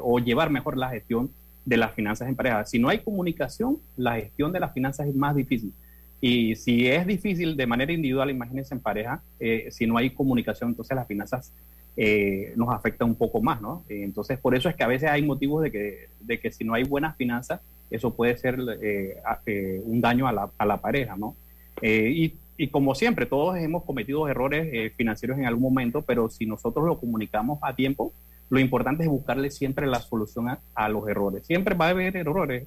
o 0.00 0.18
llevar 0.18 0.50
mejor 0.50 0.76
la 0.76 0.90
gestión 0.90 1.30
de 1.64 1.76
las 1.76 1.94
finanzas 1.94 2.28
en 2.28 2.36
pareja. 2.36 2.64
Si 2.64 2.78
no 2.78 2.88
hay 2.88 2.98
comunicación, 2.98 3.78
la 3.96 4.16
gestión 4.16 4.52
de 4.52 4.60
las 4.60 4.72
finanzas 4.72 5.08
es 5.08 5.14
más 5.14 5.34
difícil. 5.34 5.72
Y 6.20 6.56
si 6.56 6.86
es 6.86 7.06
difícil 7.06 7.56
de 7.56 7.66
manera 7.66 7.92
individual, 7.92 8.30
imagínense 8.30 8.74
en 8.74 8.80
pareja, 8.80 9.22
si 9.70 9.86
no 9.86 9.98
hay 9.98 10.10
comunicación, 10.10 10.70
entonces 10.70 10.96
las 10.96 11.06
finanzas 11.06 11.52
eh, 11.96 12.52
nos 12.56 12.68
afectan 12.68 13.08
un 13.08 13.14
poco 13.14 13.40
más, 13.40 13.60
¿no? 13.60 13.84
Eh, 13.88 14.02
entonces, 14.02 14.38
por 14.38 14.54
eso 14.54 14.68
es 14.68 14.76
que 14.76 14.84
a 14.84 14.88
veces 14.88 15.10
hay 15.10 15.22
motivos 15.22 15.62
de 15.62 15.70
que, 15.70 16.08
de 16.20 16.38
que 16.38 16.52
si 16.52 16.64
no 16.64 16.74
hay 16.74 16.84
buenas 16.84 17.16
finanzas, 17.16 17.60
eso 17.90 18.14
puede 18.14 18.36
ser 18.36 18.58
eh, 18.82 19.16
eh, 19.46 19.80
un 19.84 20.00
daño 20.00 20.26
a 20.26 20.32
la, 20.32 20.50
a 20.58 20.66
la 20.66 20.76
pareja, 20.80 21.16
¿no? 21.16 21.36
Eh, 21.80 22.10
y, 22.14 22.34
y 22.58 22.68
como 22.68 22.94
siempre, 22.94 23.26
todos 23.26 23.56
hemos 23.58 23.84
cometido 23.84 24.28
errores 24.28 24.68
eh, 24.72 24.92
financieros 24.96 25.38
en 25.38 25.46
algún 25.46 25.62
momento, 25.62 26.02
pero 26.02 26.28
si 26.28 26.46
nosotros 26.46 26.86
lo 26.86 26.98
comunicamos 26.98 27.58
a 27.62 27.74
tiempo, 27.74 28.12
lo 28.50 28.60
importante 28.60 29.02
es 29.04 29.08
buscarle 29.08 29.50
siempre 29.50 29.86
la 29.86 30.00
solución 30.00 30.48
a, 30.48 30.60
a 30.74 30.88
los 30.88 31.08
errores. 31.08 31.46
Siempre 31.46 31.74
va 31.74 31.86
a 31.86 31.90
haber 31.90 32.16
errores, 32.16 32.66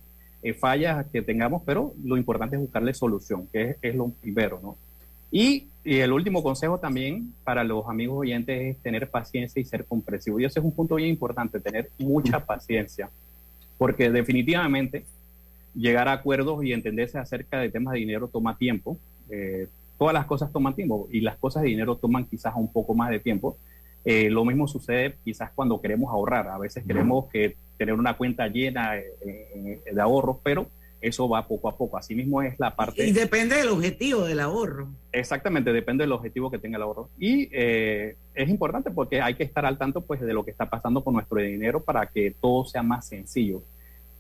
fallas 0.58 1.06
que 1.12 1.22
tengamos, 1.22 1.64
pero 1.66 1.94
lo 2.02 2.16
importante 2.16 2.56
es 2.56 2.62
buscarle 2.62 2.94
solución, 2.94 3.48
que 3.52 3.72
es, 3.72 3.78
es 3.82 3.96
lo 3.96 4.10
primero, 4.10 4.60
¿no? 4.64 4.78
Y, 5.32 5.68
y 5.90 6.02
el 6.02 6.14
último 6.14 6.44
consejo 6.44 6.78
también 6.78 7.34
para 7.44 7.64
los 7.64 7.90
amigos 7.90 8.20
oyentes 8.20 8.62
es 8.62 8.78
tener 8.84 9.10
paciencia 9.10 9.60
y 9.60 9.66
ser 9.66 9.86
comprensivo. 9.86 10.40
Y 10.40 10.46
ese 10.46 10.60
es 10.60 10.64
un 10.64 10.72
punto 10.72 10.94
bien 10.94 11.10
importante, 11.10 11.60
tener 11.60 11.90
mucha 11.98 12.46
paciencia, 12.46 13.10
porque 13.80 14.12
definitivamente 14.12 15.04
llegar 15.74 16.08
a 16.08 16.12
acuerdos 16.12 16.64
y 16.64 16.74
entenderse 16.74 17.18
acerca 17.18 17.60
de 17.60 17.72
temas 17.72 17.94
de 17.94 18.02
dinero 18.02 18.28
toma 18.28 18.56
tiempo. 18.56 19.00
Eh, 19.32 19.68
todas 19.98 20.14
las 20.14 20.28
cosas 20.28 20.52
toman 20.52 20.76
tiempo 20.76 21.08
y 21.12 21.22
las 21.22 21.38
cosas 21.38 21.64
de 21.64 21.70
dinero 21.70 21.96
toman 21.96 22.26
quizás 22.26 22.54
un 22.56 22.72
poco 22.72 22.94
más 22.94 23.10
de 23.10 23.20
tiempo. 23.20 23.58
Eh, 24.06 24.30
lo 24.30 24.46
mismo 24.46 24.68
sucede 24.68 25.16
quizás 25.24 25.50
cuando 25.56 25.82
queremos 25.82 26.14
ahorrar. 26.14 26.50
A 26.50 26.60
veces 26.60 26.84
queremos 26.86 27.32
que 27.32 27.56
tener 27.80 27.96
una 27.96 28.16
cuenta 28.16 28.48
llena 28.48 28.96
eh, 28.96 29.06
eh, 29.26 29.82
de 29.92 30.02
ahorros, 30.02 30.38
pero 30.44 30.68
eso 31.02 31.30
va 31.30 31.48
poco 31.48 31.70
a 31.70 31.78
poco. 31.78 31.98
Asimismo 31.98 32.42
es 32.42 32.60
la 32.60 32.76
parte... 32.76 33.08
Y 33.08 33.12
depende 33.12 33.56
del 33.56 33.70
objetivo 33.70 34.26
del 34.26 34.40
ahorro. 34.40 34.90
Exactamente, 35.12 35.72
depende 35.72 36.04
del 36.04 36.12
objetivo 36.12 36.52
que 36.52 36.60
tenga 36.60 36.78
el 36.78 36.84
ahorro. 36.84 37.10
Y 37.18 37.50
eh, 37.52 38.16
es 38.36 38.50
importante 38.50 38.92
porque 38.92 39.22
hay 39.22 39.36
que 39.36 39.44
estar 39.44 39.66
al 39.66 39.78
tanto 39.78 40.02
pues, 40.02 40.22
de 40.22 40.34
lo 40.34 40.44
que 40.44 40.52
está 40.52 40.70
pasando 40.70 41.04
con 41.04 41.14
nuestro 41.14 41.40
dinero 41.40 41.84
para 41.84 42.06
que 42.08 42.32
todo 42.32 42.66
sea 42.66 42.84
más 42.84 43.08
sencillo. 43.08 43.64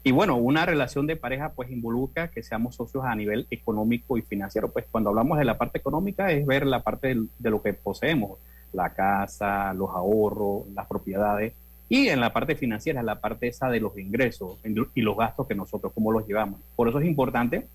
Y 0.03 0.11
bueno, 0.11 0.37
una 0.37 0.65
relación 0.65 1.07
de 1.07 1.17
pareja 1.17 1.51
pues 1.53 1.69
involucra 1.69 2.29
que 2.29 2.41
seamos 2.41 2.75
socios 2.75 3.03
a 3.03 3.13
nivel 3.15 3.47
económico 3.51 4.17
y 4.17 4.21
financiero. 4.21 4.71
Pues 4.71 4.85
cuando 4.89 5.09
hablamos 5.09 5.37
de 5.37 5.45
la 5.45 5.57
parte 5.57 5.77
económica 5.77 6.31
es 6.31 6.45
ver 6.45 6.65
la 6.65 6.81
parte 6.81 7.13
de, 7.13 7.25
de 7.37 7.49
lo 7.49 7.61
que 7.61 7.73
poseemos, 7.73 8.39
la 8.71 8.93
casa, 8.93 9.73
los 9.73 9.89
ahorros, 9.89 10.67
las 10.73 10.87
propiedades. 10.87 11.53
Y 11.89 12.07
en 12.09 12.19
la 12.19 12.31
parte 12.31 12.55
financiera, 12.55 13.01
la 13.01 13.19
parte 13.19 13.47
esa 13.47 13.69
de 13.69 13.79
los 13.79 13.97
ingresos 13.97 14.57
y 14.93 15.01
los 15.01 15.17
gastos 15.17 15.47
que 15.47 15.55
nosotros, 15.55 15.91
cómo 15.93 16.11
los 16.11 16.27
llevamos. 16.27 16.61
Por 16.75 16.87
eso 16.87 16.99
es 16.99 17.07
importante 17.07 17.65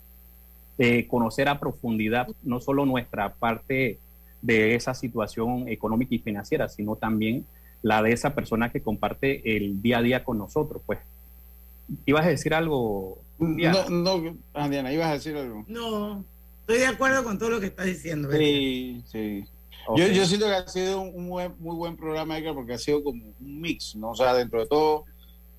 eh, 0.78 1.06
conocer 1.08 1.48
a 1.48 1.58
profundidad 1.58 2.28
no 2.42 2.60
solo 2.60 2.86
nuestra 2.86 3.34
parte 3.34 3.98
de 4.40 4.74
esa 4.74 4.94
situación 4.94 5.68
económica 5.68 6.14
y 6.14 6.18
financiera, 6.18 6.68
sino 6.68 6.96
también 6.96 7.44
la 7.82 8.02
de 8.02 8.12
esa 8.12 8.34
persona 8.34 8.70
que 8.70 8.80
comparte 8.80 9.56
el 9.56 9.82
día 9.82 9.98
a 9.98 10.02
día 10.02 10.24
con 10.24 10.38
nosotros. 10.38 10.80
Pues, 10.86 11.00
¿ibas 12.06 12.24
a 12.26 12.28
decir 12.28 12.54
algo? 12.54 13.18
No, 13.38 13.88
no, 13.90 14.68
Diana, 14.68 14.92
¿ibas 14.92 15.08
a 15.08 15.12
decir 15.14 15.36
algo? 15.36 15.64
No, 15.66 16.24
estoy 16.60 16.78
de 16.78 16.86
acuerdo 16.86 17.24
con 17.24 17.38
todo 17.38 17.50
lo 17.50 17.60
que 17.60 17.66
estás 17.66 17.86
diciendo. 17.86 18.30
Sí, 18.30 19.02
sí. 19.06 19.44
Yo, 19.96 20.06
yo, 20.08 20.24
siento 20.26 20.46
que 20.46 20.54
ha 20.54 20.68
sido 20.68 21.00
un 21.00 21.26
muy, 21.26 21.44
muy 21.58 21.76
buen 21.76 21.96
programa, 21.96 22.38
Edgar, 22.38 22.54
porque 22.54 22.74
ha 22.74 22.78
sido 22.78 23.02
como 23.02 23.22
un 23.22 23.60
mix, 23.60 23.94
¿no? 23.94 24.10
O 24.10 24.14
sea, 24.14 24.34
dentro 24.34 24.60
de 24.60 24.66
todo, 24.66 25.04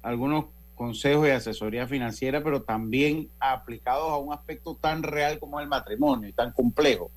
algunos 0.01 0.45
consejos 0.75 1.27
y 1.27 1.31
asesoría 1.31 1.87
financiera, 1.87 2.43
pero 2.43 2.61
también 2.61 3.29
aplicados 3.39 4.09
a 4.11 4.17
un 4.17 4.33
aspecto 4.33 4.75
tan 4.75 5.03
real 5.03 5.39
como 5.39 5.59
el 5.59 5.67
matrimonio 5.67 6.27
y 6.27 6.33
tan 6.33 6.51
complejo. 6.51 7.11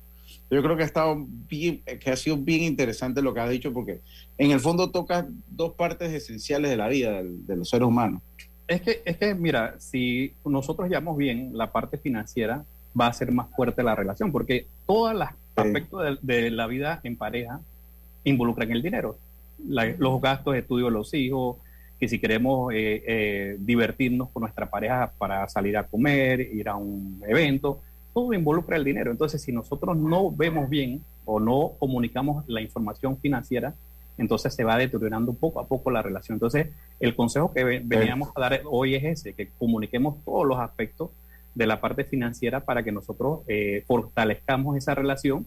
Yo 0.49 0.63
creo 0.63 0.75
que 0.75 0.83
ha 0.83 0.85
estado 0.85 1.25
bien, 1.47 1.81
que 1.83 2.09
ha 2.09 2.15
sido 2.15 2.37
bien 2.37 2.63
interesante 2.63 3.21
lo 3.21 3.33
que 3.33 3.39
has 3.39 3.49
dicho, 3.49 3.73
porque 3.73 3.99
en 4.37 4.51
el 4.51 4.59
fondo 4.59 4.89
toca 4.89 5.27
dos 5.47 5.73
partes 5.73 6.11
esenciales 6.11 6.71
de 6.71 6.77
la 6.77 6.87
vida 6.87 7.21
de, 7.21 7.29
de 7.29 7.55
los 7.55 7.69
seres 7.69 7.87
humanos. 7.87 8.21
Es 8.67 8.81
que, 8.81 9.01
es 9.03 9.17
que, 9.17 9.33
mira, 9.33 9.75
si 9.79 10.33
nosotros 10.45 10.87
llevamos 10.89 11.17
bien 11.17 11.51
la 11.53 11.71
parte 11.71 11.97
financiera, 11.97 12.63
va 12.99 13.07
a 13.07 13.13
ser 13.13 13.31
más 13.31 13.47
fuerte 13.55 13.83
la 13.83 13.95
relación, 13.95 14.31
porque 14.31 14.67
todas 14.85 15.15
las 15.15 15.33
aspectos 15.59 16.19
de, 16.21 16.41
de, 16.41 16.51
la 16.51 16.67
vida 16.67 16.99
en 17.03 17.15
pareja 17.15 17.59
involucran 18.23 18.71
el 18.71 18.81
dinero. 18.81 19.17
La, 19.67 19.85
los 19.97 20.21
gastos 20.21 20.53
de 20.53 20.59
estudio 20.59 20.85
de 20.85 20.91
los 20.91 21.13
hijos, 21.13 21.57
que 21.99 22.07
si 22.07 22.19
queremos 22.19 22.73
eh, 22.73 23.03
eh, 23.05 23.57
divertirnos 23.59 24.29
con 24.29 24.41
nuestra 24.41 24.69
pareja 24.69 25.11
para 25.17 25.47
salir 25.49 25.77
a 25.77 25.83
comer, 25.83 26.39
ir 26.39 26.69
a 26.69 26.75
un 26.75 27.21
evento, 27.27 27.81
todo 28.13 28.33
involucra 28.33 28.77
el 28.77 28.85
dinero. 28.85 29.11
Entonces, 29.11 29.41
si 29.41 29.51
nosotros 29.51 29.97
no 29.97 30.31
vemos 30.31 30.69
bien 30.69 31.01
o 31.25 31.39
no 31.39 31.73
comunicamos 31.77 32.47
la 32.47 32.61
información 32.61 33.17
financiera, 33.17 33.73
entonces 34.17 34.53
se 34.53 34.63
va 34.63 34.77
deteriorando 34.77 35.33
poco 35.33 35.59
a 35.59 35.67
poco 35.67 35.91
la 35.91 36.01
relación. 36.01 36.37
Entonces, 36.37 36.67
el 36.99 37.15
consejo 37.15 37.53
que 37.53 37.63
veníamos 37.63 38.29
a 38.35 38.39
dar 38.39 38.61
hoy 38.65 38.95
es 38.95 39.03
ese, 39.03 39.33
que 39.33 39.49
comuniquemos 39.57 40.23
todos 40.23 40.47
los 40.47 40.57
aspectos 40.59 41.09
de 41.59 41.67
la 41.67 41.81
parte 41.81 42.05
financiera 42.05 42.61
para 42.61 42.83
que 42.83 42.91
nosotros 42.93 43.41
eh, 43.49 43.83
fortalezcamos 43.85 44.77
esa 44.77 44.95
relación 44.95 45.45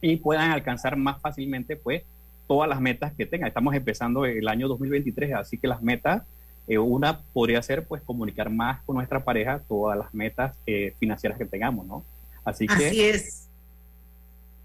y 0.00 0.16
puedan 0.16 0.50
alcanzar 0.50 0.96
más 0.96 1.22
fácilmente 1.22 1.76
pues 1.76 2.02
todas 2.48 2.68
las 2.68 2.80
metas 2.80 3.14
que 3.14 3.26
tengan. 3.26 3.46
Estamos 3.46 3.72
empezando 3.76 4.24
el 4.24 4.48
año 4.48 4.66
2023, 4.66 5.34
así 5.34 5.56
que 5.56 5.68
las 5.68 5.82
metas, 5.82 6.24
eh, 6.66 6.78
una 6.78 7.20
podría 7.32 7.62
ser 7.62 7.86
pues 7.86 8.02
comunicar 8.02 8.50
más 8.50 8.82
con 8.82 8.96
nuestra 8.96 9.22
pareja 9.22 9.60
todas 9.68 9.96
las 9.96 10.12
metas 10.12 10.56
eh, 10.66 10.94
financieras 10.98 11.38
que 11.38 11.46
tengamos, 11.46 11.86
¿no? 11.86 12.04
Así 12.44 12.66
que... 12.66 12.88
Así 12.88 13.02
es. 13.02 13.48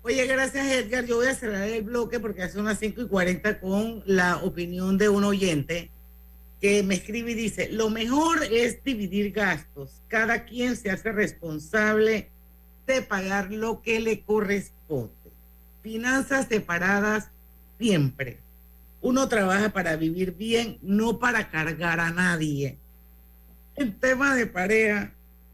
Oye, 0.02 0.26
gracias 0.26 0.66
Edgar. 0.66 1.06
Yo 1.06 1.18
voy 1.18 1.28
a 1.28 1.36
cerrar 1.36 1.62
el 1.62 1.84
bloque 1.84 2.20
porque 2.20 2.42
hace 2.42 2.60
unas 2.60 2.80
5 2.80 3.04
y 3.04 3.08
40 3.08 3.60
con 3.60 4.02
la 4.08 4.38
opinión 4.38 4.98
de 4.98 5.10
un 5.10 5.26
oyente 5.26 5.92
que 6.62 6.84
me 6.84 6.94
escribe 6.94 7.32
y 7.32 7.36
dice, 7.36 7.70
lo 7.72 7.90
mejor 7.90 8.44
es 8.44 8.84
dividir 8.84 9.32
gastos. 9.32 10.02
Cada 10.08 10.46
quien 10.46 10.76
se 10.78 10.92
hace 10.92 11.12
responsable 11.12 12.30
de 12.86 13.02
pagar 13.02 13.52
lo 13.52 13.82
que 13.82 14.00
le 14.00 14.22
corresponde. 14.22 15.12
Finanzas 15.82 16.48
separadas 16.48 17.30
siempre. 17.80 18.38
Uno 19.02 19.28
trabaja 19.28 19.70
para 19.70 19.96
vivir 19.96 20.36
bien, 20.36 20.78
no 20.84 21.18
para 21.18 21.50
cargar 21.50 22.00
a 22.00 22.12
nadie. 22.12 22.78
El 23.76 23.98
tema 23.98 24.36
de 24.36 24.46
pareja 24.46 25.12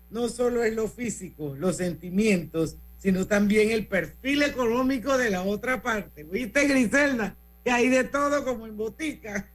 no 0.10 0.28
solo 0.28 0.64
es 0.66 0.76
lo 0.76 0.90
físico, 0.90 1.56
los 1.58 1.78
sentimientos, 1.78 2.76
sino 2.98 3.26
también 3.26 3.72
el 3.72 3.88
perfil 3.88 4.44
económico 4.44 5.18
de 5.18 5.30
la 5.30 5.44
otra 5.44 5.82
parte. 5.82 6.24
¿Viste, 6.24 6.68
Griselda? 6.68 7.36
Que 7.64 7.72
hay 7.72 7.88
de 7.88 8.04
todo 8.04 8.44
como 8.44 8.68
en 8.68 8.76
botica. 8.76 9.50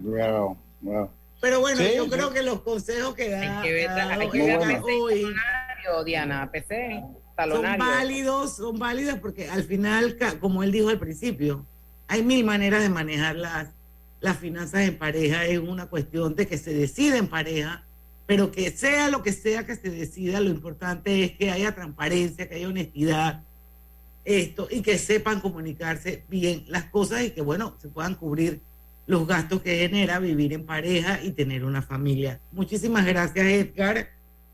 Wow, 0.00 0.58
wow. 0.80 1.10
Pero 1.40 1.60
bueno, 1.60 1.78
sí, 1.78 1.92
yo 1.96 2.04
sí. 2.04 2.10
creo 2.10 2.32
que 2.32 2.42
los 2.42 2.62
consejos 2.62 3.14
que 3.14 3.30
da, 3.30 3.60
hay 3.60 3.68
que 3.68 3.72
ver, 3.72 3.90
hay 3.90 4.30
que 4.30 4.42
ver 4.42 4.82
hoy, 4.84 5.26
Diana, 6.04 6.50
PC, 6.50 7.02
talonario. 7.36 7.84
Son 7.84 7.94
válidos, 7.94 8.56
son 8.56 8.78
válidos 8.78 9.18
porque 9.20 9.48
al 9.48 9.62
final, 9.62 10.16
como 10.40 10.62
él 10.62 10.72
dijo 10.72 10.88
al 10.88 10.98
principio, 10.98 11.64
hay 12.08 12.22
mil 12.22 12.44
maneras 12.44 12.82
de 12.82 12.88
manejar 12.88 13.36
las, 13.36 13.68
las 14.20 14.36
finanzas 14.38 14.80
en 14.80 14.98
pareja. 14.98 15.44
Es 15.46 15.58
una 15.58 15.86
cuestión 15.86 16.34
de 16.34 16.46
que 16.46 16.58
se 16.58 16.74
decide 16.74 17.18
en 17.18 17.28
pareja, 17.28 17.84
pero 18.26 18.50
que 18.50 18.70
sea 18.70 19.08
lo 19.08 19.22
que 19.22 19.32
sea 19.32 19.64
que 19.64 19.76
se 19.76 19.90
decida, 19.90 20.40
lo 20.40 20.50
importante 20.50 21.24
es 21.24 21.32
que 21.32 21.50
haya 21.50 21.74
transparencia, 21.74 22.48
que 22.48 22.56
haya 22.56 22.68
honestidad, 22.68 23.44
esto, 24.24 24.68
y 24.70 24.82
que 24.82 24.98
sepan 24.98 25.40
comunicarse 25.40 26.24
bien 26.28 26.64
las 26.68 26.84
cosas 26.84 27.22
y 27.22 27.30
que, 27.30 27.40
bueno, 27.40 27.76
se 27.80 27.88
puedan 27.88 28.14
cubrir 28.14 28.60
los 29.08 29.26
gastos 29.26 29.60
que 29.62 29.78
genera 29.78 30.20
vivir 30.20 30.52
en 30.52 30.64
pareja 30.64 31.20
y 31.22 31.32
tener 31.32 31.64
una 31.64 31.82
familia. 31.82 32.38
Muchísimas 32.52 33.06
gracias, 33.06 33.46
Edgar. 33.46 34.10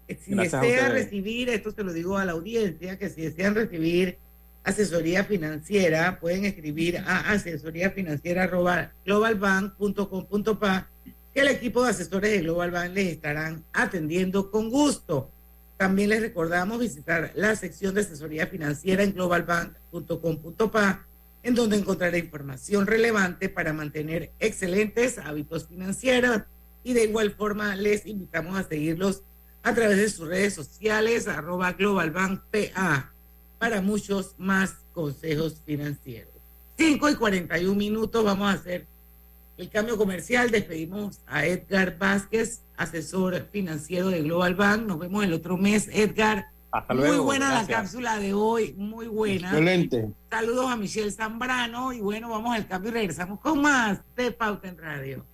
Si 0.08 0.30
gracias 0.30 0.62
desea 0.62 0.88
recibir, 0.90 1.48
esto 1.48 1.72
se 1.72 1.82
lo 1.82 1.92
digo 1.92 2.16
a 2.16 2.24
la 2.24 2.30
audiencia, 2.32 2.96
que 2.96 3.10
si 3.10 3.22
desean 3.22 3.56
recibir 3.56 4.18
asesoría 4.62 5.24
financiera, 5.24 6.20
pueden 6.20 6.44
escribir 6.44 6.98
a 6.98 7.32
asesoría 7.32 7.90
financiera 7.90 8.46
globalbank.com.pa 8.46 10.88
que 11.34 11.40
el 11.40 11.48
equipo 11.48 11.82
de 11.82 11.90
asesores 11.90 12.30
de 12.30 12.42
Global 12.42 12.70
Bank 12.70 12.92
les 12.94 13.08
estarán 13.08 13.64
atendiendo 13.72 14.52
con 14.52 14.70
gusto. 14.70 15.32
También 15.76 16.10
les 16.10 16.20
recordamos 16.20 16.78
visitar 16.78 17.32
la 17.34 17.56
sección 17.56 17.92
de 17.94 18.02
asesoría 18.02 18.46
financiera 18.46 19.02
en 19.02 19.12
globalbank.com.pa, 19.12 21.04
en 21.44 21.54
donde 21.54 21.76
encontrará 21.76 22.16
información 22.16 22.86
relevante 22.86 23.50
para 23.50 23.74
mantener 23.74 24.32
excelentes 24.40 25.18
hábitos 25.18 25.68
financieros. 25.68 26.40
Y 26.82 26.94
de 26.94 27.04
igual 27.04 27.32
forma 27.32 27.76
les 27.76 28.06
invitamos 28.06 28.58
a 28.58 28.66
seguirlos 28.66 29.22
a 29.62 29.74
través 29.74 29.98
de 29.98 30.08
sus 30.08 30.26
redes 30.26 30.54
sociales, 30.54 31.28
arroba 31.28 31.72
globalbankpa 31.72 33.12
para 33.58 33.82
muchos 33.82 34.34
más 34.38 34.76
consejos 34.92 35.60
financieros. 35.64 36.32
5 36.78 37.10
y 37.10 37.14
41 37.14 37.74
minutos, 37.74 38.24
vamos 38.24 38.48
a 38.48 38.58
hacer 38.58 38.86
el 39.58 39.68
cambio 39.68 39.98
comercial. 39.98 40.50
Despedimos 40.50 41.20
a 41.26 41.46
Edgar 41.46 41.98
Vázquez, 41.98 42.62
asesor 42.76 43.48
financiero 43.52 44.08
de 44.08 44.22
Global 44.22 44.54
Bank. 44.54 44.86
Nos 44.86 44.98
vemos 44.98 45.24
el 45.24 45.32
otro 45.34 45.56
mes, 45.58 45.88
Edgar. 45.92 46.53
Hasta 46.74 46.92
luego. 46.92 47.14
Muy 47.14 47.24
buena 47.24 47.50
Gracias. 47.50 47.68
la 47.68 47.76
cápsula 47.76 48.18
de 48.18 48.34
hoy, 48.34 48.74
muy 48.76 49.06
buena. 49.06 49.48
Excelente. 49.48 50.10
Saludos 50.28 50.72
a 50.72 50.76
Michelle 50.76 51.12
Zambrano 51.12 51.92
y 51.92 52.00
bueno, 52.00 52.28
vamos 52.30 52.52
al 52.52 52.66
cambio 52.66 52.90
y 52.90 52.94
regresamos 52.94 53.38
con 53.38 53.62
más 53.62 54.00
de 54.16 54.32
Pauta 54.32 54.68
en 54.68 54.78
Radio. 54.78 55.24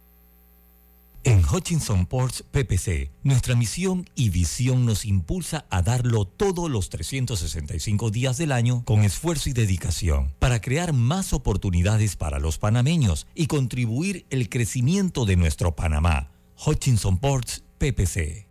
En 1.24 1.43
Hutchinson 1.43 2.05
Ports 2.05 2.45
PPC, 2.51 3.11
nuestra 3.22 3.55
misión 3.55 4.07
y 4.14 4.28
visión 4.28 4.84
nos 4.84 5.07
impulsa 5.07 5.64
a 5.70 5.80
darlo 5.80 6.26
todos 6.26 6.70
los 6.70 6.91
365 6.91 8.11
días 8.11 8.36
del 8.36 8.53
año 8.53 8.84
con 8.84 9.03
esfuerzo 9.03 9.49
y 9.49 9.55
dedicación 9.55 10.34
para 10.38 10.61
crear 10.61 10.93
más 10.93 11.32
oportunidades 11.32 12.16
para 12.16 12.38
los 12.38 12.59
panameños 12.59 13.26
y 13.34 13.47
contribuir 13.47 14.26
el 14.28 14.51
crecimiento 14.51 15.24
de 15.24 15.36
nuestro 15.36 15.74
Panamá. 15.74 16.30
Hutchinson 16.66 17.16
Ports 17.16 17.64
PPC. 17.78 18.51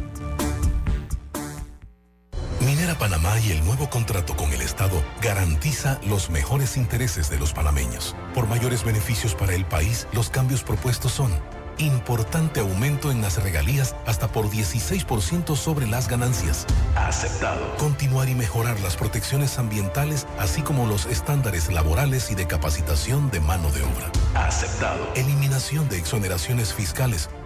Panamá 3.01 3.39
y 3.39 3.49
el 3.49 3.65
nuevo 3.65 3.89
contrato 3.89 4.35
con 4.35 4.53
el 4.53 4.61
Estado 4.61 5.03
garantiza 5.23 5.99
los 6.05 6.29
mejores 6.29 6.77
intereses 6.77 7.31
de 7.31 7.39
los 7.39 7.51
panameños. 7.51 8.15
Por 8.35 8.45
mayores 8.45 8.83
beneficios 8.83 9.33
para 9.33 9.55
el 9.55 9.65
país, 9.65 10.07
los 10.13 10.29
cambios 10.29 10.61
propuestos 10.61 11.11
son 11.13 11.31
importante 11.79 12.59
aumento 12.59 13.09
en 13.09 13.23
las 13.23 13.41
regalías 13.41 13.95
hasta 14.05 14.27
por 14.27 14.51
16% 14.51 15.55
sobre 15.55 15.87
las 15.87 16.09
ganancias. 16.09 16.67
Aceptado. 16.95 17.75
Continuar 17.77 18.29
y 18.29 18.35
mejorar 18.35 18.79
las 18.81 18.97
protecciones 18.97 19.57
ambientales, 19.57 20.27
así 20.37 20.61
como 20.61 20.85
los 20.85 21.07
estándares 21.07 21.71
laborales 21.71 22.29
y 22.29 22.35
de 22.35 22.45
capacitación 22.45 23.31
de 23.31 23.39
mano 23.39 23.71
de 23.71 23.81
obra. 23.81 24.11
Aceptado. 24.35 25.11
Eliminación 25.15 25.89
de 25.89 25.97
exoneraciones 25.97 26.71
fiscales. 26.71 27.31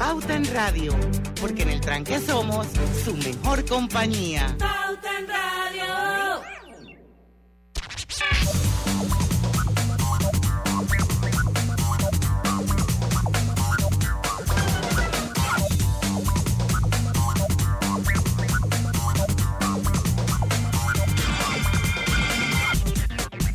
Pauta 0.00 0.34
en 0.34 0.46
Radio, 0.54 0.94
porque 1.42 1.60
en 1.60 1.68
el 1.68 1.80
tranque 1.82 2.18
somos 2.20 2.66
su 3.04 3.14
mejor 3.16 3.66
compañía. 3.66 4.56
Pauta 4.58 5.18
en 5.18 5.28
Radio. 5.28 6.40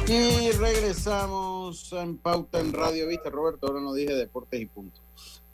Y 0.07 0.51
regresamos 0.51 1.91
en 1.93 2.19
Pauta 2.19 2.59
en 2.59 2.71
Radio, 2.71 3.07
¿viste 3.07 3.31
Roberto? 3.31 3.65
Ahora 3.65 3.81
no 3.81 3.95
dije 3.95 4.13
deportes 4.13 4.61
y 4.61 4.67
punto. 4.67 5.04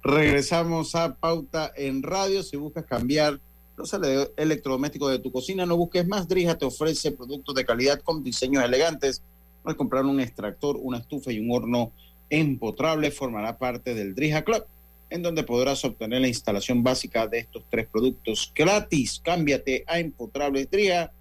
Regresamos 0.04 0.96
a 0.96 1.16
Pauta 1.16 1.72
en 1.76 2.02
Radio. 2.04 2.44
Si 2.44 2.58
buscas 2.58 2.86
cambiar 2.86 3.40
los 3.78 3.94
ele- 3.94 4.32
electrodomésticos 4.36 5.12
de 5.12 5.20
tu 5.20 5.32
cocina, 5.32 5.66
no 5.66 5.78
busques 5.78 6.08
más. 6.08 6.28
Drija 6.28 6.58
te 6.58 6.66
ofrece 6.66 7.12
productos 7.12 7.56
de 7.56 7.66
calidad 7.66 8.00
con 8.02 8.24
diseños 8.24 8.64
elegantes. 8.64 9.22
Al 9.64 9.76
comprar 9.76 10.06
un 10.06 10.20
extractor, 10.20 10.78
una 10.82 10.98
estufa 10.98 11.32
y 11.32 11.40
un 11.40 11.52
horno 11.52 11.92
empotrable, 12.30 13.12
formará 13.12 13.58
parte 13.58 13.94
del 13.94 14.16
Drija 14.16 14.44
Club, 14.44 14.64
en 15.10 15.22
donde 15.22 15.44
podrás 15.44 15.86
obtener 15.86 16.22
la 16.22 16.28
instalación 16.30 16.82
básica 16.82 17.28
de 17.28 17.40
estos 17.40 17.64
tres 17.70 17.88
productos 17.88 18.52
gratis. 18.56 19.22
Cámbiate 19.24 19.84
a 19.86 20.00
Empotrables 20.00 20.70
Drija 20.72 21.12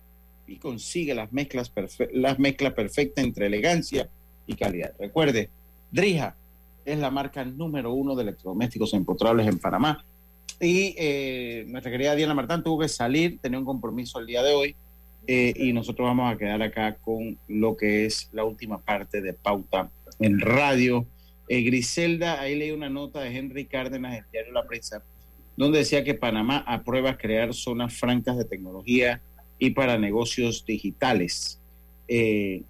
y 0.46 0.56
consigue 0.56 1.14
las 1.14 1.30
mezclas, 1.32 1.70
las 2.12 2.38
mezclas 2.38 2.72
perfectas 2.72 3.24
entre 3.24 3.46
elegancia 3.46 4.08
y 4.46 4.54
calidad. 4.54 4.94
Recuerde, 4.98 5.50
Drija 5.90 6.34
es 6.92 6.98
la 6.98 7.10
marca 7.10 7.44
número 7.44 7.92
uno 7.92 8.14
de 8.14 8.22
electrodomésticos 8.22 8.94
empotrables 8.94 9.46
en 9.46 9.58
Panamá. 9.58 10.04
Y 10.60 10.94
eh, 10.98 11.64
nuestra 11.68 11.90
querida 11.90 12.14
Diana 12.14 12.34
Martán 12.34 12.62
tuvo 12.62 12.80
que 12.80 12.88
salir, 12.88 13.38
tenía 13.40 13.58
un 13.58 13.64
compromiso 13.64 14.18
el 14.18 14.26
día 14.26 14.42
de 14.42 14.52
hoy, 14.52 14.76
eh, 15.26 15.52
y 15.56 15.72
nosotros 15.72 16.06
vamos 16.06 16.32
a 16.32 16.36
quedar 16.36 16.62
acá 16.62 16.96
con 16.96 17.38
lo 17.48 17.76
que 17.76 18.06
es 18.06 18.28
la 18.32 18.44
última 18.44 18.78
parte 18.78 19.20
de 19.20 19.32
Pauta 19.32 19.90
en 20.18 20.40
Radio. 20.40 21.06
Eh, 21.48 21.62
Griselda, 21.62 22.40
ahí 22.40 22.56
leí 22.56 22.70
una 22.70 22.88
nota 22.88 23.20
de 23.20 23.36
Henry 23.36 23.66
Cárdenas 23.66 24.12
del 24.12 24.24
diario 24.32 24.52
La 24.52 24.66
Prensa, 24.66 25.02
donde 25.56 25.78
decía 25.78 26.04
que 26.04 26.14
Panamá 26.14 26.64
aprueba 26.66 27.16
crear 27.16 27.54
zonas 27.54 27.94
francas 27.98 28.36
de 28.36 28.44
tecnología 28.44 29.20
y 29.58 29.70
para 29.70 29.98
negocios 29.98 30.64
digitales. 30.64 31.60
Eh, 32.08 32.62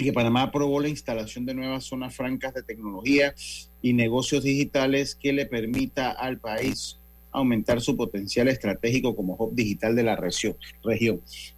y 0.00 0.04
que 0.04 0.12
Panamá 0.14 0.44
aprobó 0.44 0.80
la 0.80 0.88
instalación 0.88 1.44
de 1.44 1.52
nuevas 1.52 1.84
zonas 1.84 2.16
francas 2.16 2.54
de 2.54 2.62
tecnología 2.62 3.34
y 3.82 3.92
negocios 3.92 4.42
digitales 4.42 5.14
que 5.14 5.34
le 5.34 5.44
permita 5.44 6.10
al 6.10 6.38
país 6.38 6.98
aumentar 7.30 7.82
su 7.82 7.98
potencial 7.98 8.48
estratégico 8.48 9.14
como 9.14 9.36
hub 9.38 9.54
digital 9.54 9.94
de 9.94 10.02
la 10.02 10.16
región. 10.16 10.56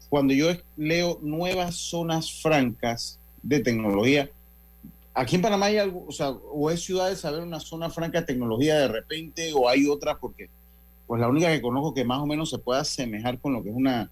Cuando 0.09 0.35
yo 0.35 0.49
leo 0.77 1.21
nuevas 1.23 1.77
zonas 1.77 2.43
francas 2.43 3.21
de 3.45 3.61
tecnología, 3.61 4.29
aquí 5.15 5.37
en 5.37 5.43
Panamá 5.43 5.67
hay 5.67 5.79
algo, 5.79 6.05
o 6.09 6.13
sea, 6.13 6.31
o 6.31 6.69
es 6.69 6.83
ciudad 6.83 7.11
de 7.11 7.17
saber 7.17 7.43
una 7.43 7.61
zona 7.61 7.91
franca 7.91 8.23
de 8.23 8.27
tecnología 8.27 8.77
de 8.77 8.89
repente, 8.89 9.53
o 9.55 9.69
hay 9.69 9.87
otra, 9.87 10.19
porque 10.19 10.51
pues 11.07 11.21
la 11.21 11.29
única 11.29 11.49
que 11.53 11.63
conozco 11.63 11.95
que 11.95 12.05
más 12.05 12.19
o 12.19 12.27
menos 12.27 12.51
se 12.51 12.59
pueda 12.59 12.81
asemejar 12.81 13.39
con 13.39 13.53
lo 13.53 13.63
que 13.63 13.71
es 13.71 13.77
una 13.77 14.11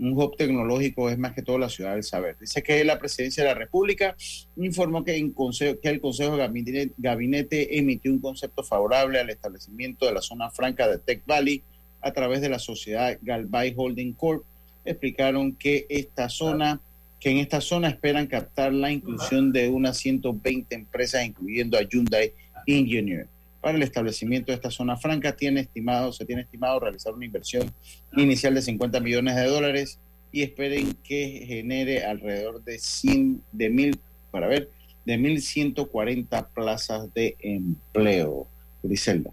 un 0.00 0.12
hub 0.16 0.36
tecnológico 0.36 1.10
es 1.10 1.18
más 1.18 1.32
que 1.32 1.42
todo 1.42 1.58
la 1.58 1.68
ciudad 1.68 1.94
del 1.94 2.04
saber. 2.04 2.36
Dice 2.38 2.62
que 2.62 2.84
la 2.84 2.98
presidencia 2.98 3.42
de 3.42 3.50
la 3.50 3.54
República 3.54 4.16
informó 4.56 5.04
que, 5.04 5.16
en 5.16 5.32
consejo, 5.32 5.78
que 5.80 5.88
el 5.88 6.00
Consejo 6.00 6.36
de 6.36 6.90
Gabinete, 6.96 7.78
emitió 7.78 8.12
un 8.12 8.20
concepto 8.20 8.62
favorable 8.62 9.18
al 9.18 9.30
establecimiento 9.30 10.06
de 10.06 10.12
la 10.12 10.22
zona 10.22 10.50
franca 10.50 10.88
de 10.88 10.98
Tech 10.98 11.22
Valley 11.26 11.62
a 12.00 12.12
través 12.12 12.40
de 12.40 12.48
la 12.48 12.58
sociedad 12.58 13.18
Galvay 13.22 13.74
Holding 13.76 14.12
Corp. 14.12 14.44
Explicaron 14.84 15.52
que 15.52 15.86
esta 15.88 16.28
zona, 16.28 16.80
que 17.20 17.30
en 17.30 17.38
esta 17.38 17.60
zona 17.60 17.88
esperan 17.88 18.26
captar 18.26 18.72
la 18.72 18.90
inclusión 18.90 19.52
de 19.52 19.68
unas 19.68 19.98
120 19.98 20.74
empresas, 20.74 21.26
incluyendo 21.26 21.76
a 21.76 21.82
Hyundai 21.82 22.32
Engineer. 22.66 23.26
Para 23.68 23.76
el 23.76 23.84
establecimiento 23.84 24.50
de 24.50 24.56
esta 24.56 24.70
zona 24.70 24.96
franca 24.96 25.36
tiene 25.36 25.60
estimado, 25.60 26.10
se 26.10 26.24
tiene 26.24 26.40
estimado 26.40 26.80
realizar 26.80 27.12
una 27.12 27.26
inversión 27.26 27.70
inicial 28.16 28.54
de 28.54 28.62
50 28.62 28.98
millones 29.00 29.36
de 29.36 29.44
dólares 29.44 29.98
y 30.32 30.42
esperen 30.42 30.96
que 31.04 31.44
genere 31.46 32.02
alrededor 32.02 32.64
de 32.64 32.78
100, 32.78 33.42
de 33.52 33.68
mil, 33.68 34.00
para 34.30 34.46
ver, 34.46 34.70
de 35.04 35.18
1.140 35.18 36.46
plazas 36.54 37.12
de 37.12 37.36
empleo. 37.40 38.46
Griselda. 38.82 39.32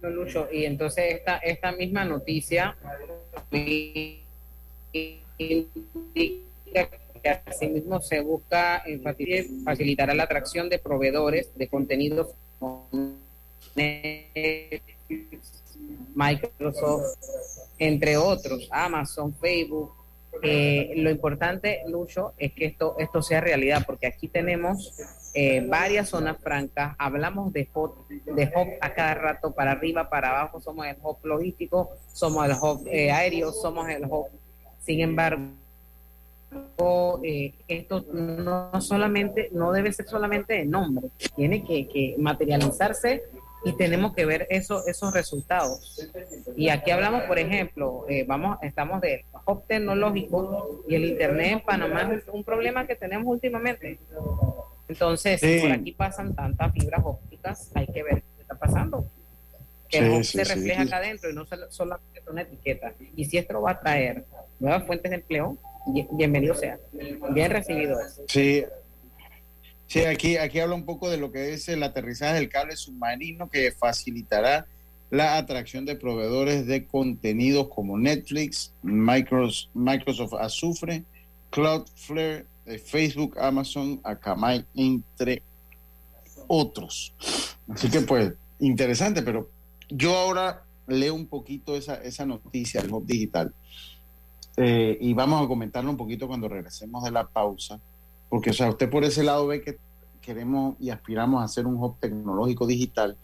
No, 0.00 0.10
Lucho, 0.10 0.46
y 0.52 0.64
entonces 0.64 1.12
esta, 1.12 1.38
esta 1.38 1.72
misma 1.72 2.04
noticia 2.04 2.76
indica 3.50 4.22
que 6.14 7.28
asimismo 7.44 8.00
se 8.00 8.20
busca 8.20 8.84
facilitar 9.64 10.14
la 10.14 10.22
atracción 10.22 10.68
de 10.68 10.78
proveedores 10.78 11.50
de 11.56 11.66
contenidos 11.66 12.36
Microsoft, 16.14 17.18
entre 17.78 18.16
otros, 18.16 18.68
Amazon, 18.70 19.34
Facebook. 19.34 19.92
Eh, 20.42 20.94
lo 20.96 21.10
importante, 21.10 21.82
Lucho, 21.88 22.32
es 22.38 22.52
que 22.52 22.64
esto, 22.66 22.96
esto 22.98 23.22
sea 23.22 23.40
realidad, 23.40 23.82
porque 23.86 24.06
aquí 24.06 24.28
tenemos 24.28 24.94
eh, 25.34 25.64
varias 25.66 26.10
zonas 26.10 26.36
francas, 26.38 26.94
hablamos 26.98 27.52
de 27.54 27.66
hub, 27.72 27.94
de 28.08 28.52
hub 28.54 28.68
a 28.80 28.92
cada 28.92 29.14
rato, 29.14 29.52
para 29.52 29.72
arriba, 29.72 30.10
para 30.10 30.28
abajo, 30.30 30.60
somos 30.60 30.86
el 30.86 30.96
hub 31.02 31.18
logístico, 31.22 31.90
somos 32.12 32.44
el 32.46 32.52
hub 32.52 32.86
eh, 32.86 33.10
aéreo, 33.10 33.50
somos 33.52 33.88
el 33.88 34.04
hub. 34.04 34.26
Sin 34.80 35.00
embargo, 35.00 35.48
eh, 37.22 37.54
esto 37.66 38.04
no 38.12 38.78
solamente, 38.82 39.48
no 39.52 39.72
debe 39.72 39.92
ser 39.92 40.06
solamente 40.06 40.52
de 40.54 40.64
nombre, 40.66 41.08
tiene 41.34 41.64
que 41.64 42.14
materializarse 42.18 43.22
y 43.64 43.72
tenemos 43.76 44.14
que 44.14 44.24
ver 44.24 44.46
eso, 44.50 44.86
esos 44.86 45.12
resultados. 45.12 45.98
Y 46.56 46.68
aquí 46.68 46.90
hablamos, 46.90 47.22
por 47.22 47.38
ejemplo, 47.38 48.04
eh, 48.08 48.24
vamos, 48.26 48.58
estamos 48.62 49.00
de 49.00 49.24
hub 49.46 49.64
tecnológico 49.66 50.84
y 50.88 50.94
el 50.94 51.04
internet 51.04 51.52
en 51.52 51.60
Panamá 51.60 52.12
es 52.14 52.24
un 52.32 52.42
problema 52.44 52.86
que 52.86 52.96
tenemos 52.96 53.26
últimamente. 53.26 53.98
Entonces, 54.88 55.40
por 55.62 55.72
aquí 55.72 55.92
pasan 55.92 56.34
tantas 56.34 56.72
fibras 56.72 57.00
ópticas, 57.04 57.70
hay 57.74 57.86
que 57.86 58.02
ver 58.02 58.22
qué 58.36 58.42
está 58.42 58.54
pasando. 58.56 59.06
Que 59.88 60.00
no 60.00 60.24
se 60.24 60.42
refleja 60.42 60.82
acá 60.82 60.96
adentro 60.96 61.30
y 61.30 61.34
no 61.34 61.46
solamente 61.68 62.22
una 62.30 62.42
etiqueta. 62.42 62.94
Y 63.14 63.26
si 63.26 63.36
esto 63.36 63.60
va 63.60 63.72
a 63.72 63.80
traer 63.80 64.24
nuevas 64.58 64.86
fuentes 64.86 65.10
de 65.10 65.16
empleo, 65.16 65.58
bienvenido 66.12 66.54
sea. 66.54 66.78
Bien 67.30 67.50
recibido 67.50 68.00
eso. 68.00 68.22
Sí, 68.26 68.64
Sí, 69.86 70.00
aquí, 70.00 70.36
aquí 70.36 70.58
habla 70.58 70.74
un 70.74 70.84
poco 70.84 71.10
de 71.10 71.18
lo 71.18 71.30
que 71.32 71.52
es 71.52 71.68
el 71.68 71.82
aterrizaje 71.82 72.34
del 72.34 72.48
cable 72.48 72.76
submarino 72.76 73.50
que 73.50 73.72
facilitará 73.72 74.66
la 75.10 75.36
atracción 75.36 75.84
de 75.84 75.94
proveedores 75.94 76.66
de 76.66 76.86
contenidos 76.86 77.68
como 77.68 77.98
Netflix, 77.98 78.72
Microsoft, 78.82 79.68
Microsoft 79.74 80.32
Azufre, 80.34 81.04
Cloudflare, 81.50 82.46
eh, 82.64 82.78
Facebook, 82.78 83.38
Amazon, 83.38 84.00
Akamai, 84.04 84.64
entre 84.74 85.42
otros. 86.48 87.12
Así 87.68 87.90
que 87.90 88.00
pues, 88.00 88.32
interesante, 88.58 89.20
pero 89.20 89.50
yo 89.90 90.16
ahora 90.16 90.64
leo 90.86 91.14
un 91.14 91.26
poquito 91.26 91.76
esa, 91.76 91.96
esa 91.96 92.24
noticia 92.24 92.80
del 92.80 92.92
Hub 92.92 93.06
Digital 93.06 93.54
eh, 94.56 94.98
y 95.00 95.12
vamos 95.14 95.44
a 95.44 95.48
comentarlo 95.48 95.90
un 95.90 95.96
poquito 95.96 96.26
cuando 96.26 96.48
regresemos 96.48 97.04
de 97.04 97.10
la 97.10 97.26
pausa 97.26 97.80
porque, 98.32 98.48
o 98.48 98.54
sea, 98.54 98.70
usted 98.70 98.88
por 98.88 99.04
ese 99.04 99.22
lado 99.22 99.46
ve 99.46 99.60
que 99.60 99.76
queremos 100.22 100.76
y 100.80 100.88
aspiramos 100.88 101.42
a 101.42 101.44
hacer 101.44 101.66
un 101.66 101.74
hub 101.76 101.98
tecnológico 102.00 102.66
digital 102.66 103.18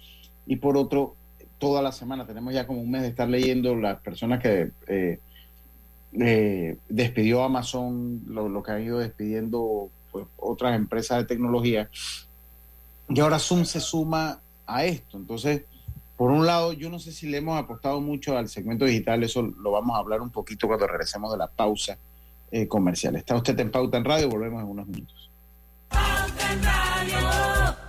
y 0.47 0.57
por 0.57 0.77
otro, 0.77 1.17
toda 1.57 1.81
la 1.81 1.93
semana, 1.93 2.27
tenemos 2.27 2.53
ya 2.53 2.67
como 2.67 2.83
un 2.83 2.91
mes 2.91 3.01
de 3.01 3.09
estar 3.09 3.27
leyendo 3.27 3.75
las 3.75 4.03
personas 4.03 4.43
que 4.43 4.71
eh, 4.87 5.19
eh, 6.13 6.77
despidió 6.91 7.43
Amazon, 7.43 8.21
lo, 8.27 8.63
que 8.63 8.71
han 8.71 8.83
ido 8.83 8.99
despidiendo 8.99 9.89
pues, 10.13 10.27
otras 10.37 10.77
empresas 10.77 11.21
de 11.21 11.25
tecnología, 11.25 11.89
y 13.09 13.19
ahora 13.21 13.39
Zoom 13.39 13.65
se 13.65 13.81
suma 13.81 14.41
a 14.67 14.85
esto. 14.85 15.17
Entonces, 15.17 15.63
por 16.19 16.31
un 16.31 16.45
lado, 16.45 16.75
yo 16.75 16.91
no 16.91 16.99
sé 16.99 17.13
si 17.13 17.31
le 17.31 17.39
hemos 17.39 17.59
apostado 17.59 18.03
mucho 18.03 18.37
al 18.37 18.51
segmento 18.51 18.85
digital, 18.85 19.23
eso 19.23 19.41
lo 19.41 19.71
vamos 19.71 19.97
a 19.97 20.01
hablar 20.01 20.21
un 20.21 20.29
poquito 20.29 20.67
cuando 20.67 20.87
regresemos 20.87 21.33
de 21.33 21.39
la 21.39 21.47
pausa 21.47 21.97
eh, 22.51 22.69
comercial. 22.69 23.17
Está 23.17 23.37
usted 23.37 23.59
en 23.61 23.71
Pauta 23.71 23.99
en 23.99 24.05
Radio, 24.05 24.29
volvemos 24.29 24.63
en 24.63 24.69
unos 24.69 24.87
minutos. 24.87 25.31
Pauta 25.89 26.53
en 26.53 26.63
Radio. 26.63 27.89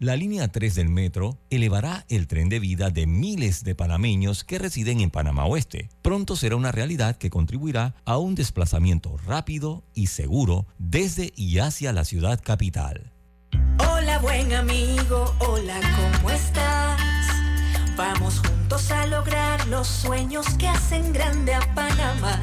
La 0.00 0.16
línea 0.16 0.48
3 0.48 0.76
del 0.76 0.88
metro 0.88 1.36
elevará 1.50 2.06
el 2.08 2.26
tren 2.26 2.48
de 2.48 2.58
vida 2.58 2.88
de 2.88 3.06
miles 3.06 3.64
de 3.64 3.74
panameños 3.74 4.44
que 4.44 4.58
residen 4.58 5.00
en 5.00 5.10
Panamá 5.10 5.44
Oeste. 5.44 5.90
Pronto 6.00 6.36
será 6.36 6.56
una 6.56 6.72
realidad 6.72 7.16
que 7.16 7.28
contribuirá 7.28 7.94
a 8.06 8.16
un 8.16 8.34
desplazamiento 8.34 9.18
rápido 9.18 9.82
y 9.92 10.06
seguro 10.06 10.66
desde 10.78 11.34
y 11.36 11.58
hacia 11.58 11.92
la 11.92 12.06
ciudad 12.06 12.40
capital. 12.42 13.12
Hola 13.92 14.18
buen 14.20 14.54
amigo, 14.54 15.34
hola, 15.40 15.78
¿cómo 15.82 16.30
estás? 16.30 16.98
Vamos 17.94 18.40
juntos 18.40 18.90
a 18.90 19.06
lograr 19.06 19.66
los 19.68 19.86
sueños 19.86 20.46
que 20.56 20.66
hacen 20.66 21.12
grande 21.12 21.52
a 21.52 21.74
Panamá. 21.74 22.42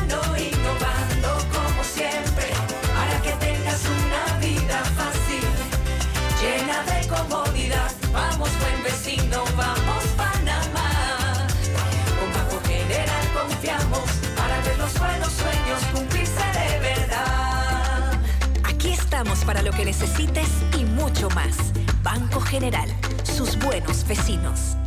para 19.51 19.63
lo 19.63 19.73
que 19.73 19.83
necesites 19.83 20.47
y 20.79 20.85
mucho 20.85 21.29
más. 21.31 21.73
Banco 22.03 22.39
General, 22.39 22.87
sus 23.23 23.59
buenos 23.59 24.07
vecinos. 24.07 24.77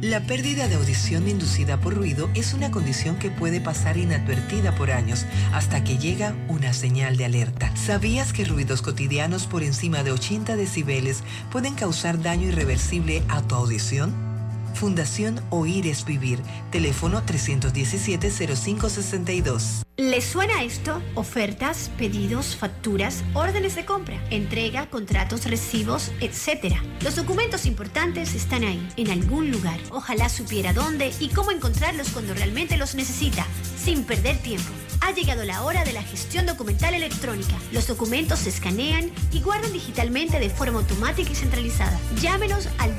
La 0.00 0.20
pérdida 0.26 0.68
de 0.68 0.76
audición 0.76 1.28
inducida 1.28 1.78
por 1.82 1.94
ruido 1.94 2.30
es 2.34 2.54
una 2.54 2.70
condición 2.70 3.18
que 3.18 3.30
puede 3.30 3.60
pasar 3.60 3.98
inadvertida 3.98 4.74
por 4.74 4.90
años 4.90 5.26
hasta 5.52 5.84
que 5.84 5.98
llega 5.98 6.34
una 6.48 6.72
señal 6.72 7.18
de 7.18 7.26
alerta. 7.26 7.70
¿Sabías 7.76 8.32
que 8.32 8.46
ruidos 8.46 8.80
cotidianos 8.80 9.46
por 9.46 9.62
encima 9.62 10.02
de 10.02 10.12
80 10.12 10.56
decibeles 10.56 11.22
pueden 11.52 11.74
causar 11.74 12.22
daño 12.22 12.48
irreversible 12.48 13.22
a 13.28 13.42
tu 13.42 13.54
audición? 13.54 14.27
Fundación 14.74 15.40
Oír 15.50 15.86
es 15.86 16.04
Vivir. 16.04 16.40
Teléfono 16.70 17.22
317-0562. 17.24 19.82
¿Les 19.96 20.24
suena 20.24 20.62
esto? 20.62 21.02
Ofertas, 21.16 21.90
pedidos, 21.98 22.54
facturas, 22.54 23.24
órdenes 23.34 23.74
de 23.74 23.84
compra, 23.84 24.22
entrega, 24.30 24.88
contratos, 24.88 25.46
recibos, 25.46 26.12
etc. 26.20 26.76
Los 27.02 27.16
documentos 27.16 27.66
importantes 27.66 28.34
están 28.34 28.62
ahí, 28.62 28.88
en 28.96 29.10
algún 29.10 29.50
lugar. 29.50 29.80
Ojalá 29.90 30.28
supiera 30.28 30.72
dónde 30.72 31.12
y 31.18 31.30
cómo 31.30 31.50
encontrarlos 31.50 32.10
cuando 32.10 32.34
realmente 32.34 32.76
los 32.76 32.94
necesita, 32.94 33.44
sin 33.76 34.04
perder 34.04 34.36
tiempo. 34.38 34.70
Ha 35.00 35.12
llegado 35.12 35.44
la 35.44 35.62
hora 35.62 35.84
de 35.84 35.92
la 35.92 36.02
gestión 36.02 36.46
documental 36.46 36.94
electrónica. 36.94 37.54
Los 37.72 37.86
documentos 37.86 38.40
se 38.40 38.50
escanean 38.50 39.10
y 39.32 39.40
guardan 39.40 39.72
digitalmente 39.72 40.38
de 40.38 40.50
forma 40.50 40.80
automática 40.80 41.30
y 41.30 41.34
centralizada. 41.34 41.98
Llámenos 42.20 42.68
al 42.78 42.98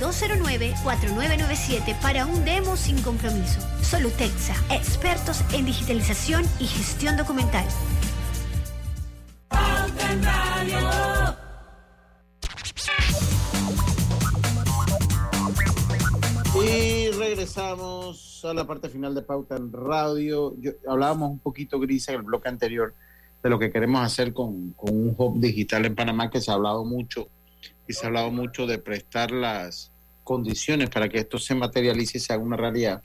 209-4997 1.60 2.02
para 2.02 2.26
un 2.26 2.46
demo 2.46 2.76
sin 2.76 3.02
compromiso. 3.02 3.60
Solutexa, 3.82 4.56
expertos 4.70 5.44
en 5.54 5.66
digitalización 5.66 6.46
y 6.60 6.66
gestión 6.66 7.18
documental. 7.18 7.66
Y 16.62 17.12
regresamos 17.12 18.42
a 18.44 18.54
la 18.54 18.66
parte 18.66 18.90
final 18.90 19.16
de 19.16 19.22
Pauta 19.22 19.56
en 19.56 19.72
Radio. 19.72 20.56
hablábamos 20.88 21.32
un 21.32 21.40
poquito, 21.40 21.80
Gris, 21.80 22.10
en 22.10 22.16
el 22.16 22.22
bloque 22.24 22.50
anterior 22.50 22.94
de 23.42 23.50
lo 23.50 23.58
que 23.58 23.72
queremos 23.72 24.02
hacer 24.02 24.34
con, 24.34 24.76
un 24.78 25.16
hub 25.18 25.40
digital 25.40 25.86
en 25.86 25.96
Panamá, 25.96 26.30
que 26.30 26.42
se 26.42 26.52
ha 26.52 26.56
hablado 26.56 26.84
mucho 26.84 27.30
y 27.88 27.94
se 27.94 28.06
ha 28.06 28.08
hablado 28.08 28.32
mucho 28.32 28.68
de 28.68 28.78
prestar 28.78 29.32
las 29.32 29.89
condiciones 30.30 30.92
para 30.92 31.10
que 31.10 31.18
esto 31.18 31.40
se 31.40 31.56
materialice 31.56 32.20
y 32.20 32.22
se 32.22 32.32
haga 32.32 32.44
una 32.44 32.56
realidad. 32.56 33.02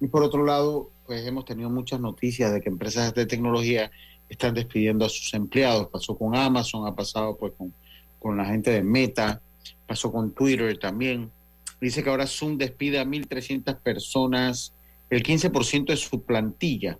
Y 0.00 0.06
por 0.06 0.22
otro 0.22 0.44
lado, 0.44 0.92
pues 1.06 1.26
hemos 1.26 1.44
tenido 1.44 1.68
muchas 1.70 1.98
noticias 1.98 2.52
de 2.52 2.60
que 2.60 2.68
empresas 2.68 3.12
de 3.14 3.26
tecnología 3.26 3.90
están 4.28 4.54
despidiendo 4.54 5.04
a 5.04 5.08
sus 5.08 5.34
empleados. 5.34 5.88
Pasó 5.88 6.16
con 6.16 6.36
Amazon, 6.36 6.86
ha 6.86 6.94
pasado 6.94 7.36
pues 7.36 7.52
con, 7.58 7.74
con 8.20 8.36
la 8.36 8.44
gente 8.44 8.70
de 8.70 8.84
Meta, 8.84 9.40
pasó 9.88 10.12
con 10.12 10.32
Twitter 10.32 10.78
también. 10.78 11.32
Dice 11.80 12.04
que 12.04 12.10
ahora 12.10 12.28
Zoom 12.28 12.56
despide 12.56 13.00
a 13.00 13.04
1.300 13.04 13.76
personas, 13.80 14.72
el 15.10 15.24
15% 15.24 15.86
de 15.86 15.96
su 15.96 16.22
plantilla. 16.22 16.96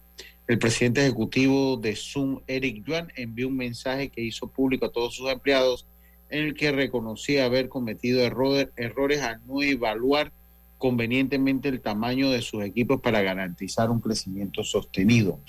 El 0.48 0.58
presidente 0.58 1.02
ejecutivo 1.02 1.76
de 1.76 1.94
Zoom, 1.94 2.40
Eric 2.48 2.84
Yuan, 2.84 3.12
envió 3.14 3.46
un 3.46 3.56
mensaje 3.56 4.08
que 4.08 4.22
hizo 4.22 4.48
público 4.48 4.86
a 4.86 4.90
todos 4.90 5.14
sus 5.14 5.30
empleados 5.30 5.86
en 6.30 6.44
el 6.44 6.54
que 6.54 6.72
reconocía 6.72 7.44
haber 7.44 7.68
cometido 7.68 8.20
errores 8.22 9.22
a 9.22 9.38
no 9.46 9.62
evaluar 9.62 10.32
convenientemente 10.76 11.68
el 11.68 11.80
tamaño 11.80 12.30
de 12.30 12.42
sus 12.42 12.62
equipos 12.64 13.00
para 13.00 13.22
garantizar 13.22 13.90
un 13.90 14.00
crecimiento 14.00 14.62
sostenido. 14.62 15.40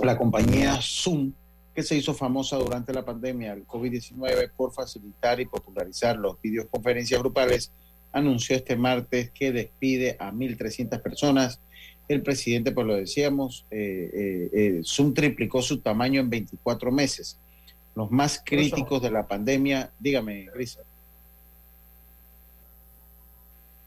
La 0.00 0.16
compañía 0.16 0.78
Zoom 0.80 1.32
que 1.74 1.82
se 1.82 1.96
hizo 1.96 2.14
famosa 2.14 2.56
durante 2.56 2.92
la 2.92 3.04
pandemia 3.04 3.54
del 3.54 3.66
COVID-19 3.66 4.50
por 4.56 4.72
facilitar 4.72 5.40
y 5.40 5.46
popularizar 5.46 6.16
los 6.16 6.40
videoconferencias 6.40 7.20
grupales, 7.20 7.72
anunció 8.12 8.56
este 8.56 8.76
martes 8.76 9.30
que 9.30 9.52
despide 9.52 10.16
a 10.18 10.32
1.300 10.32 11.00
personas. 11.00 11.60
El 12.08 12.22
presidente, 12.22 12.72
pues 12.72 12.86
lo 12.86 12.96
decíamos, 12.96 13.64
eh, 13.70 14.10
eh, 14.12 14.50
eh, 14.52 14.80
Zoom 14.84 15.14
triplicó 15.14 15.62
su 15.62 15.80
tamaño 15.80 16.20
en 16.20 16.28
24 16.28 16.92
meses. 16.92 17.38
Los 17.94 18.10
más 18.10 18.42
críticos 18.44 19.02
de 19.02 19.10
la 19.10 19.26
pandemia, 19.26 19.90
dígame, 19.98 20.48
Grisa. 20.54 20.80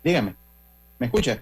Dígame, 0.03 0.35
¿me 0.99 1.07
escucha? 1.07 1.41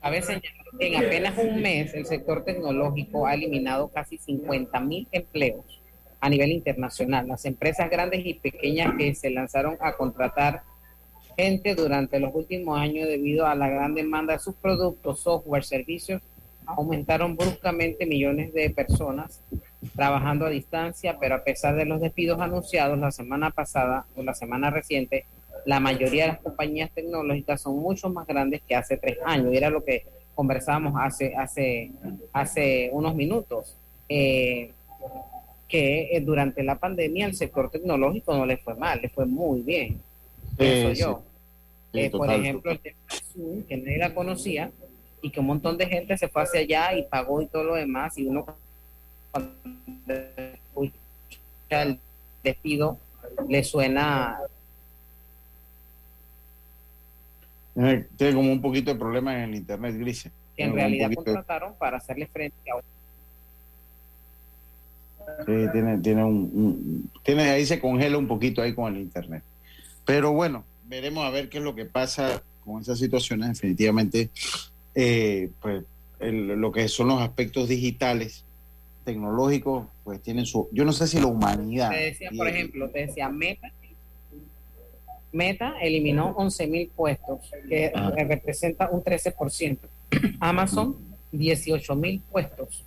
A 0.00 0.10
veces 0.10 0.40
en 0.78 0.96
apenas 0.96 1.38
un 1.38 1.62
mes 1.62 1.94
el 1.94 2.06
sector 2.06 2.44
tecnológico 2.44 3.26
ha 3.26 3.34
eliminado 3.34 3.88
casi 3.88 4.18
50 4.18 4.80
mil 4.80 5.06
empleos 5.12 5.64
a 6.20 6.28
nivel 6.28 6.50
internacional. 6.50 7.28
Las 7.28 7.44
empresas 7.44 7.88
grandes 7.88 8.26
y 8.26 8.34
pequeñas 8.34 8.94
que 8.98 9.14
se 9.14 9.30
lanzaron 9.30 9.76
a 9.80 9.92
contratar 9.92 10.62
gente 11.36 11.74
durante 11.74 12.18
los 12.18 12.34
últimos 12.34 12.78
años 12.78 13.06
debido 13.08 13.46
a 13.46 13.54
la 13.54 13.68
gran 13.68 13.94
demanda 13.94 14.32
de 14.32 14.38
sus 14.38 14.54
productos, 14.54 15.20
software, 15.20 15.64
servicios, 15.64 16.22
aumentaron 16.66 17.36
bruscamente 17.36 18.06
millones 18.06 18.52
de 18.52 18.70
personas 18.70 19.40
trabajando 19.96 20.46
a 20.46 20.50
distancia, 20.50 21.16
pero 21.18 21.36
a 21.36 21.42
pesar 21.42 21.74
de 21.74 21.86
los 21.86 22.00
despidos 22.00 22.40
anunciados 22.40 22.98
la 22.98 23.10
semana 23.10 23.50
pasada 23.50 24.04
o 24.14 24.22
la 24.22 24.34
semana 24.34 24.70
reciente, 24.70 25.24
la 25.64 25.80
mayoría 25.80 26.24
de 26.24 26.28
las 26.32 26.40
compañías 26.40 26.90
tecnológicas 26.92 27.62
son 27.62 27.78
mucho 27.78 28.10
más 28.10 28.26
grandes 28.26 28.62
que 28.62 28.76
hace 28.76 28.96
tres 28.98 29.18
años. 29.24 29.52
Y 29.52 29.56
era 29.56 29.70
lo 29.70 29.84
que 29.84 30.04
conversábamos 30.34 30.94
hace, 30.96 31.34
hace, 31.34 31.90
hace 32.32 32.90
unos 32.92 33.14
minutos. 33.14 33.76
Eh, 34.08 34.70
que 35.68 36.16
eh, 36.16 36.20
durante 36.20 36.62
la 36.62 36.76
pandemia 36.78 37.26
el 37.26 37.34
sector 37.34 37.70
tecnológico 37.70 38.34
no 38.36 38.46
le 38.46 38.56
fue 38.56 38.74
mal, 38.74 39.00
le 39.02 39.08
fue 39.08 39.26
muy 39.26 39.62
bien. 39.62 40.00
Eso 40.58 40.92
yo. 40.92 41.22
Eh, 41.92 42.10
por 42.10 42.30
ejemplo, 42.30 42.70
el 42.70 42.80
Zoom, 43.08 43.62
que 43.64 43.76
nadie 43.76 43.98
la 43.98 44.14
conocía 44.14 44.70
y 45.22 45.30
que 45.30 45.40
un 45.40 45.46
montón 45.46 45.76
de 45.76 45.86
gente 45.86 46.16
se 46.18 46.28
fue 46.28 46.42
hacia 46.42 46.60
allá 46.60 46.96
y 46.96 47.02
pagó 47.04 47.42
y 47.42 47.46
todo 47.46 47.64
lo 47.64 47.74
demás. 47.74 48.16
Y 48.18 48.26
uno, 48.26 48.46
cuando 49.40 50.14
escucha 50.74 51.82
el 51.82 51.98
despido, 52.42 52.98
le 53.48 53.64
suena. 53.64 54.38
Tiene 57.74 58.34
como 58.34 58.52
un 58.52 58.62
poquito 58.62 58.92
de 58.92 58.98
problema 58.98 59.36
en 59.36 59.50
el 59.50 59.54
internet, 59.56 59.96
Grise. 59.98 60.30
Que 60.56 60.64
en 60.64 60.74
realidad 60.74 61.10
contrataron 61.14 61.74
para 61.74 61.98
hacerle 61.98 62.26
frente 62.26 62.70
a 62.70 62.80
Sí, 65.44 65.52
tiene, 65.72 65.98
tiene 65.98 66.24
un, 66.24 67.10
tiene, 67.22 67.50
ahí 67.50 67.66
se 67.66 67.80
congela 67.80 68.16
un 68.16 68.28
poquito 68.28 68.62
ahí 68.62 68.74
con 68.74 68.94
el 68.94 69.02
internet. 69.02 69.42
Pero 70.04 70.32
bueno, 70.32 70.64
veremos 70.84 71.24
a 71.24 71.30
ver 71.30 71.48
qué 71.48 71.58
es 71.58 71.64
lo 71.64 71.74
que 71.74 71.84
pasa 71.84 72.42
con 72.64 72.80
esas 72.80 72.98
situaciones. 72.98 73.48
Definitivamente, 73.48 74.30
eh, 74.94 75.50
pues 75.60 75.84
lo 76.20 76.72
que 76.72 76.88
son 76.88 77.08
los 77.08 77.20
aspectos 77.20 77.68
digitales, 77.68 78.44
tecnológicos, 79.06 79.86
pues 80.02 80.20
tienen 80.20 80.44
su. 80.44 80.68
Yo 80.72 80.84
no 80.84 80.92
sé 80.92 81.06
si 81.06 81.20
la 81.20 81.26
humanidad. 81.26 81.90
Te 81.90 81.96
decía, 81.96 82.30
por 82.36 82.48
ejemplo, 82.48 82.90
te 82.90 83.06
decía 83.06 83.28
Meta. 83.30 83.72
Meta 85.32 85.74
eliminó 85.80 86.34
11 86.36 86.66
mil 86.66 86.88
puestos, 86.88 87.38
que 87.68 87.92
ah. 87.94 88.12
representa 88.16 88.90
un 88.90 89.02
13%. 89.02 89.78
Amazon, 90.40 90.96
18 91.30 91.94
mil 91.94 92.20
puestos 92.30 92.84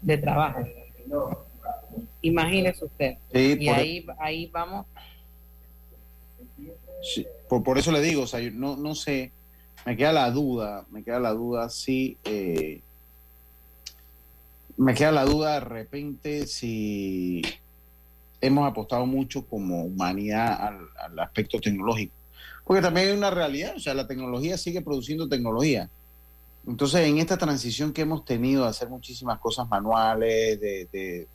de 0.00 0.18
trabajo. 0.18 0.60
Imagínese 2.22 2.84
usted. 2.84 3.16
y 3.32 3.68
ahí, 3.68 4.06
ahí 4.18 4.46
vamos. 4.46 4.86
por, 7.48 7.78
eso 7.78 7.90
le 7.90 8.00
digo, 8.00 8.22
o 8.22 8.26
sea, 8.26 8.40
no, 8.52 8.76
no 8.76 8.94
sé, 8.94 9.32
me 9.84 9.96
queda 9.96 10.12
la 10.12 10.30
duda, 10.30 10.86
me 10.90 11.02
queda 11.02 11.18
la 11.18 11.32
duda 11.32 11.70
si, 11.70 12.18
eh, 12.24 12.82
me 14.78 14.94
queda 14.94 15.10
la 15.10 15.24
duda 15.24 15.54
de 15.54 15.60
repente 15.60 16.46
si 16.46 17.42
hemos 18.40 18.70
apostado 18.70 19.06
mucho 19.06 19.44
como 19.44 19.84
humanidad 19.84 20.78
al, 20.96 21.18
aspecto 21.18 21.60
tecnológico. 21.60 22.14
Porque 22.64 22.80
también 22.80 23.08
hay 23.08 23.16
una 23.16 23.30
realidad, 23.30 23.74
o 23.76 23.80
sea, 23.80 23.94
la 23.94 24.06
tecnología 24.06 24.56
sigue 24.56 24.80
produciendo 24.80 25.28
tecnología. 25.28 25.90
Entonces, 26.66 27.08
en 27.08 27.18
esta 27.18 27.36
transición 27.36 27.92
que 27.92 28.02
hemos 28.02 28.24
tenido 28.24 28.64
de 28.64 28.68
hacer 28.68 28.88
muchísimas 28.88 29.40
cosas 29.40 29.68
manuales, 29.68 30.60
de, 30.60 31.26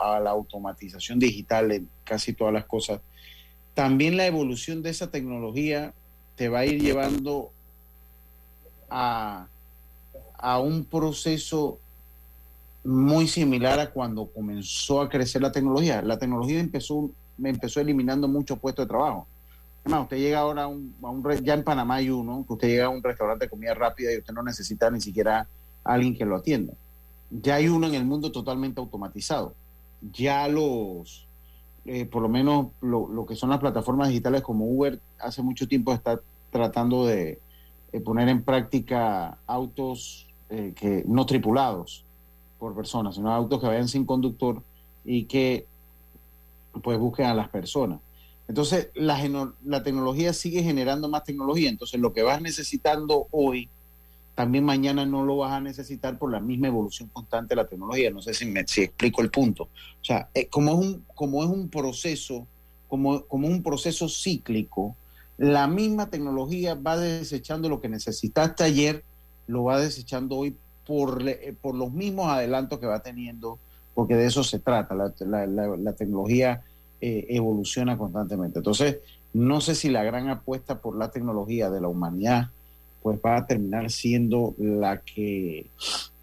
a, 0.00 0.20
la 0.20 0.30
automatización 0.30 1.18
digital 1.18 1.68
de 1.68 1.82
casi 2.04 2.32
todas 2.32 2.52
las 2.52 2.66
cosas, 2.66 3.00
también 3.74 4.16
la 4.16 4.26
evolución 4.26 4.82
de 4.82 4.90
esa 4.90 5.10
tecnología 5.10 5.94
te 6.36 6.48
va 6.48 6.60
a 6.60 6.66
ir 6.66 6.80
llevando 6.80 7.50
a, 8.90 9.46
a 10.34 10.60
un 10.60 10.84
proceso 10.84 11.80
muy 12.84 13.28
similar 13.28 13.78
a 13.80 13.90
cuando 13.90 14.26
comenzó 14.26 15.00
a 15.00 15.08
crecer 15.08 15.42
la 15.42 15.52
tecnología. 15.52 16.02
La 16.02 16.18
tecnología 16.18 16.60
empezó, 16.60 17.10
empezó 17.42 17.80
eliminando 17.80 18.28
muchos 18.28 18.58
puestos 18.58 18.84
de 18.84 18.88
trabajo 18.88 19.26
usted 19.84 20.18
llega 20.18 20.38
ahora 20.38 20.64
a 20.64 20.66
un, 20.68 20.94
ya 21.42 21.54
en 21.54 21.64
Panamá 21.64 21.96
hay 21.96 22.10
uno, 22.10 22.44
que 22.46 22.52
usted 22.52 22.68
llega 22.68 22.86
a 22.86 22.90
un 22.90 23.02
restaurante 23.02 23.46
de 23.46 23.50
comida 23.50 23.74
rápida 23.74 24.12
y 24.12 24.18
usted 24.18 24.32
no 24.32 24.42
necesita 24.42 24.90
ni 24.90 25.00
siquiera 25.00 25.46
alguien 25.84 26.16
que 26.16 26.24
lo 26.24 26.36
atienda. 26.36 26.74
Ya 27.30 27.56
hay 27.56 27.68
uno 27.68 27.86
en 27.86 27.94
el 27.94 28.04
mundo 28.04 28.30
totalmente 28.30 28.80
automatizado. 28.80 29.54
Ya 30.12 30.46
los, 30.48 31.26
eh, 31.84 32.04
por 32.04 32.22
lo 32.22 32.28
menos 32.28 32.68
lo, 32.80 33.26
que 33.26 33.34
son 33.34 33.50
las 33.50 33.58
plataformas 33.58 34.08
digitales 34.08 34.42
como 34.42 34.66
Uber, 34.66 35.00
hace 35.18 35.42
mucho 35.42 35.66
tiempo 35.66 35.92
está 35.92 36.20
tratando 36.50 37.06
de, 37.06 37.40
poner 38.04 38.28
en 38.28 38.42
práctica 38.42 39.38
autos 39.46 40.26
eh, 40.48 40.72
que 40.74 41.04
no 41.06 41.26
tripulados 41.26 42.04
por 42.62 42.76
personas, 42.76 43.16
sino 43.16 43.32
autos 43.32 43.60
que 43.60 43.66
vayan 43.66 43.88
sin 43.88 44.06
conductor 44.06 44.62
y 45.04 45.24
que 45.24 45.66
pues 46.80 46.96
busquen 46.96 47.26
a 47.26 47.34
las 47.34 47.48
personas. 47.48 47.98
Entonces, 48.46 48.90
la, 48.94 49.82
tecnología 49.82 50.32
sigue 50.32 50.62
generando 50.62 51.08
más 51.08 51.24
tecnología. 51.24 51.68
Entonces, 51.68 51.98
lo 51.98 52.12
que 52.12 52.22
vas 52.22 52.40
necesitando 52.40 53.26
hoy, 53.32 53.68
también 54.36 54.64
mañana 54.64 55.04
no 55.04 55.24
lo 55.24 55.38
vas 55.38 55.54
a 55.54 55.60
necesitar 55.60 56.18
por 56.18 56.30
la 56.30 56.38
misma 56.38 56.68
evolución 56.68 57.08
constante 57.12 57.56
de 57.56 57.62
la 57.62 57.66
tecnología. 57.66 58.12
No 58.12 58.22
sé 58.22 58.32
si, 58.32 58.46
me, 58.46 58.60
explico 58.60 59.22
el 59.22 59.30
punto. 59.32 59.64
O 59.64 60.04
sea, 60.04 60.28
eh, 60.32 60.46
como, 60.46 60.70
es 60.70 60.78
un, 60.86 61.04
como 61.16 61.42
es 61.42 61.50
un 61.50 61.68
proceso, 61.68 62.46
como, 62.86 63.24
como 63.24 63.48
un 63.48 63.64
proceso 63.64 64.08
cíclico, 64.08 64.94
la 65.36 65.66
misma 65.66 66.10
tecnología 66.10 66.76
va 66.76 66.96
desechando 66.96 67.68
lo 67.68 67.80
que 67.80 67.88
necesitaste 67.88 68.62
ayer, 68.62 69.02
lo 69.48 69.64
va 69.64 69.80
desechando 69.80 70.36
hoy 70.36 70.54
por, 70.86 71.26
eh, 71.28 71.54
por 71.60 71.74
los 71.74 71.92
mismos 71.92 72.28
adelantos 72.28 72.78
que 72.78 72.86
va 72.86 73.00
teniendo, 73.00 73.58
porque 73.94 74.16
de 74.16 74.26
eso 74.26 74.42
se 74.42 74.58
trata. 74.58 74.94
La, 74.94 75.46
la, 75.46 75.76
la 75.76 75.92
tecnología 75.92 76.62
eh, 77.00 77.26
evoluciona 77.30 77.98
constantemente. 77.98 78.60
Entonces, 78.60 78.98
no 79.32 79.60
sé 79.60 79.74
si 79.74 79.88
la 79.88 80.04
gran 80.04 80.28
apuesta 80.28 80.80
por 80.80 80.96
la 80.96 81.10
tecnología 81.10 81.70
de 81.70 81.80
la 81.80 81.88
humanidad 81.88 82.50
pues 83.02 83.18
va 83.24 83.38
a 83.38 83.46
terminar 83.46 83.90
siendo 83.90 84.54
la 84.58 84.98
que 84.98 85.66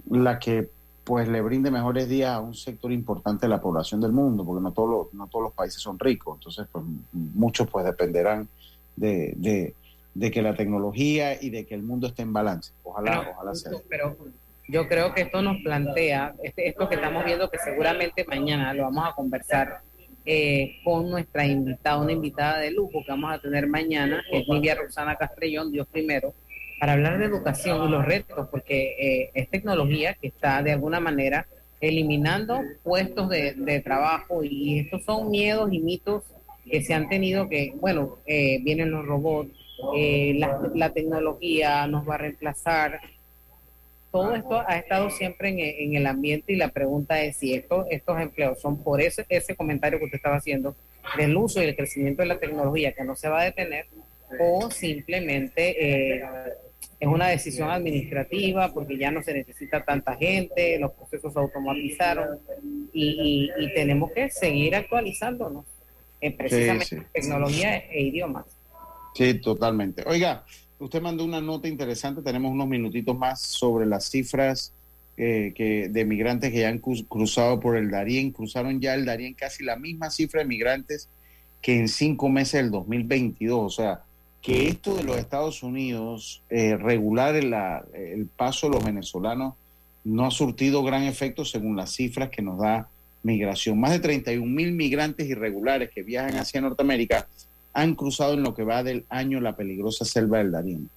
la 0.09 0.39
que 0.39 0.69
pues 1.03 1.27
le 1.27 1.41
brinde 1.41 1.71
mejores 1.71 2.07
días 2.07 2.29
a 2.29 2.39
un 2.39 2.53
sector 2.53 2.91
importante 2.91 3.47
de 3.47 3.49
la 3.49 3.59
población 3.59 3.99
del 3.99 4.11
mundo, 4.11 4.45
porque 4.45 4.61
no 4.61 4.71
todos 4.71 4.89
los, 4.89 5.13
no 5.13 5.27
todos 5.27 5.43
los 5.43 5.53
países 5.53 5.81
son 5.81 5.97
ricos, 5.97 6.37
entonces 6.37 6.67
pues 6.71 6.85
muchos 7.11 7.67
pues 7.67 7.83
dependerán 7.83 8.47
de, 8.95 9.73
de, 10.13 10.31
que 10.31 10.41
la 10.41 10.55
tecnología 10.55 11.41
y 11.41 11.49
de 11.49 11.65
que 11.65 11.73
el 11.73 11.81
mundo 11.81 12.07
esté 12.07 12.21
en 12.21 12.31
balance. 12.31 12.73
Ojalá, 12.83 13.31
ojalá 13.33 13.55
sea. 13.55 13.71
Pero 13.89 14.15
yo 14.69 14.87
creo 14.87 15.13
que 15.13 15.21
esto 15.21 15.41
nos 15.41 15.57
plantea, 15.63 16.35
este, 16.43 16.67
esto 16.67 16.87
que 16.87 16.95
estamos 16.95 17.25
viendo 17.25 17.49
que 17.49 17.57
seguramente 17.57 18.23
mañana 18.25 18.73
lo 18.73 18.83
vamos 18.83 19.07
a 19.07 19.15
conversar 19.15 19.79
eh, 20.25 20.75
con 20.83 21.09
nuestra 21.09 21.45
invitada, 21.45 21.97
una 21.97 22.11
invitada 22.11 22.59
de 22.59 22.71
lujo 22.71 23.03
que 23.03 23.11
vamos 23.11 23.33
a 23.33 23.39
tener 23.39 23.67
mañana, 23.67 24.23
que 24.29 24.39
es 24.39 24.47
Lidia 24.47 24.75
Roxana 24.75 25.15
Castrellón, 25.15 25.71
Dios 25.71 25.87
primero, 25.87 26.35
para 26.79 26.93
hablar 26.93 27.17
de 27.17 27.25
educación 27.25 27.87
y 27.87 27.91
los 27.91 28.05
retos, 28.05 28.47
porque 28.49 28.95
eh, 28.99 29.31
es 29.33 29.49
tecnología 29.49 30.13
que 30.13 30.27
está 30.27 30.61
de 30.61 30.71
alguna 30.71 30.99
manera 30.99 31.47
eliminando 31.81 32.61
puestos 32.83 33.27
de, 33.29 33.81
trabajo 33.83 34.43
y 34.43 34.79
estos 34.79 35.03
son 35.03 35.31
miedos 35.31 35.73
y 35.73 35.79
mitos 35.79 36.23
que 36.69 36.83
se 36.83 36.93
han 36.93 37.09
tenido 37.09 37.49
que, 37.49 37.73
bueno, 37.77 38.17
eh, 38.27 38.59
vienen 38.61 38.91
los 38.91 39.05
robots, 39.05 39.49
la, 39.93 40.59
la 40.75 40.89
tecnología 40.91 41.87
nos 41.87 42.07
va 42.07 42.15
a 42.15 42.17
reemplazar, 42.19 42.99
todo 44.11 44.35
esto 44.35 44.63
ha 44.67 44.77
estado 44.77 45.09
siempre 45.09 45.49
en, 45.49 45.95
el 45.95 46.07
ambiente 46.07 46.53
y 46.53 46.55
la 46.55 46.69
pregunta 46.69 47.21
es 47.21 47.37
si 47.37 47.53
estos 47.53 48.19
empleos 48.19 48.59
son 48.59 48.81
por 48.81 49.01
ese, 49.01 49.25
ese 49.29 49.55
comentario 49.55 49.99
que 49.99 50.05
usted 50.05 50.17
estaba 50.17 50.37
haciendo 50.37 50.75
del 51.17 51.35
uso 51.37 51.61
y 51.61 51.65
el 51.65 51.75
crecimiento 51.75 52.21
de 52.21 52.27
la 52.27 52.39
tecnología 52.39 52.93
que 52.93 53.03
no 53.03 53.15
se 53.15 53.29
va 53.29 53.41
a 53.41 53.45
detener 53.45 53.85
o 54.39 54.69
simplemente 54.69 56.17
eh, 56.17 56.23
es 56.99 57.07
una 57.07 57.27
decisión 57.27 57.69
administrativa 57.69 58.73
porque 58.73 58.97
ya 58.97 59.09
no 59.11 59.23
se 59.23 59.33
necesita 59.33 59.83
tanta 59.83 60.15
gente, 60.15 60.77
los 60.79 60.91
procesos 60.91 61.33
se 61.33 61.39
automatizaron 61.39 62.39
y, 62.93 63.49
tenemos 63.73 64.11
que 64.11 64.29
seguir 64.29 64.75
actualizándonos 64.75 65.65
en 66.19 66.35
precisamente 66.35 67.07
tecnología 67.13 67.77
e 67.77 68.01
idiomas. 68.01 68.45
Sí, 69.15 69.35
totalmente. 69.35 70.03
Oiga, 70.05 70.43
usted 70.79 71.01
mandó 71.01 71.25
una 71.25 71.41
nota 71.41 71.67
interesante, 71.67 72.21
tenemos 72.21 72.51
unos 72.51 72.67
minutitos 72.67 73.17
más 73.17 73.41
sobre 73.41 73.85
las 73.85 74.09
cifras 74.09 74.71
eh, 75.17 75.51
que, 75.55 75.89
de 75.89 76.05
migrantes 76.05 76.51
que 76.51 76.61
ya 76.61 76.69
han 76.69 76.79
cruzado 76.79 77.59
por 77.59 77.75
el 77.75 77.91
Darién, 77.91 78.31
cruzaron 78.31 78.79
ya 78.79 78.93
el 78.93 79.05
Darién 79.05 79.33
casi 79.33 79.63
la 79.63 79.75
misma 79.75 80.09
cifra 80.09 80.41
de 80.41 80.47
migrantes 80.47 81.09
que 81.61 81.77
en 81.77 81.89
cinco 81.89 82.29
meses 82.29 82.61
del 82.61 82.71
2022, 82.71 83.59
o 83.59 83.69
sea, 83.69 84.01
que 84.41 84.69
esto 84.69 84.95
de 84.95 85.03
los 85.03 85.17
Estados 85.17 85.61
Unidos, 85.61 86.41
eh, 86.49 86.77
regular 86.77 87.35
el, 87.35 87.53
el 87.93 88.27
paso 88.27 88.67
de 88.67 88.75
los 88.75 88.85
venezolanos, 88.85 89.55
no 90.05 90.25
ha 90.25 90.31
surtido 90.31 90.83
gran 90.83 91.03
efecto 91.03 91.43
según 91.43 91.75
las 91.75 91.91
cifras 91.93 92.29
que 92.29 92.41
nos 92.41 92.59
da 92.59 92.87
migración. 93.21 93.77
Más 93.77 93.91
de 93.91 93.99
31 93.99 94.45
mil 94.45 94.71
migrantes 94.71 95.27
irregulares 95.27 95.89
que 95.93 96.03
viajan 96.03 96.37
hacia 96.37 96.61
Norteamérica 96.61 97.27
han 97.73 97.95
cruzado 97.95 98.33
en 98.33 98.43
lo 98.43 98.53
que 98.53 98.63
va 98.63 98.83
del 98.83 99.05
año 99.09 99.39
la 99.39 99.55
peligrosa 99.55 100.05
selva 100.05 100.39
del 100.39 100.51
Darién. 100.51 100.89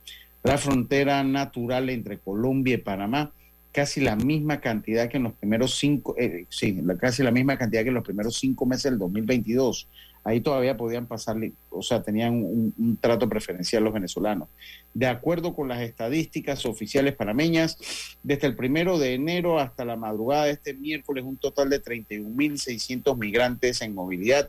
La 0.42 0.58
frontera 0.58 1.22
natural 1.22 1.90
entre 1.90 2.18
Colombia 2.18 2.74
y 2.74 2.78
Panamá, 2.78 3.32
casi 3.70 4.00
la 4.00 4.16
misma 4.16 4.60
cantidad 4.60 5.08
que 5.08 5.16
en 5.16 5.24
los 5.24 5.34
primeros 5.34 5.78
cinco, 5.78 6.14
eh, 6.18 6.46
sí, 6.50 6.78
casi 6.98 7.22
la 7.22 7.30
misma 7.30 7.56
cantidad 7.56 7.82
que 7.82 7.88
en 7.88 7.94
los 7.94 8.04
primeros 8.04 8.38
cinco 8.38 8.66
meses 8.66 8.84
del 8.84 8.98
2022. 8.98 9.88
Ahí 10.24 10.40
todavía 10.40 10.76
podían 10.76 11.06
pasarle, 11.06 11.52
o 11.68 11.82
sea, 11.82 12.00
tenían 12.00 12.34
un, 12.34 12.72
un 12.78 12.96
trato 12.96 13.28
preferencial 13.28 13.82
los 13.82 13.92
venezolanos. 13.92 14.48
De 14.94 15.08
acuerdo 15.08 15.52
con 15.52 15.66
las 15.66 15.80
estadísticas 15.80 16.64
oficiales 16.64 17.16
panameñas, 17.16 17.76
desde 18.22 18.46
el 18.46 18.54
primero 18.54 19.00
de 19.00 19.14
enero 19.14 19.58
hasta 19.58 19.84
la 19.84 19.96
madrugada 19.96 20.44
de 20.44 20.52
este 20.52 20.74
miércoles, 20.74 21.24
un 21.24 21.36
total 21.36 21.70
de 21.70 21.82
31.600 21.82 23.18
migrantes 23.18 23.82
en 23.82 23.94
movilidad 23.94 24.48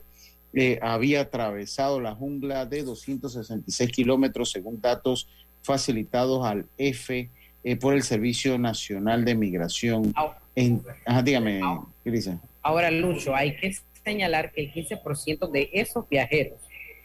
eh, 0.53 0.79
había 0.81 1.21
atravesado 1.21 1.99
la 1.99 2.13
jungla 2.13 2.65
de 2.65 2.83
266 2.83 3.91
kilómetros, 3.91 4.51
según 4.51 4.79
datos 4.79 5.27
facilitados 5.63 6.45
al 6.45 6.65
F 6.77 7.29
eh, 7.63 7.75
por 7.77 7.93
el 7.93 8.03
Servicio 8.03 8.57
Nacional 8.59 9.25
de 9.25 9.35
Migración. 9.35 10.13
En, 10.55 10.83
ajá, 11.05 11.23
dígame, 11.23 11.61
Grisa. 12.05 12.39
Ahora, 12.61 12.91
Lucho, 12.91 13.35
hay 13.35 13.55
que 13.55 13.75
señalar 14.03 14.51
que 14.51 14.65
el 14.65 14.73
15% 14.73 15.49
de 15.49 15.69
esos 15.73 16.07
viajeros 16.07 16.59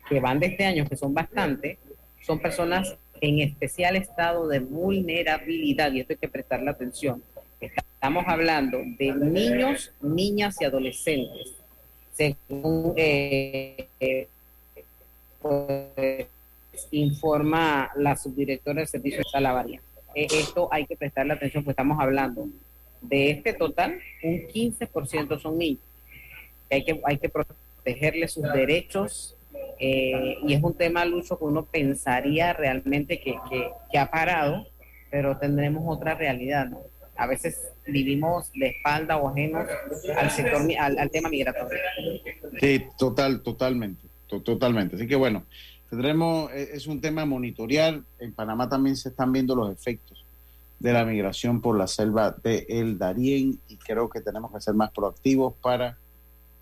que 0.09 0.21
van 0.21 0.41
de 0.41 0.47
este 0.47 0.65
año, 0.65 0.87
que 0.87 0.97
son 0.97 1.15
bastante, 1.15 1.79
son 2.21 2.39
personas 2.41 2.97
en 3.21 3.41
especial 3.41 3.97
estado 3.97 4.49
de 4.49 4.61
vulnerabilidad, 4.61 5.93
y 5.93 6.01
esto 6.01 6.13
hay 6.13 6.19
que 6.19 6.29
prestarle 6.29 6.71
atención. 6.71 7.23
Estamos 7.61 8.25
hablando 8.27 8.79
de 8.99 9.13
niños, 9.13 9.93
niñas 10.01 10.57
y 10.61 10.65
adolescentes. 10.65 11.58
Según 12.19 12.95
eh, 12.97 13.87
pues, 15.41 16.27
informa 16.91 17.93
la 17.95 18.17
subdirectora 18.17 18.81
del 18.81 18.89
Servicio 18.89 19.19
de 19.19 19.31
Salavaria. 19.31 19.81
Eh, 20.17 20.27
esto 20.29 20.69
hay 20.73 20.85
que 20.85 20.97
prestarle 20.97 21.35
atención, 21.35 21.63
porque 21.63 21.75
estamos 21.75 22.01
hablando 22.01 22.49
de 23.03 23.31
este 23.31 23.53
total, 23.53 24.01
un 24.25 24.49
15% 24.49 25.41
son 25.41 25.59
niños. 25.59 25.79
Hay 26.69 26.85
que, 26.85 27.01
hay 27.05 27.19
que 27.19 27.29
protegerles 27.29 28.33
sus 28.33 28.53
derechos 28.53 29.37
eh, 29.79 30.39
y 30.45 30.55
es 30.55 30.63
un 30.63 30.75
tema, 30.75 31.05
Lucho, 31.05 31.39
que 31.39 31.45
uno 31.45 31.67
pensaría 31.67 32.53
realmente 32.53 33.21
que, 33.21 33.37
que, 33.49 33.71
que 33.93 33.99
ha 33.99 34.11
parado, 34.11 34.67
pero 35.09 35.37
tendremos 35.39 35.85
otra 35.87 36.17
realidad, 36.17 36.67
¿no? 36.67 36.81
A 37.17 37.29
veces 37.29 37.61
vivimos 37.89 38.51
de 38.53 38.69
espalda 38.69 39.17
o 39.17 39.29
ajenos 39.29 39.67
al 40.17 40.31
sector, 40.31 40.63
al, 40.79 41.11
tema 41.11 41.29
migratorio. 41.29 41.79
Sí, 42.61 42.85
total, 42.99 43.41
totalmente, 43.43 44.07
to- 44.29 44.41
totalmente. 44.43 44.97
Así 44.97 45.07
que 45.07 45.17
bueno, 45.17 45.45
tendremos, 45.91 46.53
eh, 46.53 46.71
es 46.75 46.87
un 46.87 47.01
tema 47.01 47.23
a 47.23 47.27
monitorear. 47.27 48.01
En 48.19 48.33
Panamá 48.33 48.69
también 48.69 48.97
se 48.97 49.09
están 49.09 49.33
viendo 49.33 49.55
los 49.55 49.73
efectos 49.73 50.25
de 50.79 50.93
la 50.93 51.05
migración 51.05 51.61
por 51.61 51.77
la 51.77 51.87
selva 51.87 52.37
de 52.43 52.67
El 52.69 52.99
Darién 52.99 53.59
y 53.69 53.77
creo 53.77 54.09
que 54.09 54.21
tenemos 54.21 54.53
que 54.53 54.61
ser 54.61 54.75
más 54.75 54.91
proactivos 54.93 55.55
para 55.61 55.97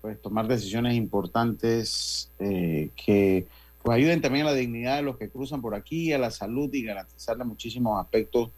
pues 0.01 0.19
tomar 0.21 0.47
decisiones 0.47 0.95
importantes 0.95 2.31
eh, 2.39 2.89
que 2.95 3.45
pues 3.83 3.95
ayuden 3.95 4.21
también 4.21 4.45
a 4.47 4.51
la 4.51 4.55
dignidad 4.55 4.97
de 4.97 5.03
los 5.03 5.17
que 5.17 5.29
cruzan 5.29 5.61
por 5.61 5.75
aquí, 5.75 6.13
a 6.13 6.17
la 6.17 6.31
salud 6.31 6.73
y 6.73 6.83
garantizarle 6.83 7.43
muchísimos 7.43 8.03
aspectos 8.03 8.49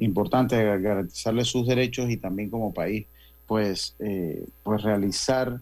importantes, 0.00 0.58
garantizarle 0.82 1.44
sus 1.44 1.66
derechos 1.66 2.10
y 2.10 2.16
también 2.16 2.50
como 2.50 2.72
país 2.72 3.06
pues, 3.46 3.94
eh, 3.98 4.44
pues 4.62 4.82
realizar 4.82 5.60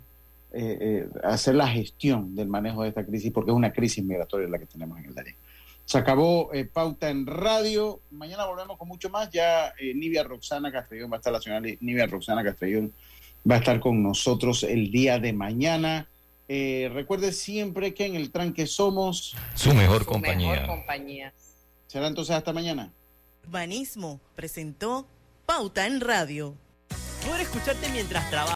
eh, 0.53 0.78
eh, 0.80 1.09
hacer 1.22 1.55
la 1.55 1.68
gestión 1.68 2.34
del 2.34 2.49
manejo 2.49 2.82
de 2.82 2.89
esta 2.89 3.05
crisis, 3.05 3.30
porque 3.32 3.51
es 3.51 3.57
una 3.57 3.72
crisis 3.72 4.03
migratoria 4.05 4.49
la 4.49 4.59
que 4.59 4.66
tenemos 4.66 4.99
en 4.99 5.07
el 5.07 5.14
Darién. 5.14 5.37
Se 5.84 5.99
acabó 5.99 6.53
eh, 6.53 6.64
Pauta 6.64 7.11
en 7.11 7.26
Radio. 7.26 8.01
Mañana 8.11 8.45
volvemos 8.47 8.76
con 8.76 8.89
mucho 8.89 9.09
más. 9.09 9.30
Ya 9.30 9.68
eh, 9.78 9.95
Nivia 9.95 10.24
Roxana 10.24 10.72
Castrellón 10.72 11.12
va 11.12 11.16
a 11.16 11.18
estar, 11.18 11.32
la 11.32 11.41
señora 11.41 11.61
Nivia 11.80 12.07
Roxana 12.07 12.43
Castrellón 12.43 12.93
va 13.49 13.55
a 13.55 13.59
estar 13.59 13.78
con 13.78 14.03
nosotros 14.03 14.64
el 14.64 14.91
día 14.91 15.20
de 15.20 15.32
mañana. 15.32 16.09
Eh, 16.49 16.91
recuerde 16.93 17.32
siempre 17.32 17.95
que 17.95 18.07
en 18.07 18.16
el 18.16 18.30
tranque 18.32 18.66
somos 18.66 19.37
Su 19.55 19.74
mejor 19.74 20.01
Su 20.05 20.07
compañía. 20.11 20.53
mejor 20.53 20.66
compañía. 20.66 21.32
Será 21.87 22.09
entonces 22.09 22.34
hasta 22.34 22.53
mañana. 22.53 22.91
Urbanismo 23.47 24.20
presentó 24.34 25.07
Pauta 25.47 25.86
en 25.86 26.01
Radio. 26.01 26.57
Poder 27.24 27.42
escucharte 27.42 27.88
mientras 27.90 28.28
trabajas. 28.28 28.55